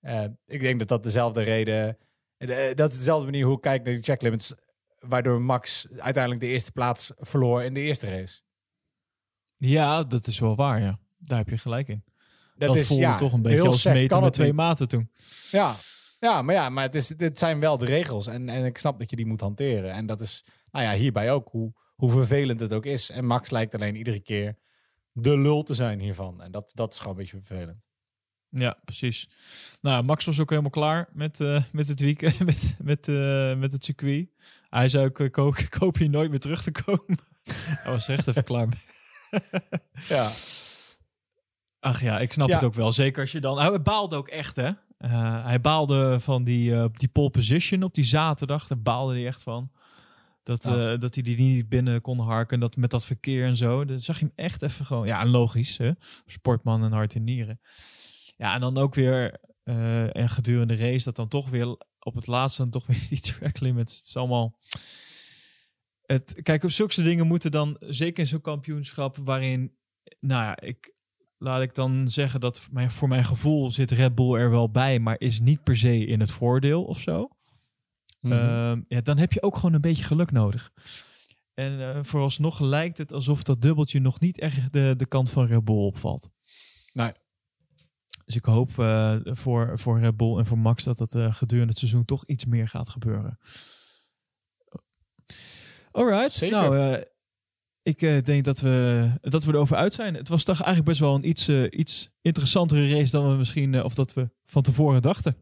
Eh, 0.00 0.24
ik 0.46 0.60
denk 0.60 0.78
dat 0.78 0.88
dat 0.88 1.02
dezelfde 1.02 1.42
reden. 1.42 1.98
eh, 2.36 2.74
dat 2.74 2.90
is 2.92 2.98
dezelfde 2.98 3.24
manier 3.24 3.44
hoe 3.44 3.54
ik 3.54 3.60
kijk 3.60 3.84
naar 3.84 3.94
die 3.94 4.02
check 4.02 4.22
limits. 4.22 4.54
Waardoor 5.00 5.42
Max 5.42 5.86
uiteindelijk 5.96 6.42
de 6.42 6.48
eerste 6.48 6.72
plaats 6.72 7.10
verloor 7.16 7.62
in 7.62 7.74
de 7.74 7.80
eerste 7.80 8.08
race. 8.08 8.40
Ja, 9.56 10.04
dat 10.04 10.26
is 10.26 10.38
wel 10.38 10.56
waar, 10.56 10.80
ja. 10.80 10.98
Daar 11.18 11.38
heb 11.38 11.48
je 11.48 11.58
gelijk 11.58 11.88
in. 11.88 12.04
Dat, 12.54 12.68
Dat 12.68 12.76
is, 12.76 12.86
voelde 12.86 13.02
ja, 13.02 13.16
toch 13.16 13.32
een 13.32 13.42
beetje 13.42 13.66
als 13.66 13.80
sec 13.80 13.92
meten 13.92 14.22
met 14.22 14.32
twee 14.32 14.46
niet. 14.46 14.56
maten 14.56 14.88
toen. 14.88 15.10
Ja, 15.50 15.74
ja 16.18 16.42
maar 16.42 16.54
ja, 16.54 16.68
maar 16.68 16.84
het, 16.84 16.94
is, 16.94 17.12
het 17.16 17.38
zijn 17.38 17.60
wel 17.60 17.78
de 17.78 17.84
regels. 17.84 18.26
En, 18.26 18.48
en 18.48 18.64
ik 18.64 18.78
snap 18.78 18.98
dat 18.98 19.10
je 19.10 19.16
die 19.16 19.26
moet 19.26 19.40
hanteren. 19.40 19.92
En 19.92 20.06
dat 20.06 20.20
is, 20.20 20.44
nou 20.70 20.84
ja, 20.84 20.92
hierbij 20.92 21.32
ook, 21.32 21.48
hoe, 21.50 21.72
hoe 21.96 22.10
vervelend 22.10 22.60
het 22.60 22.72
ook 22.72 22.86
is. 22.86 23.10
En 23.10 23.24
Max 23.24 23.50
lijkt 23.50 23.74
alleen 23.74 23.96
iedere 23.96 24.20
keer 24.20 24.58
de 25.12 25.38
lul 25.38 25.62
te 25.62 25.74
zijn 25.74 26.00
hiervan. 26.00 26.42
En 26.42 26.50
dat, 26.50 26.70
dat 26.74 26.92
is 26.92 26.98
gewoon 26.98 27.12
een 27.12 27.20
beetje 27.22 27.42
vervelend. 27.42 27.89
Ja, 28.50 28.76
precies. 28.84 29.28
Nou, 29.80 30.04
Max 30.04 30.24
was 30.24 30.40
ook 30.40 30.50
helemaal 30.50 30.70
klaar 30.70 31.08
met, 31.12 31.40
eh, 31.40 31.62
met 31.72 31.88
het 31.88 32.00
weekend, 32.00 32.38
met, 32.50 32.76
met, 32.78 33.08
eh, 33.08 33.54
met 33.56 33.72
het 33.72 33.84
circuit. 33.84 34.28
Hij 34.68 34.88
zei 34.88 35.04
ook, 35.04 35.20
ik 35.20 35.34
hoop, 35.34 35.56
ik 35.56 35.74
hoop 35.82 35.96
hier 35.96 36.10
nooit 36.10 36.30
meer 36.30 36.40
terug 36.40 36.62
te 36.62 36.72
komen. 36.72 37.18
Hij 37.82 37.92
was 37.92 38.08
echt 38.08 38.28
even 38.28 38.44
klaar 38.44 38.68
mee. 38.68 39.40
Ja. 40.08 40.30
Ach 41.80 42.00
ja, 42.02 42.18
ik 42.18 42.32
snap 42.32 42.48
Ja. 42.48 42.54
het 42.54 42.64
ook 42.64 42.74
wel. 42.74 42.92
Zeker 42.92 43.20
als 43.20 43.32
je 43.32 43.40
dan... 43.40 43.58
Hij 43.58 43.82
baalde 43.82 44.16
ook 44.16 44.28
echt, 44.28 44.56
hè? 44.56 44.70
Eh, 44.98 45.44
hij 45.44 45.60
baalde 45.60 46.20
van 46.20 46.44
die, 46.44 46.90
die 46.92 47.08
pole 47.08 47.30
position 47.30 47.82
op 47.82 47.94
die 47.94 48.04
zaterdag. 48.04 48.66
Daar 48.66 48.80
baalde 48.82 49.12
hij 49.14 49.26
echt 49.26 49.42
van. 49.42 49.70
Dat, 50.42 50.64
Ja. 50.64 50.96
dat 50.96 51.14
hij 51.14 51.24
die 51.24 51.36
niet 51.36 51.68
binnen 51.68 52.00
kon 52.00 52.20
harken. 52.20 52.60
Dat 52.60 52.76
met 52.76 52.90
dat 52.90 53.04
verkeer 53.06 53.44
en 53.46 53.56
zo. 53.56 53.84
Dan 53.84 54.00
zag 54.00 54.18
je 54.18 54.24
hem 54.24 54.34
echt 54.46 54.62
even 54.62 54.86
gewoon... 54.86 55.06
Ja, 55.06 55.26
logisch, 55.26 55.78
hè? 55.78 55.90
Sportman 56.26 56.84
en 56.84 56.92
hart 56.92 57.14
en 57.14 57.24
nieren. 57.24 57.60
Ja, 58.40 58.54
en 58.54 58.60
dan 58.60 58.78
ook 58.78 58.94
weer... 58.94 59.40
eh, 59.62 60.16
en 60.16 60.28
gedurende 60.28 60.76
de 60.76 60.90
race 60.90 61.04
dat 61.04 61.16
dan 61.16 61.28
toch 61.28 61.48
weer 61.50 61.76
op 61.98 62.14
het 62.14 62.26
laatste 62.26 62.62
dan 62.62 62.70
toch 62.70 62.86
weer 62.90 63.06
die 63.08 63.20
track 63.20 63.60
limits. 63.60 63.96
Het 63.96 64.04
is 64.04 64.16
allemaal... 64.16 64.58
Het, 66.02 66.40
kijk, 66.42 66.64
op 66.64 66.70
zulke 66.70 67.02
dingen 67.02 67.26
moeten 67.26 67.50
dan, 67.50 67.76
zeker 67.80 68.22
in 68.22 68.28
zo'n 68.28 68.40
kampioenschap, 68.40 69.16
waarin, 69.16 69.76
nou 70.20 70.42
ja, 70.42 70.60
ik, 70.60 70.94
laat 71.38 71.62
ik 71.62 71.74
dan 71.74 72.08
zeggen 72.08 72.40
dat 72.40 72.60
voor 72.60 72.72
mijn, 72.72 72.90
voor 72.90 73.08
mijn 73.08 73.24
gevoel 73.24 73.72
zit 73.72 73.90
Red 73.90 74.14
Bull 74.14 74.34
er 74.34 74.50
wel 74.50 74.70
bij, 74.70 74.98
maar 74.98 75.20
is 75.20 75.40
niet 75.40 75.62
per 75.62 75.76
se 75.76 76.06
in 76.06 76.20
het 76.20 76.30
voordeel 76.30 76.84
of 76.84 77.00
zo. 77.00 77.28
Mhm. 78.20 78.32
Ehm, 78.32 78.80
ja, 78.88 79.00
dan 79.00 79.18
heb 79.18 79.32
je 79.32 79.42
ook 79.42 79.56
gewoon 79.56 79.74
een 79.74 79.80
beetje 79.80 80.04
geluk 80.04 80.30
nodig. 80.30 80.72
En 81.54 81.80
eh, 81.80 82.02
vooralsnog 82.02 82.60
lijkt 82.60 82.98
het 82.98 83.12
alsof 83.12 83.42
dat 83.42 83.62
dubbeltje 83.62 84.00
nog 84.00 84.20
niet 84.20 84.38
echt 84.38 84.72
de, 84.72 84.94
de 84.96 85.06
kant 85.06 85.30
van 85.30 85.46
Red 85.46 85.64
Bull 85.64 85.76
opvalt. 85.76 86.30
Nee. 86.92 87.12
Dus 88.30 88.38
ik 88.38 88.44
hoop 88.44 88.78
eh, 88.78 89.16
voor, 89.24 89.78
voor 89.78 90.00
Red 90.00 90.16
Bull 90.16 90.38
en 90.38 90.46
voor 90.46 90.58
Max 90.58 90.84
dat 90.84 90.98
het 90.98 91.14
eh, 91.14 91.34
gedurende 91.34 91.70
het 91.70 91.78
seizoen 91.78 92.04
toch 92.04 92.24
iets 92.26 92.44
meer 92.44 92.68
gaat 92.68 92.88
gebeuren. 92.88 93.38
Alright, 95.90 96.32
Zeker. 96.32 96.58
nou, 96.58 96.78
eh, 96.78 97.02
ik 97.82 98.24
denk 98.24 98.44
dat 98.44 98.60
we, 98.60 99.08
dat 99.20 99.44
we 99.44 99.52
erover 99.52 99.76
uit 99.76 99.94
zijn. 99.94 100.14
Het 100.14 100.28
was 100.28 100.44
toch 100.44 100.56
eigenlijk 100.56 100.88
best 100.88 101.00
wel 101.00 101.14
een 101.14 101.28
iets, 101.28 101.48
iets 101.70 102.10
interessantere 102.22 102.90
race 102.90 103.10
dan 103.10 103.30
we 103.30 103.36
misschien, 103.36 103.82
of 103.82 103.94
dat 103.94 104.14
we 104.14 104.30
van 104.46 104.62
tevoren 104.62 105.02
dachten. 105.02 105.36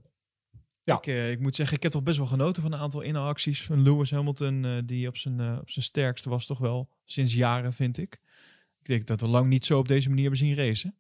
Ja. 0.82 0.96
Ik, 1.02 1.06
ik 1.06 1.40
moet 1.40 1.56
zeggen, 1.56 1.76
ik 1.76 1.82
heb 1.82 1.92
toch 1.92 2.02
best 2.02 2.18
wel 2.18 2.26
genoten 2.26 2.62
van 2.62 2.72
een 2.72 2.78
aantal 2.78 3.00
inhaalacties 3.00 3.62
van 3.62 3.82
Lewis 3.82 4.10
Hamilton, 4.10 4.82
die 4.86 5.08
op 5.08 5.16
zijn, 5.16 5.58
op 5.58 5.70
zijn 5.70 5.84
sterkste 5.84 6.28
was, 6.28 6.46
toch 6.46 6.58
wel 6.58 6.88
sinds 7.04 7.34
jaren, 7.34 7.72
vind 7.72 7.98
ik. 7.98 8.20
Ik 8.80 8.86
denk 8.86 9.06
dat 9.06 9.20
we 9.20 9.26
lang 9.26 9.48
niet 9.48 9.64
zo 9.64 9.78
op 9.78 9.88
deze 9.88 10.08
manier 10.08 10.22
hebben 10.22 10.46
zien 10.46 10.54
racen. 10.54 10.98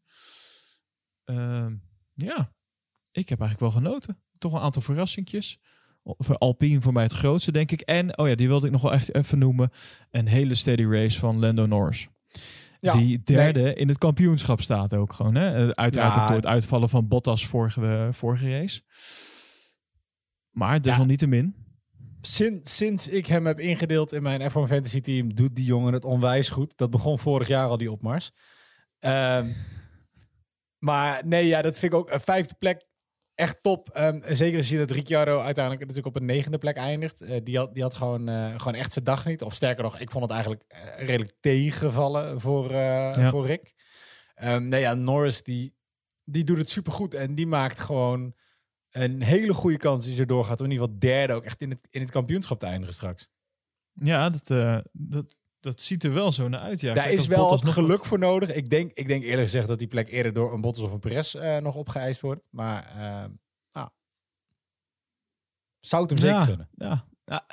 Ehm, 1.28 1.74
ja, 2.14 2.52
ik 3.12 3.28
heb 3.28 3.40
eigenlijk 3.40 3.72
wel 3.72 3.82
genoten. 3.82 4.18
Toch 4.38 4.52
een 4.52 4.60
aantal 4.60 4.82
verrassingjes. 4.82 5.58
Voor 6.04 6.38
Alpine 6.38 6.80
voor 6.80 6.92
mij 6.92 7.02
het 7.02 7.12
grootste, 7.12 7.52
denk 7.52 7.70
ik. 7.70 7.80
En, 7.80 8.18
oh 8.18 8.28
ja, 8.28 8.34
die 8.34 8.48
wilde 8.48 8.66
ik 8.66 8.72
nog 8.72 8.82
wel 8.82 8.92
echt 8.92 9.14
even 9.14 9.38
noemen. 9.38 9.70
Een 10.10 10.26
hele 10.26 10.54
steady 10.54 10.84
race 10.84 11.18
van 11.18 11.38
Lando 11.38 11.66
Norris. 11.66 12.08
Ja, 12.78 12.92
die 12.92 13.22
derde 13.22 13.74
in 13.74 13.88
het 13.88 13.98
kampioenschap 13.98 14.60
staat 14.60 14.94
ook 14.94 15.12
gewoon. 15.12 15.34
Hè? 15.34 15.66
Eh, 15.66 15.68
Uiteraard 15.68 16.14
Ja. 16.14 16.26
door 16.26 16.36
het 16.36 16.46
uitvallen 16.46 16.88
van 16.88 17.08
Bottas 17.08 17.46
vorige, 17.46 18.08
vorige 18.12 18.50
race. 18.50 18.82
Maar 20.50 20.82
desalniettemin. 20.82 21.54
Sinds, 22.20 22.76
sinds 22.76 23.08
ik 23.08 23.26
hem 23.26 23.46
heb 23.46 23.60
ingedeeld 23.60 24.12
in 24.12 24.22
mijn 24.22 24.40
F1 24.50 24.54
Fantasy 24.54 25.00
team, 25.00 25.34
doet 25.34 25.56
die 25.56 25.64
jongen 25.64 25.92
het 25.92 26.04
onwijs 26.04 26.48
goed. 26.48 26.76
Dat 26.76 26.90
begon 26.90 27.18
vorig 27.18 27.48
jaar 27.48 27.68
al, 27.68 27.76
die 27.78 27.90
opmars. 27.92 28.30
Ehm, 28.98 29.52
maar 30.78 31.26
nee, 31.26 31.46
ja, 31.46 31.62
dat 31.62 31.78
vind 31.78 31.92
ik 31.92 31.98
ook 31.98 32.10
een 32.10 32.20
vijfde 32.20 32.54
plek 32.58 32.86
echt 33.34 33.62
top. 33.62 33.88
Ehm, 33.88 34.34
zeker 34.34 34.58
als 34.58 34.68
je 34.68 34.78
dat 34.78 34.90
Ricciardo 34.90 35.40
uiteindelijk 35.40 35.80
natuurlijk 35.80 36.16
op 36.16 36.16
een 36.22 36.26
negende 36.26 36.58
plek 36.58 36.76
eindigt. 36.76 37.20
Eh, 37.20 37.40
die, 37.44 37.56
had, 37.56 37.74
die 37.74 37.82
had 37.82 37.94
gewoon, 37.94 38.28
eh, 38.28 38.50
gewoon 38.56 38.74
echt 38.74 38.92
zijn 38.92 39.04
dag 39.04 39.24
niet. 39.26 39.42
Of 39.42 39.54
sterker 39.54 39.82
nog, 39.82 39.98
ik 39.98 40.10
vond 40.10 40.22
het 40.24 40.32
eigenlijk 40.32 40.64
eh, 40.68 41.06
redelijk 41.06 41.32
tegenvallen 41.40 42.40
voor, 42.40 42.70
eh, 42.70 42.76
Ja. 43.14 43.30
voor 43.30 43.46
Rick. 43.46 43.74
Ehm, 44.34 44.68
nee, 44.68 44.80
ja, 44.80 44.94
Norris 44.94 45.42
die, 45.42 45.76
die 46.24 46.44
doet 46.44 46.58
het 46.58 46.70
supergoed. 46.70 47.14
En 47.14 47.34
die 47.34 47.46
maakt 47.46 47.78
gewoon 47.78 48.34
een 48.88 49.22
hele 49.22 49.52
goede 49.54 49.76
kans 49.76 50.00
dat 50.00 50.10
hij 50.10 50.20
erdoor 50.20 50.44
gaat. 50.44 50.60
Om 50.60 50.66
in 50.66 50.72
ieder 50.72 50.84
geval 50.86 51.00
derde 51.00 51.32
ook 51.32 51.44
echt 51.44 51.62
in 51.62 51.70
het, 51.70 51.86
in 51.90 52.00
het 52.00 52.10
kampioenschap 52.10 52.58
te 52.58 52.66
eindigen 52.66 52.94
straks. 52.94 53.28
Ja, 53.92 54.30
dat, 54.30 54.50
eh, 54.50 54.78
dat, 54.92 55.36
dat 55.68 55.80
ziet 55.80 56.04
er 56.04 56.12
wel 56.12 56.32
zo 56.32 56.48
naar 56.48 56.60
uit. 56.60 56.80
Ja. 56.80 56.94
Daar 56.94 57.04
Kijk, 57.04 57.18
is 57.18 57.26
wel 57.26 57.50
wat 57.50 57.64
geluk 57.64 58.04
voor 58.04 58.18
nodig. 58.18 58.54
Ik 58.54 58.70
denk, 58.70 58.92
ik 58.92 59.06
denk 59.06 59.22
eerlijk 59.22 59.42
gezegd 59.42 59.68
dat 59.68 59.78
die 59.78 59.88
plek 59.88 60.08
eerder 60.10 60.32
door 60.32 60.52
een 60.52 60.60
Bottas 60.60 60.84
of 60.84 60.92
een 60.92 60.98
Perez 60.98 61.34
eh, 61.34 61.56
nog 61.58 61.74
opgeëist 61.74 62.20
wordt. 62.20 62.42
Maar 62.50 62.84
eh, 62.86 63.24
nou, 63.72 63.88
zou 65.78 66.02
het 66.02 66.10
hem 66.10 66.18
zeker 66.18 66.36
ja, 66.36 66.44
gunnen. 66.44 66.68
Ja. 66.72 67.06
Ja. 67.24 67.46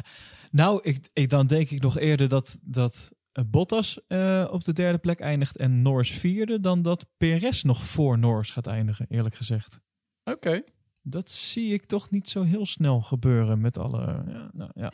Nou, 0.51 0.80
ik, 0.84 1.09
ik, 1.13 1.30
dan 1.30 1.47
denk 1.47 1.70
ik 1.70 1.82
nog 1.82 1.97
eerder 1.97 2.30
dat, 2.30 2.57
dat 2.61 3.11
eh, 3.32 3.43
Bottas 3.47 3.97
op 4.49 4.63
de 4.63 4.74
derde 4.74 4.97
plek 4.97 5.20
eindigt 5.20 5.57
en 5.57 5.82
Norris 5.82 6.11
vierde, 6.11 6.59
dan 6.59 6.82
dat 6.82 7.05
Perez 7.18 7.63
nog 7.63 7.84
voor 7.84 8.20
Norris 8.20 8.51
gaat 8.51 8.68
eindigen, 8.68 9.05
eerlijk 9.09 9.36
gezegd. 9.36 9.80
Oké. 10.24 10.63
Dat 11.01 11.32
zie 11.32 11.74
ik 11.74 11.86
toch 11.86 12.09
niet 12.09 12.30
zo 12.30 12.43
heel 12.43 12.66
snel 12.66 13.01
gebeuren 13.01 13.61
met 13.61 13.78
alle. 13.78 14.24
Ja, 14.28 14.49
nou, 14.53 14.72
ja. 14.74 14.91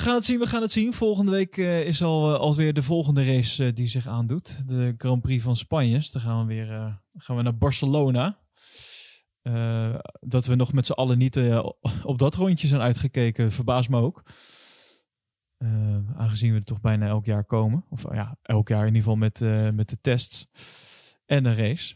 Gaan 0.00 0.14
het 0.14 0.24
zien, 0.24 0.38
we 0.38 0.46
gaan 0.46 0.62
het 0.62 0.70
zien. 0.70 0.92
Volgende 0.92 1.30
week 1.30 1.56
eh, 1.56 1.86
is 1.86 2.02
al, 2.02 2.34
eh, 2.34 2.40
alweer 2.40 2.72
de 2.72 2.82
volgende 2.82 3.24
race 3.24 3.64
eh, 3.64 3.74
die 3.74 3.88
zich 3.88 4.06
aandoet. 4.06 4.68
De 4.68 4.94
Grand 4.96 5.22
Prix 5.22 5.42
van 5.42 5.56
Spanje. 5.56 5.94
Dus 5.94 6.10
dan 6.10 6.22
gaan 6.22 6.46
we 6.46 6.54
weer 6.54 7.00
gaan 7.16 7.36
we 7.36 7.42
naar 7.42 7.58
Barcelona. 7.58 8.38
Dat 10.20 10.46
we 10.46 10.54
nog 10.54 10.72
met 10.72 10.86
z'n 10.86 10.92
allen 10.92 11.18
niet 11.18 11.40
op 12.02 12.18
dat 12.18 12.34
rondje 12.34 12.66
zijn 12.66 12.80
uitgekeken, 12.80 13.52
verbaast 13.52 13.88
me 13.88 14.00
ook. 14.00 14.22
Aangezien 16.16 16.52
we 16.52 16.58
er 16.58 16.64
toch 16.64 16.80
bijna 16.80 17.06
elk 17.06 17.24
jaar 17.24 17.44
komen. 17.44 17.84
Of 17.88 18.04
ja, 18.12 18.38
elk 18.42 18.68
jaar 18.68 18.86
in 18.86 18.94
ieder 18.94 19.02
geval 19.02 19.16
met, 19.16 19.40
met 19.74 19.88
de 19.88 20.00
tests 20.00 20.46
en 21.26 21.42
de 21.42 21.54
race. 21.54 21.94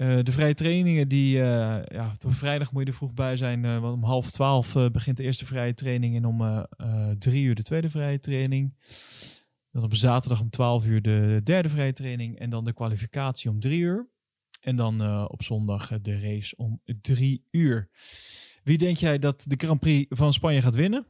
Uh, 0.00 0.18
de 0.22 0.32
vrije 0.32 0.54
trainingen, 0.54 1.08
die, 1.08 1.36
uh, 1.36 1.42
ja, 1.84 2.12
op 2.24 2.32
vrijdag 2.32 2.72
moet 2.72 2.82
je 2.82 2.88
er 2.88 2.94
vroeg 2.94 3.14
bij 3.14 3.36
zijn. 3.36 3.64
Uh, 3.64 3.78
want 3.78 3.94
om 3.94 4.04
half 4.04 4.30
twaalf 4.30 4.72
begint 4.92 5.16
de 5.16 5.22
eerste 5.22 5.46
vrije 5.46 5.74
training 5.74 6.16
en 6.16 6.24
om 6.24 6.66
drie 7.18 7.44
uur 7.44 7.54
de 7.54 7.62
tweede 7.62 7.90
vrije 7.90 8.18
training. 8.18 8.76
Dan 9.70 9.82
op 9.82 9.94
zaterdag 9.94 10.40
om 10.40 10.50
12 10.50 10.86
uur 10.86 11.02
de 11.02 11.40
derde 11.44 11.68
vrije 11.68 11.92
training 11.92 12.38
en 12.38 12.50
dan 12.50 12.64
de 12.64 12.72
kwalificatie 12.72 13.50
om 13.50 13.60
drie 13.60 13.80
uur. 13.80 14.08
En 14.60 14.76
dan 14.76 15.26
op 15.28 15.42
zondag 15.42 16.00
de 16.00 16.20
race 16.20 16.56
om 16.56 16.80
drie 17.00 17.46
uur. 17.50 17.90
Wie 18.62 18.78
denk 18.78 18.96
jij 18.96 19.18
dat 19.18 19.44
de 19.46 19.56
Grand 19.56 19.80
Prix 19.80 20.06
van 20.08 20.32
Spanje 20.32 20.62
gaat 20.62 20.74
winnen? 20.74 21.06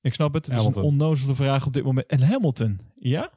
Ik 0.00 0.14
snap 0.14 0.34
het. 0.34 0.46
Het 0.46 0.58
is 0.58 0.64
een 0.64 0.82
onnozele 0.82 1.34
vraag 1.34 1.66
op 1.66 1.72
dit 1.72 1.84
moment. 1.84 2.06
En 2.06 2.20
Hamilton, 2.20 2.80
ja? 2.98 3.32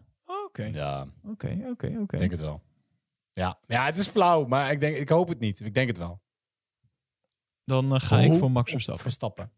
Oké. 0.46 0.64
Ja. 0.64 1.08
Oké, 1.24 1.58
oké, 1.70 1.98
oké. 2.02 2.14
Ik 2.14 2.18
denk 2.18 2.32
het 2.32 2.40
wel. 2.40 2.62
Ja. 3.32 3.60
ja, 3.68 3.86
het 3.86 3.98
is 3.98 4.08
flauw, 4.08 4.46
maar 4.46 4.72
ik, 4.72 4.80
denk, 4.80 4.96
ik 4.96 5.10
hoop 5.10 5.28
het 5.28 5.40
niet. 5.40 5.60
Ik 5.60 5.74
denk 5.74 5.88
het 5.88 5.98
wel. 5.98 6.22
Dan 7.66 7.94
uh, 7.94 8.00
ga 8.00 8.20
ik 8.20 8.38
voor 8.38 8.52
Max 8.52 8.72
Verstappen. 8.72 9.04
Verstappen. 9.04 9.52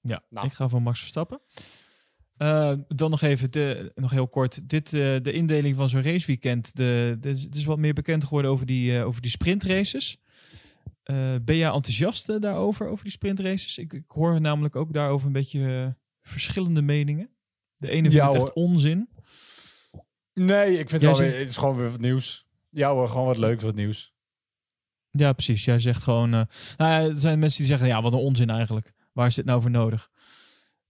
Ja, 0.00 0.22
nou. 0.28 0.46
ik 0.46 0.52
ga 0.52 0.68
voor 0.68 0.82
Max 0.82 0.98
Verstappen. 0.98 1.40
Uh, 2.38 2.72
dan 2.88 3.10
nog 3.10 3.22
even, 3.22 3.50
de, 3.50 3.92
nog 3.94 4.10
heel 4.10 4.28
kort, 4.28 4.68
dit, 4.68 4.92
uh, 4.92 5.20
de 5.22 5.32
indeling 5.32 5.76
van 5.76 5.88
zo'n 5.88 6.02
raceweekend. 6.02 6.76
De, 6.76 7.16
de, 7.20 7.28
het 7.28 7.56
is 7.56 7.64
wat 7.64 7.78
meer 7.78 7.94
bekend 7.94 8.24
geworden 8.24 8.50
over 8.50 8.66
die, 8.66 8.92
uh, 8.92 9.06
over 9.06 9.22
die 9.22 9.30
sprintraces. 9.30 10.20
ben 11.42 11.56
jij 11.56 11.70
enthousiast 11.70 12.40
daarover, 12.40 12.88
over 12.88 13.04
die 13.04 13.12
sprintraces? 13.12 13.78
Ik, 13.78 13.92
ik 13.92 14.10
hoor 14.10 14.40
namelijk 14.40 14.76
ook 14.76 14.92
daarover 14.92 15.26
een 15.26 15.32
beetje 15.32 15.96
verschillende 16.22 16.82
meningen. 16.82 17.30
De 17.76 17.90
ene 17.90 18.10
vindt 18.10 18.26
het 18.26 18.34
echt 18.34 18.52
onzin. 18.52 19.08
Nee, 20.34 20.78
ik 20.78 20.90
vind 20.90 21.02
het, 21.02 21.02
wel 21.02 21.16
weer, 21.16 21.38
het 21.38 21.48
is 21.48 21.56
gewoon 21.56 21.76
weer 21.76 21.90
wat 21.90 22.00
nieuws. 22.00 22.46
Ja 22.70 22.92
hoor, 22.92 23.08
gewoon 23.08 23.26
wat 23.26 23.36
leuks, 23.36 23.64
wat 23.64 23.74
nieuws. 23.74 24.14
Ja, 25.10 25.32
precies. 25.32 25.64
Jij 25.64 25.78
zegt 25.78 26.02
gewoon... 26.02 26.34
Uh, 26.34 26.42
nou 26.76 27.10
er 27.10 27.20
zijn 27.20 27.38
mensen 27.38 27.58
die 27.58 27.66
zeggen, 27.66 27.88
ja, 27.88 28.02
wat 28.02 28.12
een 28.12 28.18
onzin 28.18 28.50
eigenlijk. 28.50 28.92
Waar 29.12 29.26
is 29.26 29.34
dit 29.34 29.44
nou 29.44 29.60
voor 29.60 29.70
nodig? 29.70 30.10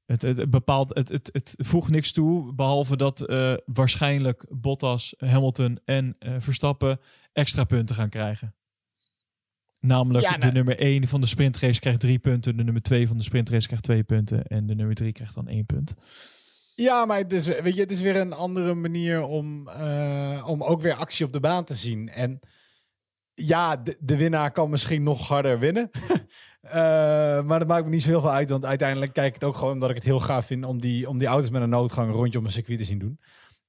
Het, 0.05 0.23
het, 0.23 0.51
bepaalt, 0.51 0.95
het, 0.95 1.09
het, 1.09 1.29
het 1.33 1.55
voegt 1.59 1.91
niks 1.91 2.13
toe, 2.13 2.55
behalve 2.55 2.97
dat 2.97 3.31
uh, 3.31 3.55
waarschijnlijk 3.65 4.47
Bottas, 4.49 5.15
Hamilton 5.19 5.79
en 5.85 6.17
uh, 6.19 6.35
Verstappen 6.39 7.01
extra 7.33 7.65
punten 7.65 7.95
gaan 7.95 8.09
krijgen. 8.09 8.55
Namelijk 9.81 10.25
ja, 10.25 10.31
nou, 10.31 10.41
de 10.41 10.53
nummer 10.53 10.79
1 10.79 11.09
van 11.09 11.21
de 11.21 11.27
sprintrace 11.27 11.81
krijgt 11.81 12.01
drie 12.01 12.19
punten, 12.19 12.57
de 12.57 12.65
nummer 12.65 12.83
2 12.83 13.07
van 13.07 13.17
de 13.17 13.23
sprintrace 13.23 13.67
krijgt 13.67 13.85
twee 13.85 14.03
punten 14.03 14.47
en 14.47 14.67
de 14.67 14.75
nummer 14.75 14.95
3 14.95 15.13
krijgt 15.13 15.35
dan 15.35 15.49
één 15.49 15.67
punt. 15.67 15.95
Ja, 16.81 17.05
maar 17.05 17.19
het 17.19 17.33
is, 17.33 17.47
weet 17.47 17.75
je, 17.75 17.81
het 17.81 17.91
is 17.91 18.01
weer 18.01 18.17
een 18.17 18.33
andere 18.33 18.75
manier 18.75 19.23
om, 19.23 19.69
uh, 19.69 20.45
om 20.49 20.63
ook 20.63 20.81
weer 20.81 20.95
actie 20.95 21.27
op 21.27 21.33
de 21.33 21.41
baan 21.41 21.65
te 21.65 21.75
zien. 21.75 22.09
En 22.09 22.41
ja, 23.35 23.77
de, 23.77 23.97
de 24.01 24.17
winnaar 24.17 24.51
kan 24.51 24.71
misschien 24.71 25.03
nog 25.03 25.29
harder 25.29 25.59
winnen. 25.59 25.91
uh, 26.63 26.73
maar 27.49 27.59
dat 27.59 27.69
maakt 27.69 27.85
me 27.85 27.91
niet 27.91 28.03
zo 28.03 28.09
heel 28.09 28.21
veel 28.21 28.33
uit. 28.33 28.51
Want 28.51 28.65
uiteindelijk 28.65 29.13
kijk 29.13 29.27
ik 29.27 29.35
het 29.35 29.45
ook 29.45 29.57
gewoon 29.57 29.73
omdat 29.73 29.91
ik 29.91 29.95
het 29.95 30.05
heel 30.05 30.21
gaaf 30.21 30.47
vind 30.47 30.65
om 30.65 30.81
die, 30.81 31.09
om 31.09 31.19
die 31.19 31.29
auto's 31.29 31.51
met 31.51 31.63
een 31.63 31.69
noodgang 31.69 32.13
rondje 32.13 32.39
op 32.39 32.45
een 32.45 32.51
circuit 32.51 32.79
te 32.79 32.85
zien 32.85 32.99
doen. 32.99 33.21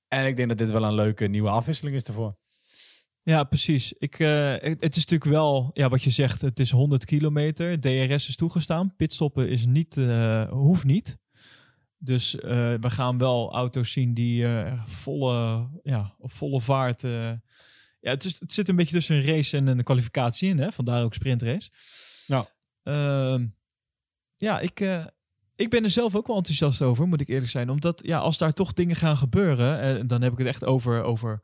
En 0.07 0.25
ik 0.25 0.35
denk 0.35 0.47
dat 0.47 0.57
dit 0.57 0.71
wel 0.71 0.83
een 0.83 0.93
leuke 0.93 1.27
nieuwe 1.27 1.49
afwisseling 1.49 1.95
is 1.95 2.03
ervoor. 2.03 2.35
Ja, 3.23 3.43
precies. 3.43 3.93
Ik, 3.93 4.19
uh, 4.19 4.51
het, 4.51 4.81
het, 4.81 4.95
is 4.95 5.05
natuurlijk 5.05 5.31
wel, 5.31 5.69
ja, 5.73 5.89
wat 5.89 6.03
je 6.03 6.09
zegt, 6.09 6.41
het 6.41 6.59
is 6.59 6.71
100 6.71 7.05
kilometer. 7.05 7.79
DRS 7.79 8.27
is 8.27 8.35
toegestaan. 8.35 8.95
Pitstoppen 8.95 9.49
is 9.49 9.65
niet, 9.65 9.95
hoeft 10.49 10.83
niet. 10.83 11.19
Dus 12.03 12.35
uh, 12.35 12.41
we 12.79 12.89
gaan 12.89 13.17
wel 13.17 13.53
auto's 13.53 13.91
zien 13.91 14.13
die 14.13 14.43
uh, 14.43 14.85
volle, 14.85 15.69
ja, 15.83 16.15
op 16.17 16.31
volle 16.31 16.61
vaart. 16.61 17.03
Uh, 17.03 17.31
ja, 17.99 18.09
het, 18.09 18.25
is, 18.25 18.39
het 18.39 18.53
zit 18.53 18.69
een 18.69 18.75
beetje 18.75 18.95
tussen 18.95 19.15
een 19.15 19.25
race 19.25 19.57
en 19.57 19.67
een 19.67 19.83
kwalificatie 19.83 20.49
in, 20.49 20.59
hè? 20.59 20.71
vandaar 20.71 21.03
ook 21.03 21.13
sprintrace. 21.13 21.69
Ja, 22.25 22.45
ehm, 22.83 23.47
ja 24.37 24.59
ik, 24.59 24.79
ik 25.55 25.69
ben 25.69 25.83
er 25.83 25.91
zelf 25.91 26.15
ook 26.15 26.27
wel 26.27 26.35
enthousiast 26.35 26.81
over, 26.81 27.07
moet 27.07 27.21
ik 27.21 27.27
eerlijk 27.27 27.51
zijn. 27.51 27.69
Omdat 27.69 28.01
ja, 28.05 28.19
als 28.19 28.37
daar 28.37 28.53
toch 28.53 28.73
dingen 28.73 28.95
gaan 28.95 29.17
gebeuren, 29.17 29.79
en 29.79 30.07
dan 30.07 30.21
heb 30.21 30.31
ik 30.31 30.37
het 30.37 30.47
echt 30.47 30.65
over, 30.65 31.03
over 31.03 31.43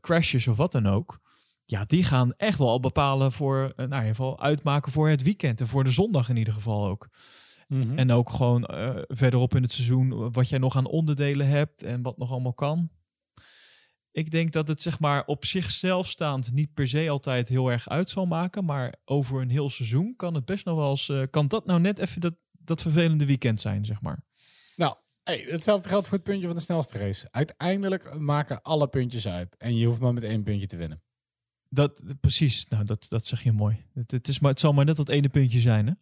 crashes 0.00 0.48
of 0.48 0.56
wat 0.56 0.72
dan 0.72 0.86
ook. 0.86 1.20
Ja, 1.64 1.84
die 1.84 2.04
gaan 2.04 2.34
echt 2.36 2.58
wel 2.58 2.80
bepalen 2.80 3.32
voor, 3.32 3.72
nou, 3.76 3.90
in 3.90 3.92
ieder 3.92 4.06
geval 4.06 4.40
uitmaken 4.40 4.92
voor 4.92 5.08
het 5.08 5.22
weekend 5.22 5.60
en 5.60 5.68
voor 5.68 5.84
de 5.84 5.90
zondag 5.90 6.28
in 6.28 6.36
ieder 6.36 6.54
geval 6.54 6.86
ook. 6.86 7.08
Mhm. 7.66 7.98
En 7.98 8.10
ook 8.10 8.30
gewoon 8.30 8.70
uh, 8.70 8.96
verderop 9.06 9.54
in 9.54 9.62
het 9.62 9.72
seizoen 9.72 10.32
wat 10.32 10.48
jij 10.48 10.58
nog 10.58 10.76
aan 10.76 10.86
onderdelen 10.86 11.48
hebt 11.48 11.82
en 11.82 12.02
wat 12.02 12.18
nog 12.18 12.30
allemaal 12.30 12.54
kan. 12.54 12.90
Ik 14.16 14.30
denk 14.30 14.52
dat 14.52 14.68
het 14.68 14.82
zeg 14.82 14.98
maar 14.98 15.24
op 15.24 15.44
zichzelf 15.44 16.08
staand 16.08 16.52
niet 16.52 16.74
per 16.74 16.88
se 16.88 17.10
altijd 17.10 17.48
heel 17.48 17.70
erg 17.70 17.88
uit 17.88 18.08
zal 18.08 18.26
maken. 18.26 18.64
Maar 18.64 18.94
over 19.04 19.40
een 19.40 19.50
heel 19.50 19.70
seizoen 19.70 20.16
kan 20.16 20.34
het 20.34 20.44
best 20.44 20.64
nog 20.64 20.76
wel 20.76 20.90
eens. 20.90 21.08
Uh, 21.08 21.22
kan 21.30 21.48
dat 21.48 21.66
nou 21.66 21.80
net 21.80 21.98
even 21.98 22.20
dat, 22.20 22.34
dat 22.50 22.82
vervelende 22.82 23.26
weekend 23.26 23.60
zijn, 23.60 23.84
zeg 23.84 24.00
maar. 24.00 24.24
Nou, 24.76 24.94
hey, 25.22 25.46
hetzelfde 25.48 25.88
geldt 25.88 26.08
voor 26.08 26.16
het 26.16 26.26
puntje 26.26 26.46
van 26.46 26.56
de 26.56 26.62
snelste 26.62 26.98
race. 26.98 27.28
Uiteindelijk 27.30 28.18
maken 28.18 28.62
alle 28.62 28.88
puntjes 28.88 29.28
uit. 29.28 29.56
En 29.56 29.76
je 29.76 29.86
hoeft 29.86 30.00
maar 30.00 30.14
met 30.14 30.24
één 30.24 30.42
puntje 30.42 30.66
te 30.66 30.76
winnen. 30.76 31.02
Dat, 31.68 32.02
precies, 32.20 32.66
nou, 32.68 32.84
dat, 32.84 33.06
dat 33.08 33.26
zeg 33.26 33.42
je 33.42 33.52
mooi. 33.52 33.84
Het, 33.94 34.10
het, 34.10 34.28
is 34.28 34.38
maar, 34.38 34.50
het 34.50 34.60
zal 34.60 34.72
maar 34.72 34.84
net 34.84 34.96
dat 34.96 35.08
ene 35.08 35.28
puntje 35.28 35.60
zijn, 35.60 35.86
hè? 35.86 35.92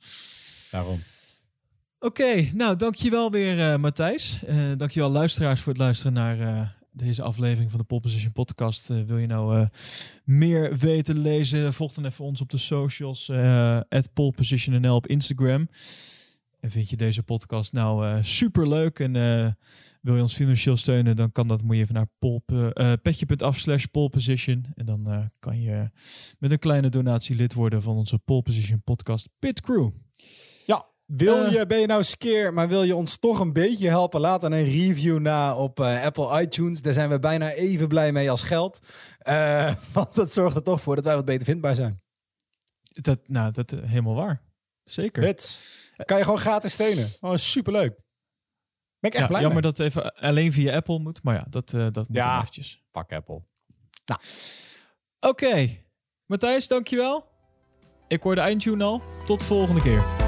Daarom. 0.71 0.99
Oké, 2.05 2.51
nou 2.55 2.77
dankjewel 2.77 3.31
weer 3.31 3.59
uh, 3.59 3.77
Matthijs. 3.77 4.41
Uh, 4.49 4.73
dankjewel 4.77 5.11
luisteraars 5.11 5.61
voor 5.61 5.73
het 5.73 5.83
luisteren 5.83 6.13
naar 6.13 6.39
uh, 6.39 6.61
deze 6.93 7.23
aflevering 7.23 7.71
van 7.71 7.81
de 7.81 7.87
Pole 7.87 8.01
Position 8.01 8.33
podcast. 8.33 8.87
wil 8.87 9.19
je 9.19 9.27
nou 9.27 9.69
meer 10.25 10.77
weten, 10.77 11.19
lezen, 11.19 11.73
volg 11.73 11.93
dan 11.93 12.05
even 12.05 12.25
ons 12.25 12.41
op 12.41 12.51
de 12.51 12.59
socials. 12.59 13.31
at 13.89 14.13
polepositionnl 14.13 14.95
op 14.95 15.07
Instagram. 15.07 15.69
En 16.61 16.71
vind 16.71 16.91
je 16.91 16.97
deze 16.97 17.23
podcast 17.23 17.73
nou 17.73 18.23
super 18.23 18.69
leuk 18.69 18.99
en 18.99 19.13
wil 20.01 20.15
je 20.17 20.23
ons 20.23 20.35
financieel 20.35 20.77
steunen, 20.77 21.17
dan 21.17 21.33
kan 21.33 21.49
dat. 21.49 21.63
Moet 21.63 21.77
je 21.77 21.83
even 21.83 21.95
naar 21.95 22.99
petje.af 23.03 23.59
slash. 23.59 23.85
En 24.75 24.85
dan 24.85 25.31
kan 25.39 25.61
je 25.61 25.91
met 26.39 26.51
een 26.51 26.59
kleine 26.59 26.89
donatie 26.89 27.37
lid 27.37 27.55
worden 27.55 27.83
van 27.83 27.97
onze 27.97 28.19
Pole 28.19 28.43
Position 28.43 28.83
podcast 28.83 29.29
Pit 29.39 29.61
Crew. 29.61 29.91
Wil 31.05 31.45
eh. 31.45 31.53
je, 31.53 31.67
ben 31.67 31.81
je 31.81 31.87
nou 31.87 32.05
skeer, 32.05 32.53
maar 32.53 32.69
wil 32.69 32.83
je 32.83 32.95
ons 32.95 33.17
toch 33.17 33.39
een 33.39 33.53
beetje 33.53 33.89
helpen? 33.89 34.21
Laat 34.21 34.41
dan 34.41 34.53
een 34.53 34.65
review 34.65 35.19
na 35.19 35.57
op 35.57 35.81
uh, 35.81 36.05
Apple 36.05 36.41
iTunes. 36.41 36.83
Daar 36.83 36.93
zijn 36.93 37.09
we 37.09 37.19
bijna 37.19 37.53
even 37.53 37.89
blij 37.89 38.13
mee 38.13 38.31
als 38.31 38.43
geld. 38.43 38.79
Uh, 39.29 39.75
want 39.93 40.15
dat 40.15 40.33
zorgt 40.33 40.57
er 40.57 40.63
toch 40.63 40.81
voor 40.81 40.95
dat 40.95 41.05
wij 41.05 41.15
wat 41.15 41.25
beter 41.25 41.45
vindbaar 41.45 41.75
zijn. 41.75 42.03
Dat, 42.83 43.29
nou, 43.29 43.53
dat 43.53 43.71
helemaal 43.71 44.15
waar. 44.15 44.43
Zeker. 44.85 45.23
Dit 45.23 45.59
kan 46.05 46.19
je 46.19 46.25
gewoon 46.25 46.39
gratis 46.39 46.73
steunen. 46.73 47.09
Oh, 47.21 47.37
superleuk. 47.37 47.95
Ben 48.99 49.11
ik 49.11 49.15
echt 49.15 49.29
blij 49.29 49.41
Jammer 49.41 49.63
mee. 49.63 49.73
dat 49.73 49.79
het 49.79 49.87
even 49.87 50.15
alleen 50.15 50.53
via 50.53 50.75
Apple 50.75 50.99
moet. 50.99 51.23
Maar 51.23 51.35
ja, 51.35 51.47
dat, 51.51 51.73
uh, 51.73 51.87
dat 51.93 52.09
moet 52.09 52.17
ja, 52.17 52.39
eventjes. 52.39 52.83
Pak 52.91 53.13
Apple. 53.13 53.43
Nou. 54.05 54.21
Oké. 55.21 55.29
Okay. 55.29 55.85
Matthijs, 56.27 56.69
dankjewel. 56.69 57.27
Ik 58.09 58.23
hoor 58.23 58.35
de 58.35 58.41
eindtune 58.41 58.85
al. 58.85 59.03
Tot 59.25 59.41
de 59.41 59.47
volgende 59.47 59.83
keer. 59.83 60.24